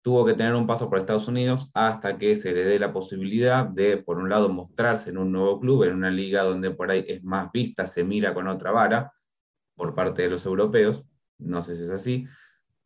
Tuvo 0.00 0.24
que 0.24 0.32
tener 0.32 0.54
un 0.54 0.66
paso 0.66 0.88
por 0.88 0.98
Estados 0.98 1.28
Unidos 1.28 1.70
hasta 1.74 2.16
que 2.16 2.34
se 2.36 2.54
le 2.54 2.64
dé 2.64 2.78
la 2.78 2.92
posibilidad 2.94 3.68
de, 3.68 3.98
por 3.98 4.18
un 4.18 4.30
lado, 4.30 4.48
mostrarse 4.48 5.10
en 5.10 5.18
un 5.18 5.32
nuevo 5.32 5.60
club, 5.60 5.84
en 5.84 5.94
una 5.94 6.10
liga 6.10 6.44
donde 6.44 6.70
por 6.70 6.90
ahí 6.90 7.04
es 7.08 7.22
más 7.22 7.52
vista, 7.52 7.86
se 7.86 8.04
mira 8.04 8.32
con 8.32 8.48
otra 8.48 8.70
vara 8.70 9.12
por 9.74 9.94
parte 9.94 10.22
de 10.22 10.30
los 10.30 10.46
europeos. 10.46 11.04
No 11.38 11.62
sé 11.62 11.76
si 11.76 11.82
es 11.82 11.90
así 11.90 12.26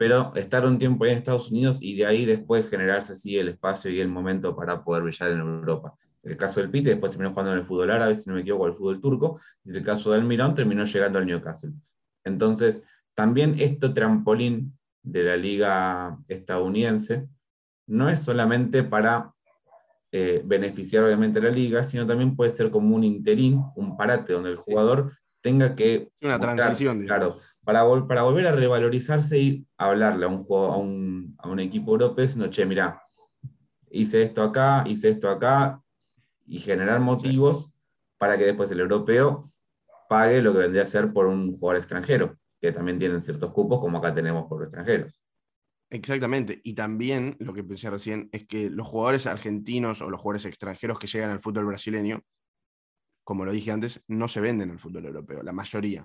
pero 0.00 0.32
estar 0.34 0.64
un 0.64 0.78
tiempo 0.78 1.04
ahí 1.04 1.10
en 1.10 1.18
Estados 1.18 1.50
Unidos 1.50 1.76
y 1.82 1.94
de 1.94 2.06
ahí 2.06 2.24
después 2.24 2.70
generarse 2.70 3.12
así 3.12 3.36
el 3.36 3.48
espacio 3.48 3.90
y 3.90 4.00
el 4.00 4.08
momento 4.08 4.56
para 4.56 4.82
poder 4.82 5.02
brillar 5.02 5.32
en 5.32 5.40
Europa. 5.40 5.94
El 6.22 6.38
caso 6.38 6.60
del 6.60 6.70
Pite 6.70 6.88
después 6.88 7.10
terminó 7.10 7.32
jugando 7.32 7.52
en 7.52 7.58
el 7.58 7.66
fútbol 7.66 7.90
árabe, 7.90 8.16
si 8.16 8.26
no 8.30 8.34
me 8.34 8.40
equivoco, 8.40 8.66
el 8.66 8.72
fútbol 8.72 8.98
turco, 8.98 9.38
y 9.62 9.76
el 9.76 9.82
caso 9.82 10.12
del 10.12 10.24
Mirón 10.24 10.54
terminó 10.54 10.84
llegando 10.84 11.18
al 11.18 11.26
Newcastle. 11.26 11.72
Entonces, 12.24 12.82
también 13.12 13.56
este 13.58 13.90
trampolín 13.90 14.72
de 15.02 15.22
la 15.22 15.36
liga 15.36 16.18
estadounidense 16.28 17.28
no 17.86 18.08
es 18.08 18.20
solamente 18.20 18.82
para 18.82 19.34
eh, 20.12 20.40
beneficiar 20.46 21.04
obviamente 21.04 21.40
a 21.40 21.42
la 21.42 21.50
liga, 21.50 21.84
sino 21.84 22.06
también 22.06 22.36
puede 22.36 22.48
ser 22.48 22.70
como 22.70 22.96
un 22.96 23.04
interín, 23.04 23.62
un 23.76 23.98
parate 23.98 24.32
donde 24.32 24.48
el 24.48 24.56
jugador 24.56 25.12
tenga 25.42 25.74
que... 25.74 26.10
Una 26.22 26.40
transición. 26.40 27.04
Claro, 27.04 27.38
para, 27.64 27.84
para 28.06 28.22
volver 28.22 28.46
a 28.46 28.52
revalorizarse 28.52 29.38
y 29.38 29.66
hablarle 29.76 30.24
a 30.24 30.28
un, 30.28 30.44
juego, 30.44 30.66
a 30.66 30.76
un, 30.76 31.34
a 31.38 31.48
un 31.48 31.60
equipo 31.60 31.92
europeo 31.92 32.24
diciendo, 32.24 32.50
che, 32.50 32.66
mira, 32.66 33.02
hice 33.90 34.22
esto 34.22 34.42
acá, 34.42 34.84
hice 34.86 35.10
esto 35.10 35.28
acá, 35.28 35.82
y 36.46 36.58
generar 36.58 37.00
motivos 37.00 37.70
para 38.18 38.36
que 38.36 38.44
después 38.44 38.70
el 38.70 38.80
europeo 38.80 39.52
pague 40.08 40.42
lo 40.42 40.52
que 40.52 40.58
vendría 40.58 40.82
a 40.82 40.86
ser 40.86 41.12
por 41.12 41.26
un 41.26 41.56
jugador 41.56 41.78
extranjero, 41.78 42.36
que 42.60 42.72
también 42.72 42.98
tienen 42.98 43.22
ciertos 43.22 43.52
cupos 43.52 43.78
como 43.78 43.98
acá 43.98 44.12
tenemos 44.12 44.46
por 44.48 44.58
los 44.58 44.66
extranjeros. 44.66 45.22
Exactamente, 45.90 46.60
y 46.64 46.74
también 46.74 47.36
lo 47.40 47.52
que 47.52 47.64
pensé 47.64 47.90
recién 47.90 48.28
es 48.32 48.46
que 48.46 48.70
los 48.70 48.86
jugadores 48.86 49.26
argentinos 49.26 50.02
o 50.02 50.10
los 50.10 50.20
jugadores 50.20 50.44
extranjeros 50.44 50.98
que 50.98 51.06
llegan 51.06 51.30
al 51.30 51.40
fútbol 51.40 51.66
brasileño, 51.66 52.22
como 53.24 53.44
lo 53.44 53.52
dije 53.52 53.70
antes, 53.70 54.02
no 54.08 54.26
se 54.26 54.40
venden 54.40 54.70
al 54.70 54.78
fútbol 54.78 55.06
europeo, 55.06 55.42
la 55.42 55.52
mayoría. 55.52 56.04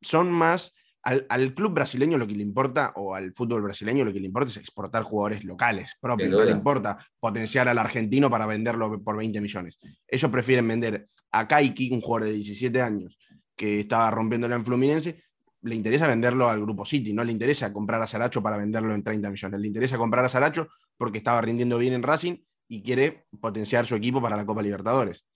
Son 0.00 0.30
más 0.30 0.72
al, 1.04 1.54
club 1.54 1.74
brasileño 1.74 2.16
lo 2.16 2.26
que 2.26 2.34
le 2.34 2.42
importa, 2.42 2.92
o 2.96 3.14
al 3.14 3.32
fútbol 3.34 3.62
brasileño 3.62 4.04
lo 4.04 4.12
que 4.12 4.20
le 4.20 4.26
importa 4.26 4.50
es 4.50 4.56
exportar 4.56 5.02
jugadores 5.02 5.44
locales 5.44 5.96
propios. 6.00 6.30
No 6.30 6.42
le 6.42 6.50
importa 6.50 6.98
potenciar 7.20 7.68
al 7.68 7.78
argentino 7.78 8.30
para 8.30 8.46
venderlo 8.46 9.02
por 9.02 9.16
20 9.16 9.40
millones. 9.40 9.78
Ellos 10.08 10.30
prefieren 10.30 10.66
vender 10.66 11.08
a 11.32 11.46
Kaiki, 11.46 11.90
un 11.92 12.00
jugador 12.00 12.28
de 12.28 12.34
17 12.34 12.80
años 12.80 13.18
que 13.54 13.80
estaba 13.80 14.10
rompiéndolo 14.10 14.54
en 14.54 14.64
Fluminense, 14.64 15.22
le 15.62 15.74
interesa 15.74 16.06
venderlo 16.06 16.48
al 16.48 16.60
Grupo 16.60 16.84
City, 16.84 17.12
no 17.12 17.24
le 17.24 17.32
interesa 17.32 17.72
comprar 17.72 18.02
a 18.02 18.06
Saracho 18.06 18.42
para 18.42 18.56
venderlo 18.56 18.94
en 18.94 19.02
30 19.02 19.30
millones, 19.30 19.60
le 19.60 19.66
interesa 19.66 19.96
comprar 19.96 20.24
a 20.24 20.28
Saracho 20.28 20.68
porque 20.96 21.18
estaba 21.18 21.40
rindiendo 21.40 21.78
bien 21.78 21.94
en 21.94 22.02
Racing 22.02 22.36
y 22.68 22.82
quiere 22.82 23.26
potenciar 23.40 23.86
su 23.86 23.94
equipo 23.94 24.22
para 24.22 24.36
la 24.36 24.46
Copa 24.46 24.62
Libertadores. 24.62 25.26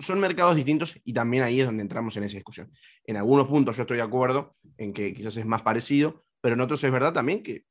Son, 0.00 0.20
mercados 0.20 0.54
distintos 0.54 0.94
y 1.04 1.12
también 1.12 1.42
ahí 1.42 1.60
es 1.60 1.66
donde 1.66 1.82
entramos 1.82 2.16
en 2.16 2.24
esa 2.24 2.36
discusión. 2.36 2.70
En 3.04 3.16
algunos 3.16 3.48
puntos 3.48 3.76
yo 3.76 3.82
estoy 3.82 3.96
de 3.96 4.04
acuerdo 4.04 4.56
en 4.76 4.92
que 4.92 5.12
quizás 5.12 5.36
es 5.36 5.46
más 5.46 5.62
parecido, 5.62 6.24
pero 6.40 6.54
en 6.54 6.60
otros 6.60 6.82
es 6.84 6.92
verdad 6.92 7.12
también 7.12 7.42
que 7.42 7.64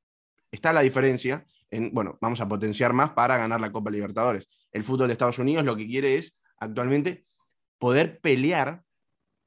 está 0.51 0.73
la 0.73 0.81
diferencia 0.81 1.45
en, 1.69 1.93
bueno, 1.93 2.17
vamos 2.19 2.41
a 2.41 2.47
potenciar 2.47 2.91
más 2.91 3.11
para 3.11 3.37
ganar 3.37 3.61
la 3.61 3.71
Copa 3.71 3.89
Libertadores. 3.89 4.49
El 4.71 4.83
fútbol 4.83 5.07
de 5.07 5.13
Estados 5.13 5.39
Unidos 5.39 5.63
lo 5.63 5.75
que 5.75 5.87
quiere 5.87 6.15
es 6.15 6.37
actualmente 6.57 7.25
poder 7.79 8.19
pelear 8.19 8.83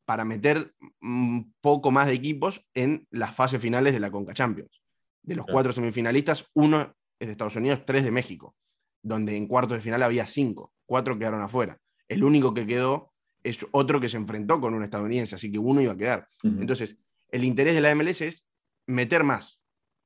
para 0.07 0.25
meter 0.25 0.75
un 1.01 1.55
poco 1.61 1.91
más 1.91 2.07
de 2.07 2.15
equipos 2.15 2.67
en 2.75 3.07
las 3.11 3.35
fases 3.35 3.61
finales 3.61 3.93
de 3.93 4.01
la 4.01 4.11
Conca 4.11 4.35
Champions. 4.35 4.83
De 5.23 5.35
los 5.35 5.47
cuatro 5.47 5.73
semifinalistas, 5.73 6.47
uno 6.55 6.95
es 7.19 7.29
de 7.29 7.33
Estados 7.33 7.57
Unidos, 7.57 7.83
tres 7.87 8.05
de 8.05 8.11
México 8.11 8.55
donde 9.05 9.37
en 9.37 9.47
cuartos 9.47 9.77
de 9.77 9.83
final 9.83 10.03
había 10.03 10.27
cinco, 10.27 10.73
cuatro 10.87 11.17
quedaron 11.17 11.43
afuera. 11.43 11.79
El 12.09 12.25
único 12.25 12.53
que 12.55 12.67
quedó 12.67 13.13
es 13.43 13.59
otro 13.71 14.01
que 14.01 14.09
se 14.09 14.17
enfrentó 14.17 14.61
con 14.61 14.75
un 14.75 14.83
estadounidense, 14.83 15.35
así 15.35 15.53
que 15.53 15.59
uno 15.59 15.81
iba 15.83 15.93
a 15.93 15.97
quedar. 15.97 16.29
Entonces, 16.43 16.97
el 17.31 17.45
interés 17.45 17.75
de 17.75 17.83
la 17.83 17.95
MLS 17.95 18.23
es 18.23 18.47
meter 18.87 19.23
más. 19.23 19.61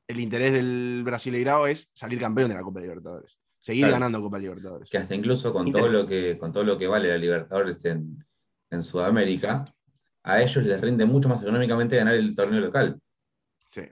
El 0.09 0.21
interés 0.21 0.53
del 0.53 1.03
Brasileirao 1.05 1.67
es 1.69 1.89
salir 1.93 2.19
campeón 2.19 2.49
de 2.49 2.57
la 2.57 2.63
Copa 2.63 2.81
Libertadores, 2.81 3.39
seguir 3.59 3.89
ganando 3.89 4.21
Copa 4.21 4.39
Libertadores. 4.39 4.91
Que 4.91 4.99
hasta 4.99 5.15
incluso 5.15 5.53
con 5.53 5.71
todo, 5.71 5.89
lo 5.89 6.07
que, 6.07 6.37
con 6.37 6.51
todo 6.51 6.65
lo 6.65 6.77
que 6.77 6.89
vale 6.89 7.09
la 7.09 7.19
Libertadores 7.19 7.85
en, 7.85 8.25
Sudamérica, 8.83 9.65
a 10.25 10.43
ellos 10.43 10.65
les 10.65 10.81
rinde 10.81 11.07
mucho 11.07 11.29
más 11.29 11.41
económicamente 11.43 11.97
ganar 11.97 12.15
el 12.15 12.35
torneo 12.35 12.61
local. 12.61 13.01
sí. 13.67 13.83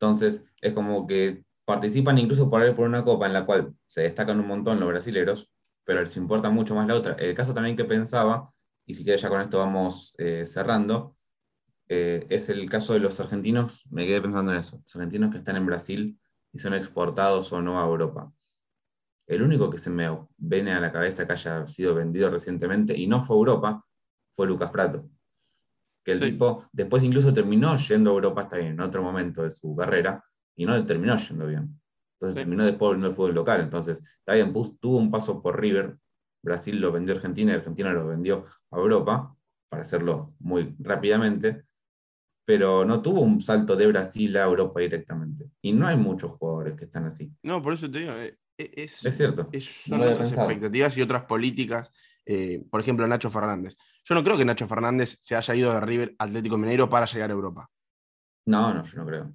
Entonces, 0.00 0.46
es 0.60 0.72
como 0.72 1.08
que 1.08 1.42
participan 1.68 2.16
incluso 2.16 2.48
por, 2.48 2.74
por 2.74 2.86
una 2.88 3.04
copa 3.04 3.26
en 3.26 3.34
la 3.34 3.44
cual 3.44 3.74
se 3.84 4.00
destacan 4.00 4.40
un 4.40 4.46
montón 4.46 4.80
los 4.80 4.88
brasileros, 4.88 5.52
pero 5.84 6.00
les 6.00 6.16
importa 6.16 6.48
mucho 6.48 6.74
más 6.74 6.88
la 6.88 6.94
otra. 6.94 7.12
El 7.18 7.34
caso 7.34 7.52
también 7.52 7.76
que 7.76 7.84
pensaba, 7.84 8.50
y 8.86 8.94
si 8.94 9.04
quieres 9.04 9.20
ya 9.20 9.28
con 9.28 9.42
esto 9.42 9.58
vamos 9.58 10.14
eh, 10.16 10.46
cerrando, 10.46 11.14
eh, 11.86 12.26
es 12.30 12.48
el 12.48 12.70
caso 12.70 12.94
de 12.94 13.00
los 13.00 13.20
argentinos, 13.20 13.84
me 13.90 14.06
quedé 14.06 14.22
pensando 14.22 14.50
en 14.50 14.60
eso, 14.60 14.80
los 14.82 14.96
argentinos 14.96 15.30
que 15.30 15.36
están 15.36 15.56
en 15.56 15.66
Brasil 15.66 16.18
y 16.54 16.58
son 16.58 16.72
exportados 16.72 17.52
o 17.52 17.60
no 17.60 17.78
a 17.78 17.84
Europa. 17.84 18.32
El 19.26 19.42
único 19.42 19.68
que 19.68 19.76
se 19.76 19.90
me 19.90 20.08
viene 20.38 20.72
a 20.72 20.80
la 20.80 20.90
cabeza 20.90 21.26
que 21.26 21.34
haya 21.34 21.68
sido 21.68 21.94
vendido 21.94 22.30
recientemente 22.30 22.96
y 22.96 23.06
no 23.06 23.26
fue 23.26 23.36
a 23.36 23.40
Europa 23.40 23.84
fue 24.32 24.46
Lucas 24.46 24.70
Prato. 24.70 25.06
Que 26.02 26.12
el 26.12 26.20
tipo 26.20 26.64
después 26.72 27.02
incluso 27.02 27.34
terminó 27.34 27.76
yendo 27.76 28.08
a 28.08 28.14
Europa 28.14 28.40
hasta 28.40 28.58
en 28.58 28.80
otro 28.80 29.02
momento 29.02 29.42
de 29.42 29.50
su 29.50 29.76
carrera 29.76 30.24
y 30.58 30.66
no 30.66 30.76
le 30.76 30.82
terminó 30.82 31.16
yendo 31.16 31.46
bien. 31.46 31.80
Entonces 32.14 32.34
terminó 32.34 32.64
después 32.64 32.88
volviendo 32.88 33.06
al 33.06 33.14
fútbol 33.14 33.34
local. 33.34 33.60
Entonces, 33.60 34.02
está 34.18 34.34
bien, 34.34 34.52
tuvo 34.52 34.98
un 34.98 35.10
paso 35.10 35.40
por 35.40 35.58
River, 35.58 35.96
Brasil 36.42 36.80
lo 36.80 36.90
vendió 36.90 37.14
a 37.14 37.18
Argentina 37.18 37.52
y 37.52 37.54
Argentina 37.54 37.92
lo 37.92 38.08
vendió 38.08 38.44
a 38.72 38.76
Europa, 38.76 39.34
para 39.68 39.84
hacerlo 39.84 40.34
muy 40.40 40.74
rápidamente, 40.80 41.64
pero 42.44 42.84
no 42.84 43.00
tuvo 43.00 43.20
un 43.20 43.40
salto 43.40 43.76
de 43.76 43.86
Brasil 43.86 44.36
a 44.36 44.44
Europa 44.44 44.80
directamente. 44.80 45.48
Y 45.62 45.72
no 45.72 45.86
hay 45.86 45.96
muchos 45.96 46.32
jugadores 46.32 46.74
que 46.76 46.86
están 46.86 47.06
así. 47.06 47.32
No, 47.42 47.62
por 47.62 47.74
eso 47.74 47.88
te 47.88 47.98
digo, 48.00 48.12
eh, 48.14 48.36
eh, 48.58 48.72
es, 48.74 49.04
es 49.04 49.16
cierto. 49.16 49.48
son 49.60 50.02
otras 50.02 50.32
expectativas 50.32 50.96
y 50.98 51.02
otras 51.02 51.24
políticas. 51.24 51.92
Eh, 52.26 52.64
por 52.68 52.80
ejemplo, 52.80 53.06
Nacho 53.06 53.30
Fernández. 53.30 53.76
Yo 54.04 54.14
no 54.16 54.24
creo 54.24 54.36
que 54.36 54.44
Nacho 54.44 54.66
Fernández 54.66 55.18
se 55.20 55.36
haya 55.36 55.54
ido 55.54 55.72
de 55.72 55.80
River 55.80 56.16
Atlético 56.18 56.58
Mineiro 56.58 56.88
para 56.88 57.06
llegar 57.06 57.30
a 57.30 57.34
Europa. 57.34 57.70
No, 58.46 58.74
no, 58.74 58.82
yo 58.82 58.98
no 58.98 59.06
creo. 59.06 59.34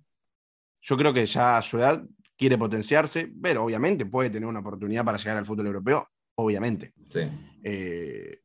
Yo 0.83 0.97
creo 0.97 1.13
que 1.13 1.25
ya 1.25 1.57
a 1.57 1.61
su 1.61 1.79
edad 1.79 2.03
quiere 2.37 2.57
potenciarse, 2.57 3.31
pero 3.41 3.63
obviamente 3.63 4.05
puede 4.05 4.29
tener 4.29 4.47
una 4.47 4.59
oportunidad 4.59 5.03
para 5.03 5.17
llegar 5.17 5.37
al 5.37 5.45
fútbol 5.45 5.67
europeo, 5.67 6.07
obviamente. 6.35 6.93
Sí. 7.09 7.21
Eh, 7.63 8.41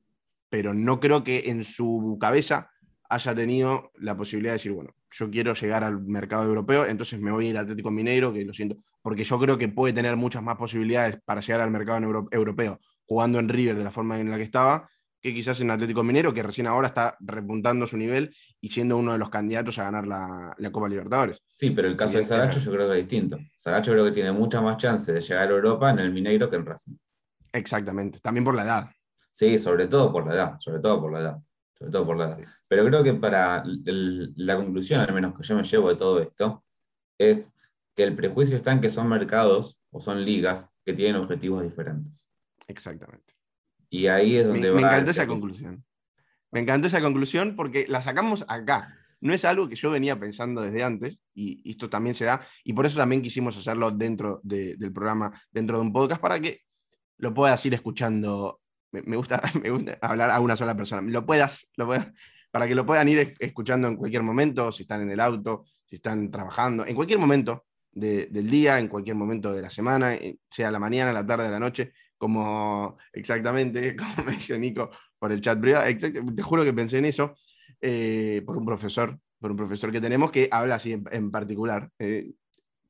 pero 0.49 0.73
no 0.73 0.99
creo 1.01 1.23
que 1.23 1.51
en 1.51 1.65
su 1.65 2.17
cabeza 2.21 2.71
haya 3.11 3.35
tenido 3.35 3.91
la 3.97 4.17
posibilidad 4.17 4.53
de 4.53 4.59
decir, 4.59 4.73
bueno, 4.73 4.95
yo 5.11 5.31
quiero 5.31 5.53
llegar 5.55 5.85
al 5.85 6.01
mercado 6.01 6.45
europeo, 6.45 6.87
entonces 6.87 7.21
me 7.21 7.31
voy 7.31 7.47
a 7.47 7.51
ir 7.51 7.57
al 7.57 7.65
Atlético 7.65 7.91
Mineiro, 7.91 8.33
que 8.33 8.45
lo 8.45 8.53
siento, 8.53 8.77
porque 9.03 9.25
yo 9.25 9.39
creo 9.39 9.59
que 9.59 9.69
puede 9.69 9.93
tener 9.93 10.17
muchas 10.17 10.43
más 10.43 10.57
posibilidades 10.57 11.19
para 11.25 11.41
llegar 11.41 11.63
al 11.63 11.71
mercado 11.71 12.27
europeo 12.31 12.79
jugando 13.07 13.39
en 13.39 13.49
River 13.49 13.77
de 13.77 13.85
la 13.85 13.91
forma 13.91 14.21
en 14.21 14.31
la 14.31 14.37
que 14.37 14.43
estaba, 14.43 14.89
que 15.21 15.35
quizás 15.35 15.61
en 15.61 15.71
Atlético 15.71 16.03
Minero, 16.03 16.33
que 16.33 16.43
recién 16.43 16.67
ahora 16.67 16.89
está 16.89 17.17
repuntando 17.21 17.87
su 17.87 17.97
nivel 17.97 18.35
y 18.61 18.69
siendo 18.69 18.97
uno 18.97 19.13
de 19.13 19.19
los 19.19 19.31
candidatos 19.31 19.79
a 19.79 19.85
ganar 19.85 20.07
la, 20.07 20.71
Copa 20.71 20.89
Libertadores. 20.89 21.43
Sí, 21.53 21.71
pero 21.71 21.89
el 21.89 21.97
caso 21.97 22.19
de 22.19 22.25
Saracho 22.25 22.61
yo 22.61 22.73
creo 22.73 22.89
que 22.89 22.99
es 22.99 23.09
distinto. 23.09 23.39
Saracho 23.57 23.93
creo 23.93 24.05
que 24.05 24.13
tiene 24.13 24.33
mucha 24.33 24.61
más 24.61 24.77
chance 24.77 25.13
de 25.13 25.21
llegar 25.21 25.49
a 25.49 25.53
Europa 25.53 25.91
en 25.91 25.99
el 25.99 26.13
Mineiro 26.13 26.49
que 26.49 26.57
en 26.57 26.67
Racing. 26.67 26.97
Exactamente, 27.53 28.21
también 28.21 28.45
por 28.45 28.55
la 28.55 28.65
edad. 28.65 28.91
Sí, 29.31 29.59
sobre 29.59 29.89
todo 29.89 30.13
por 30.13 30.27
la 30.27 30.35
edad, 30.35 30.57
sobre 30.61 30.81
todo 30.81 31.01
por 31.01 31.13
la 31.13 31.21
edad. 31.21 31.39
Sobre 31.75 31.93
todo 31.93 32.07
por 32.07 32.17
la 32.17 32.25
edad. 32.27 32.39
Pero 32.67 32.85
creo 32.87 33.03
que 33.05 33.15
para 33.15 33.63
la 33.65 34.57
conclusión, 34.57 35.01
al 35.01 35.15
menos 35.15 35.37
que 35.37 35.45
yo 35.45 35.55
me 35.57 35.63
llevo 35.63 35.89
de 35.89 35.97
todo 35.97 36.21
esto, 36.21 36.65
es 37.17 37.55
que 37.95 38.03
el 38.03 38.15
prejuicio 38.15 38.57
está 38.57 38.73
en 38.73 38.81
que 38.81 38.91
son 38.91 39.09
mercados 39.09 39.81
o 39.91 40.01
son 40.01 40.25
ligas 40.25 40.71
que 40.85 40.93
tienen 40.93 41.21
objetivos 41.21 41.63
diferentes. 41.63 42.31
Exactamente. 42.67 43.38
Y 43.91 44.07
ahí 44.07 44.37
es 44.37 44.47
donde 44.47 44.69
me, 44.69 44.71
va. 44.71 44.81
Me 44.81 44.87
encantó 44.87 45.11
esa 45.11 45.27
conclusión. 45.27 45.85
Me 46.51 46.61
encantó 46.61 46.87
esa 46.87 47.01
conclusión 47.01 47.57
porque 47.57 47.87
la 47.89 48.01
sacamos 48.01 48.45
acá. 48.49 48.95
No 49.21 49.35
es 49.35 49.45
algo 49.45 49.69
que 49.69 49.75
yo 49.75 49.91
venía 49.91 50.19
pensando 50.19 50.63
desde 50.63 50.85
antes 50.85 51.19
y, 51.35 51.69
esto 51.69 51.91
también 51.91 52.15
se 52.15 52.25
da 52.25 52.41
y 52.63 52.73
por 52.73 52.87
eso 52.87 52.99
también 52.99 53.21
quisimos 53.21 53.57
hacerlo 53.57 53.91
dentro 53.91 54.41
del 54.43 54.93
programa, 54.93 55.43
dentro 55.51 55.79
de 55.79 55.83
un 55.83 55.93
podcast, 55.93 56.21
para 56.21 56.39
que 56.41 56.63
lo 57.19 57.35
puedas 57.35 57.65
ir 57.67 57.75
escuchando. 57.75 58.61
Me, 58.93 59.17
gusta, 59.17 59.43
me 59.63 59.71
gusta 59.71 59.99
hablar 60.01 60.31
a 60.31 60.41
una 60.41 60.57
sola 60.57 60.77
persona. 60.77 61.03
Lo 61.03 61.27
puedas, 61.27 61.71
lo 61.77 61.87
puedas, 61.87 62.09
para 62.51 62.67
que 62.67 62.75
lo 62.75 62.87
puedan 62.87 63.09
ir 63.09 63.35
escuchando 63.39 63.89
en 63.89 63.97
cualquier 63.97 64.23
momento, 64.23 64.73
si 64.73 64.83
están 64.83 65.03
en 65.03 65.11
el 65.11 65.21
auto, 65.21 65.65
si 65.85 65.97
están 65.97 66.31
trabajando, 66.31 66.87
en 66.87 66.95
cualquier 66.95 67.19
momento 67.19 67.67
del 67.93 68.49
día, 68.49 68.79
en 68.79 68.89
cualquier 68.89 69.17
momento 69.17 69.53
de 69.53 69.63
la 69.63 69.71
semana, 69.71 70.15
eh, 70.15 70.39
sea 70.49 70.71
la 70.71 70.79
mañana, 70.79 71.13
la 71.13 71.27
tarde, 71.27 71.51
la 71.51 71.59
noche, 71.59 71.93
como 72.19 72.99
exactamente, 73.13 73.97
como 73.97 74.25
me 74.27 74.33
dice 74.33 74.59
Nico 74.59 74.91
por 75.19 75.33
el 75.33 75.41
chat 75.41 75.59
privado, 75.59 75.87
te 76.37 76.43
juro 76.43 76.65
que 76.65 76.73
pensé 76.73 76.99
en 76.99 77.07
eso, 77.07 77.35
eh, 77.81 78.43
por 78.45 78.57
un 78.57 78.65
profesor, 78.65 79.19
por 79.41 79.51
un 79.51 79.57
profesor 79.57 79.91
que 79.91 80.01
tenemos 80.01 80.31
que 80.31 80.49
habla 80.51 80.77
así 80.77 80.93
en, 80.93 81.31
particular. 81.31 81.91
Eh, 81.99 82.33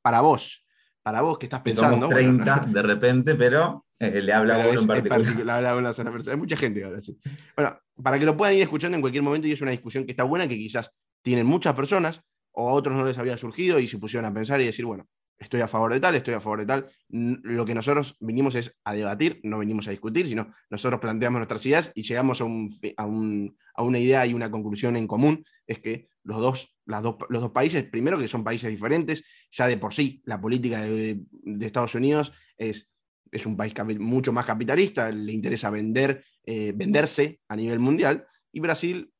para 0.03 0.21
vos, 0.21 0.67
para 1.03 1.23
vos 1.23 1.39
que 1.39 1.47
estás 1.47 1.61
pensando. 1.61 2.09
Somos 2.09 2.15
30 2.15 2.67
de 2.69 2.83
repente, 2.83 3.35
pero 3.35 3.87
eh, 3.99 4.23
le 4.23 4.33
habla 4.33 4.63
a 4.63 4.69
uno 4.69 4.81
en 4.95 5.09
particular. 5.09 5.57
habla 5.57 5.71
a 5.71 5.77
una 5.77 5.93
sola 5.93 6.11
persona. 6.11 6.35
Hay 6.35 6.41
mucha 6.41 6.57
gente 6.57 6.81
que 6.81 6.87
habla 6.87 6.99
así. 6.99 7.19
Bueno, 7.57 7.79
para 8.03 8.19
que 8.19 8.25
lo 8.25 8.37
puedan 8.37 8.55
ir 8.55 8.63
escuchando 8.63 8.97
en 8.97 9.01
cualquier 9.01 9.23
momento 9.23 9.49
y 9.49 9.53
es 9.53 9.61
una 9.61 9.71
discusión 9.71 10.05
que 10.05 10.13
está 10.13 10.25
buena, 10.25 10.47
que 10.49 10.57
quizás 10.57 10.91
tienen 11.23 11.47
muchas 11.47 11.75
personas 11.75 12.23
o 12.53 12.69
a 12.69 12.73
otros 12.73 12.95
no 12.97 13.05
les 13.05 13.19
había 13.19 13.37
surgido 13.37 13.79
y 13.79 13.89
se 13.89 13.99
pusieron 13.99 14.25
a 14.31 14.35
pensar 14.35 14.61
y 14.61 14.67
decir, 14.67 14.85
bueno, 14.85 15.07
estoy 15.39 15.61
a 15.61 15.69
favor 15.69 15.93
de 15.93 16.01
tal, 16.01 16.15
estoy 16.17 16.35
a 16.35 16.41
favor 16.41 16.61
de 16.61 16.67
tal. 16.67 16.91
Lo 17.09 17.65
que 17.65 17.75
nosotros 17.75 18.17
vinimos 18.21 18.55
es 18.55 18.79
a 18.85 18.93
debatir, 18.93 19.41
no 19.45 19.59
venimos 19.59 19.87
a 19.87 19.91
discutir, 19.91 20.27
sino 20.27 20.53
nosotros 20.71 21.01
planteamos 21.01 21.39
nuestras 21.39 21.65
ideas 21.67 21.93
y 21.95 22.03
llegamos 22.03 22.41
a, 22.41 22.45
una 22.45 23.99
idea 23.99 24.27
y 24.27 24.35
una 24.35 24.51
conclusión 24.51 24.97
en 24.97 25.07
común, 25.07 25.45
es 25.67 25.79
que 25.79 26.09
los 26.25 26.41
dos, 26.41 26.77
las 26.87 27.03
dos, 27.03 27.17
los 27.29 27.43
dos 27.43 27.53
países, 27.53 27.85
primero 27.85 28.19
que 28.19 28.29
son 28.29 28.45
países 28.45 28.71
diferentes, 28.71 29.25
ya 29.53 29.67
de 29.67 29.79
por 29.79 29.95
sí 29.95 30.21
la 30.25 30.41
política 30.41 30.83
de, 30.83 31.21
Estados 31.61 31.95
Unidos 31.95 32.33
es, 32.57 32.91
es, 33.31 33.47
un 33.47 33.57
país 33.57 33.75
mucho 33.99 34.33
más 34.33 34.45
capitalista, 34.45 35.11
le 35.11 35.33
interesa 35.33 35.71
vender, 35.71 36.25
eh, 36.45 36.73
venderse 36.75 37.41
a 37.49 37.57
nivel 37.57 37.79
mundial, 37.79 38.27
y 38.53 38.61
Brasil, 38.61 39.13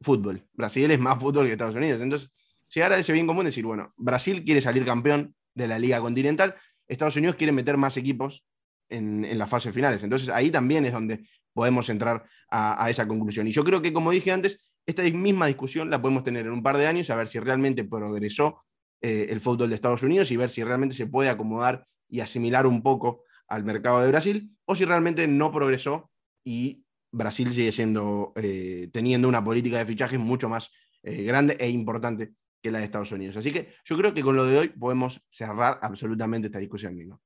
fútbol. 0.00 0.46
Brasil 0.52 0.90
es 0.90 0.98
más 0.98 1.20
fútbol 1.20 1.46
que 1.46 1.52
Estados 1.52 1.74
Unidos. 1.74 2.00
Entonces, 2.00 2.32
llegar 2.72 2.92
a 2.92 2.98
ese 2.98 3.12
bien 3.12 3.26
común, 3.26 3.44
decir, 3.44 3.64
bueno, 3.64 3.92
Brasil 3.96 4.44
quiere 4.44 4.60
salir 4.60 4.84
campeón 4.84 5.34
de 5.56 5.66
la 5.66 5.80
Liga 5.80 6.00
Continental. 6.00 6.54
Estados 6.86 7.16
Unidos 7.16 7.34
quiere 7.34 7.52
meter 7.52 7.76
más 7.76 7.96
equipos 7.96 8.44
en, 8.88 9.24
en 9.24 9.38
las 9.38 9.50
fases 9.50 9.74
finales. 9.74 10.04
Entonces 10.04 10.28
ahí 10.28 10.52
también 10.52 10.86
es 10.86 10.92
donde 10.92 11.26
podemos 11.56 11.88
entrar 11.88 12.22
a, 12.50 12.90
esa 12.90 13.08
conclusión. 13.08 13.48
Y 13.48 13.50
yo 13.50 13.64
creo 13.64 13.80
que, 13.80 13.92
como 13.92 14.10
dije 14.10 14.30
antes, 14.30 14.60
esta 14.84 15.02
misma 15.02 15.46
discusión 15.46 15.88
la 15.88 16.00
podemos 16.00 16.22
tener 16.22 16.44
en 16.46 16.52
un 16.52 16.62
par 16.62 16.76
de 16.76 16.86
años, 16.86 17.08
a 17.08 17.16
ver 17.16 17.28
si 17.28 17.40
realmente 17.40 17.82
progresó 17.82 18.62
eh, 19.00 19.28
el 19.30 19.40
fútbol 19.40 19.70
de 19.70 19.74
Estados 19.74 20.02
Unidos 20.02 20.30
y 20.30 20.36
ver 20.36 20.50
si 20.50 20.62
realmente 20.62 20.94
se 20.94 21.06
puede 21.06 21.30
acomodar 21.30 21.86
y 22.08 22.20
asimilar 22.20 22.66
un 22.66 22.82
poco 22.82 23.24
al 23.48 23.64
mercado 23.64 24.02
de 24.02 24.08
Brasil, 24.08 24.50
o 24.66 24.74
si 24.74 24.84
realmente 24.84 25.26
no 25.26 25.50
progresó 25.50 26.10
y 26.44 26.84
Brasil 27.10 27.52
sigue 27.54 27.72
siendo, 27.72 28.34
eh, 28.36 28.90
teniendo 28.92 29.26
una 29.26 29.42
política 29.42 29.78
de 29.78 29.86
fichajes 29.86 30.20
mucho 30.20 30.50
más 30.50 30.70
eh, 31.02 31.22
grande 31.22 31.56
e 31.58 31.70
importante 31.70 32.34
que 32.66 32.72
la 32.72 32.80
de 32.80 32.84
Estados 32.86 33.12
Unidos. 33.12 33.36
Así 33.36 33.52
que 33.52 33.74
yo 33.84 33.96
creo 33.96 34.12
que 34.12 34.22
con 34.22 34.34
lo 34.34 34.44
de 34.44 34.58
hoy 34.58 34.68
podemos 34.68 35.20
cerrar 35.28 35.78
absolutamente 35.80 36.48
esta 36.48 36.58
discusión, 36.58 36.96
Nino. 36.96 37.20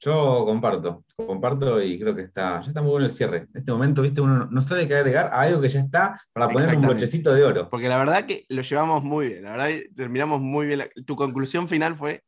Yo 0.00 0.44
comparto, 0.44 1.04
comparto 1.16 1.82
y 1.82 1.98
creo 1.98 2.14
que 2.14 2.22
está, 2.22 2.60
ya 2.60 2.68
está 2.68 2.82
muy 2.82 2.90
bueno 2.90 3.06
el 3.06 3.12
cierre. 3.12 3.48
En 3.54 3.60
este 3.60 3.72
momento, 3.72 4.02
viste, 4.02 4.20
uno 4.20 4.46
no 4.50 4.60
sabe 4.60 4.86
qué 4.86 4.96
agregar 4.96 5.26
a 5.32 5.40
algo 5.40 5.62
que 5.62 5.70
ya 5.70 5.80
está 5.80 6.20
para 6.34 6.48
poner 6.48 6.76
un 6.76 6.86
golpecito 6.86 7.32
de 7.32 7.42
oro. 7.42 7.70
Porque 7.70 7.88
la 7.88 7.96
verdad 7.96 8.26
que 8.26 8.44
lo 8.50 8.60
llevamos 8.60 9.02
muy 9.02 9.28
bien, 9.28 9.44
la 9.44 9.52
verdad 9.52 9.70
terminamos 9.96 10.42
muy 10.42 10.66
bien. 10.66 10.82
Tu 11.06 11.16
conclusión 11.16 11.66
final 11.66 11.96
fue 11.96 12.22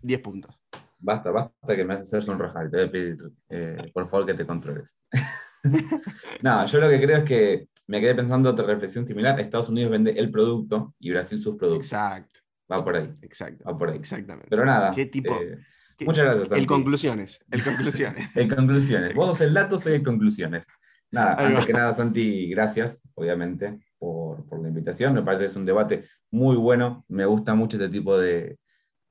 10 0.00 0.20
puntos. 0.22 0.58
Basta, 0.98 1.30
basta 1.30 1.76
que 1.76 1.84
me 1.84 1.92
haces 1.92 2.06
hacer 2.06 2.22
sonrojar. 2.22 2.70
Te 2.70 2.78
voy 2.78 2.86
a 2.86 2.90
pedir, 2.90 3.18
eh, 3.50 3.90
por 3.92 4.08
favor, 4.08 4.24
que 4.24 4.32
te 4.32 4.46
controles. 4.46 4.96
no, 6.42 6.66
yo 6.66 6.78
lo 6.78 6.88
que 6.88 7.00
creo 7.00 7.18
es 7.18 7.24
que 7.24 7.68
me 7.88 8.00
quedé 8.00 8.14
pensando 8.14 8.50
otra 8.50 8.66
reflexión 8.66 9.06
similar. 9.06 9.38
Estados 9.40 9.68
Unidos 9.68 9.90
vende 9.90 10.12
el 10.12 10.30
producto 10.30 10.94
y 10.98 11.10
Brasil 11.10 11.40
sus 11.40 11.56
productos. 11.56 11.86
Exacto. 11.86 12.40
Va 12.70 12.82
por 12.82 12.96
ahí. 12.96 13.10
Exacto. 13.22 13.64
Va 13.64 13.76
por 13.76 13.90
ahí. 13.90 13.98
Exactamente. 13.98 14.48
Pero 14.48 14.64
nada. 14.64 14.92
¿Qué 14.94 15.06
tipo? 15.06 15.34
Eh, 15.34 15.58
muchas 16.00 16.24
gracias. 16.24 16.52
El 16.52 16.66
conclusiones. 16.66 17.40
El 17.50 17.62
conclusiones. 17.62 18.28
el 18.36 18.54
conclusiones. 18.54 19.14
Vos 19.14 19.26
sos 19.28 19.40
el 19.42 19.54
dato, 19.54 19.78
soy 19.78 19.94
el 19.94 20.02
conclusiones. 20.02 20.66
Nada, 21.10 21.34
antes 21.34 21.66
que 21.66 21.72
nada, 21.72 21.94
Santi, 21.94 22.48
gracias, 22.50 23.02
obviamente, 23.14 23.78
por, 23.98 24.44
por, 24.46 24.60
la 24.60 24.68
invitación. 24.68 25.14
Me 25.14 25.22
parece 25.22 25.44
que 25.44 25.50
es 25.50 25.56
un 25.56 25.64
debate 25.64 26.04
muy 26.32 26.56
bueno. 26.56 27.04
Me 27.08 27.24
gusta 27.24 27.54
mucho 27.54 27.76
este 27.76 27.88
tipo 27.88 28.18
de, 28.18 28.58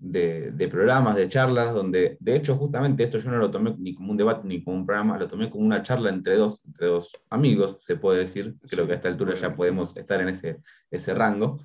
de, 0.04 0.68
programas, 0.70 1.16
de 1.16 1.30
charlas, 1.30 1.74
donde 1.74 2.18
de 2.20 2.36
hecho 2.36 2.56
justamente 2.58 3.04
esto 3.04 3.18
yo 3.20 3.32
no 3.32 3.38
lo 3.38 3.50
tomé 3.50 3.74
ni 3.80 3.96
como 3.96 4.12
un 4.12 4.18
debate 4.18 4.46
ni 4.46 4.62
como 4.62 4.78
un 4.78 4.86
programa, 4.86 5.18
lo 5.18 5.28
tomé 5.28 5.50
como 5.50 5.66
una 5.66 5.82
charla 5.82 6.10
entre 6.10 6.36
dos, 6.36 6.62
entre 6.66 6.88
dos 6.88 7.24
amigos, 7.30 7.78
se 7.80 7.96
puede 7.96 8.20
decir, 8.20 8.56
creo 8.70 8.86
que 8.86 8.94
a 8.94 8.96
esta 8.96 9.08
altura 9.08 9.36
ya 9.36 9.56
podemos 9.56 9.96
estar 9.96 10.20
en 10.20 10.30
ese, 10.30 10.62
ese 10.92 11.14
rango, 11.14 11.60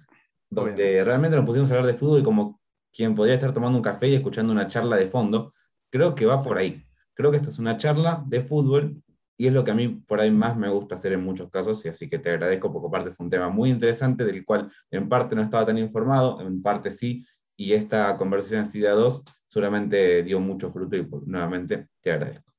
donde 0.49 1.03
realmente 1.03 1.37
nos 1.37 1.45
pusimos 1.45 1.71
a 1.71 1.75
hablar 1.75 1.93
de 1.93 1.99
fútbol 1.99 2.23
como 2.23 2.61
quien 2.93 3.15
podría 3.15 3.35
estar 3.35 3.53
tomando 3.53 3.77
un 3.77 3.83
café 3.83 4.09
y 4.09 4.15
escuchando 4.15 4.53
una 4.53 4.69
charla 4.69 4.97
de 4.97 5.09
fondo, 5.09 5.53
creo 5.91 6.15
que 6.15 6.27
va 6.27 6.43
por 6.43 6.59
ahí. 6.59 6.85
Creo 7.15 7.33
que 7.33 7.39
esto 7.39 7.51
es 7.51 7.59
una 7.59 7.77
charla 7.77 8.23
de 8.27 8.41
fútbol 8.41 9.03
y 9.37 9.49
es 9.49 9.53
lo 9.53 9.65
que 9.65 9.73
a 9.73 9.75
mí 9.75 9.89
por 9.89 10.21
ahí 10.21 10.31
más 10.31 10.57
me 10.57 10.69
gusta 10.69 10.95
hacer 10.97 11.13
en 11.13 11.23
muchos 11.23 11.49
casos, 11.51 11.85
y 11.85 11.89
así 11.89 12.09
que 12.09 12.19
te 12.19 12.31
agradezco 12.31 12.73
porque 12.73 12.89
aparte 12.89 13.11
fue 13.13 13.25
un 13.25 13.31
tema 13.31 13.49
muy 13.49 13.71
interesante 13.71 14.25
del 14.25 14.45
cual 14.45 14.71
en 14.91 15.09
parte 15.09 15.37
no 15.37 15.43
estaba 15.43 15.65
tan 15.65 15.79
informado, 15.79 16.41
en 16.41 16.61
parte 16.61 16.91
sí, 16.91 17.25
y 17.61 17.73
esta 17.73 18.17
conversación 18.17 18.61
así 18.61 18.79
de 18.79 18.89
a 18.89 18.93
dos 18.93 19.25
solamente 19.45 20.23
dio 20.23 20.39
mucho 20.39 20.71
fruto 20.71 20.97
y 20.97 21.07
nuevamente 21.27 21.89
te 22.01 22.13
agradezco. 22.13 22.53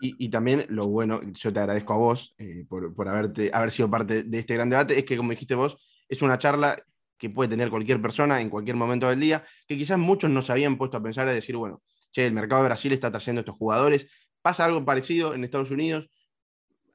Y, 0.00 0.28
también 0.28 0.66
lo 0.68 0.88
bueno, 0.88 1.22
yo 1.32 1.50
te 1.50 1.60
agradezco 1.60 1.94
a 1.94 1.96
vos 1.96 2.34
eh, 2.36 2.66
por, 2.68 3.08
haberte, 3.08 3.50
haber 3.54 3.70
sido 3.70 3.88
parte 3.88 4.24
de 4.24 4.38
este 4.38 4.52
gran 4.52 4.68
debate, 4.68 4.98
es 4.98 5.04
que 5.04 5.16
como 5.16 5.30
dijiste 5.30 5.54
vos, 5.54 5.78
es 6.08 6.20
una 6.20 6.36
charla 6.36 6.76
que 7.16 7.30
puede 7.30 7.48
tener 7.48 7.70
cualquier 7.70 8.02
persona 8.02 8.40
en 8.42 8.50
cualquier 8.50 8.76
momento 8.76 9.08
del 9.08 9.20
día, 9.20 9.44
que 9.66 9.78
quizás 9.78 9.96
muchos 9.96 10.28
no 10.28 10.42
se 10.42 10.52
habían 10.52 10.76
puesto 10.76 10.98
a 10.98 11.02
pensar 11.02 11.26
y 11.28 11.32
decir, 11.32 11.56
bueno, 11.56 11.80
che, 12.12 12.26
el 12.26 12.34
mercado 12.34 12.62
de 12.62 12.68
Brasil 12.68 12.92
está 12.92 13.10
trayendo 13.10 13.40
estos 13.40 13.56
jugadores, 13.56 14.06
pasa 14.42 14.66
algo 14.66 14.84
parecido 14.84 15.32
en 15.32 15.44
Estados 15.44 15.70
Unidos, 15.70 16.10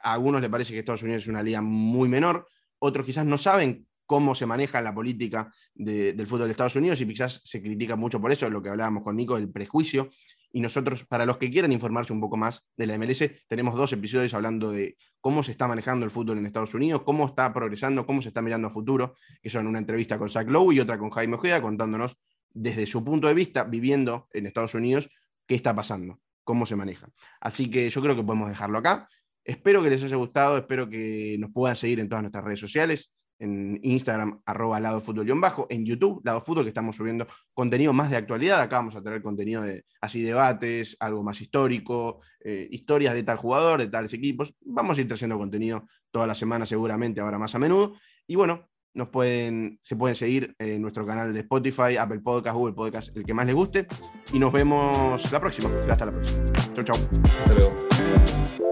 a 0.02 0.14
algunos 0.14 0.42
les 0.42 0.52
parece 0.52 0.74
que 0.74 0.80
Estados 0.80 1.02
Unidos 1.02 1.24
es 1.24 1.30
una 1.30 1.42
liga 1.42 1.62
muy 1.62 2.10
menor, 2.10 2.48
otros 2.78 3.06
quizás 3.06 3.26
no 3.26 3.40
saben 3.40 3.88
cómo 4.10 4.34
se 4.34 4.48
maneja 4.48 4.82
la 4.82 4.92
política 4.92 5.54
del 5.76 6.26
fútbol 6.26 6.48
de 6.48 6.52
Estados 6.54 6.76
Unidos 6.76 7.00
y 7.00 7.06
quizás 7.06 7.42
se 7.44 7.62
critica 7.62 7.96
mucho 7.96 8.20
por 8.20 8.32
eso, 8.32 8.50
lo 8.50 8.60
que 8.60 8.70
hablábamos 8.70 9.04
con 9.04 9.16
Nico, 9.16 9.36
del 9.36 9.52
prejuicio. 9.52 10.10
Y 10.52 10.62
nosotros, 10.62 11.06
para 11.06 11.28
los 11.28 11.38
que 11.38 11.52
quieran 11.52 11.72
informarse 11.72 12.12
un 12.12 12.20
poco 12.20 12.36
más 12.36 12.68
de 12.76 12.88
la 12.88 12.98
MLS, 12.98 13.24
tenemos 13.48 13.76
dos 13.76 13.94
episodios 13.94 14.34
hablando 14.34 14.72
de 14.72 14.98
cómo 15.22 15.44
se 15.44 15.52
está 15.52 15.68
manejando 15.68 16.06
el 16.06 16.12
fútbol 16.12 16.40
en 16.40 16.48
Estados 16.48 16.74
Unidos, 16.74 17.04
cómo 17.04 17.28
está 17.28 17.54
progresando, 17.54 18.08
cómo 18.08 18.24
se 18.24 18.30
está 18.30 18.42
mirando 18.42 18.70
a 18.70 18.72
futuro, 18.72 19.14
que 19.44 19.52
son 19.52 19.68
una 19.68 19.78
entrevista 19.78 20.18
con 20.18 20.28
Zach 20.28 20.50
Lowe 20.50 20.74
y 20.74 20.80
otra 20.80 20.98
con 20.98 21.12
Jaime 21.12 21.36
Ojeda, 21.36 21.62
contándonos 21.62 22.18
desde 22.50 22.88
su 22.88 23.04
punto 23.04 23.28
de 23.28 23.36
vista, 23.36 23.64
viviendo 23.64 24.28
en 24.34 24.48
Estados 24.48 24.74
Unidos, 24.74 25.08
qué 25.46 25.54
está 25.54 25.76
pasando, 25.76 26.20
cómo 26.44 26.66
se 26.66 26.76
maneja. 26.76 27.12
Así 27.40 27.70
que 27.70 27.88
yo 27.88 28.02
creo 28.02 28.16
que 28.16 28.24
podemos 28.24 28.50
dejarlo 28.50 28.80
acá. 28.80 29.08
Espero 29.44 29.84
que 29.84 29.92
les 29.92 30.02
haya 30.02 30.18
gustado, 30.18 30.58
espero 30.58 30.90
que 30.90 31.38
nos 31.40 31.52
puedan 31.52 31.76
seguir 31.76 32.00
en 32.00 32.10
todas 32.10 32.24
nuestras 32.24 32.44
redes 32.44 32.60
sociales 32.60 33.14
en 33.40 33.80
Instagram, 33.82 34.42
arroba 34.46 34.80
lado 34.80 35.00
fútbol 35.00 35.28
bajo, 35.40 35.66
en 35.70 35.86
YouTube, 35.86 36.22
lado 36.24 36.42
fútbol, 36.42 36.64
que 36.64 36.70
estamos 36.70 36.96
subiendo 36.96 37.26
contenido 37.54 37.94
más 37.94 38.10
de 38.10 38.18
actualidad. 38.18 38.62
Acá 38.62 38.78
vamos 38.78 38.96
a 38.96 39.02
tener 39.02 39.22
contenido 39.22 39.62
de 39.62 39.86
así 40.02 40.22
debates, 40.22 40.98
algo 41.00 41.24
más 41.24 41.40
histórico, 41.42 42.20
eh, 42.42 42.68
historias 42.70 43.14
de 43.14 43.24
tal 43.24 43.38
jugador, 43.38 43.80
de 43.80 43.88
tales 43.88 44.14
equipos. 44.14 44.54
Vamos 44.62 44.98
a 44.98 45.02
ir 45.02 45.08
trayendo 45.08 45.38
contenido 45.38 45.88
toda 46.12 46.28
la 46.28 46.36
semana, 46.36 46.66
seguramente, 46.66 47.22
ahora 47.22 47.40
más 47.40 47.56
a 47.56 47.60
menudo. 47.60 47.94
Y 48.28 48.36
bueno, 48.36 48.70
nos 48.94 49.10
pueden, 49.10 49.80
se 49.82 49.96
pueden 49.96 50.16
seguir 50.16 50.56
en 50.60 50.82
nuestro 50.82 51.06
canal 51.06 51.34
de 51.34 51.40
Spotify, 51.40 51.98
Apple 51.98 52.20
Podcast, 52.20 52.56
Google 52.56 52.74
Podcast, 52.74 53.16
el 53.16 53.24
que 53.24 53.34
más 53.34 53.46
les 53.46 53.56
guste. 53.56 53.88
Y 54.34 54.40
nos 54.40 54.52
vemos 54.52 55.32
la 55.32 55.40
próxima. 55.40 55.70
Hasta 55.90 56.06
la 56.06 56.12
próxima. 56.12 56.46
Chau, 56.74 56.84
chau. 56.84 58.69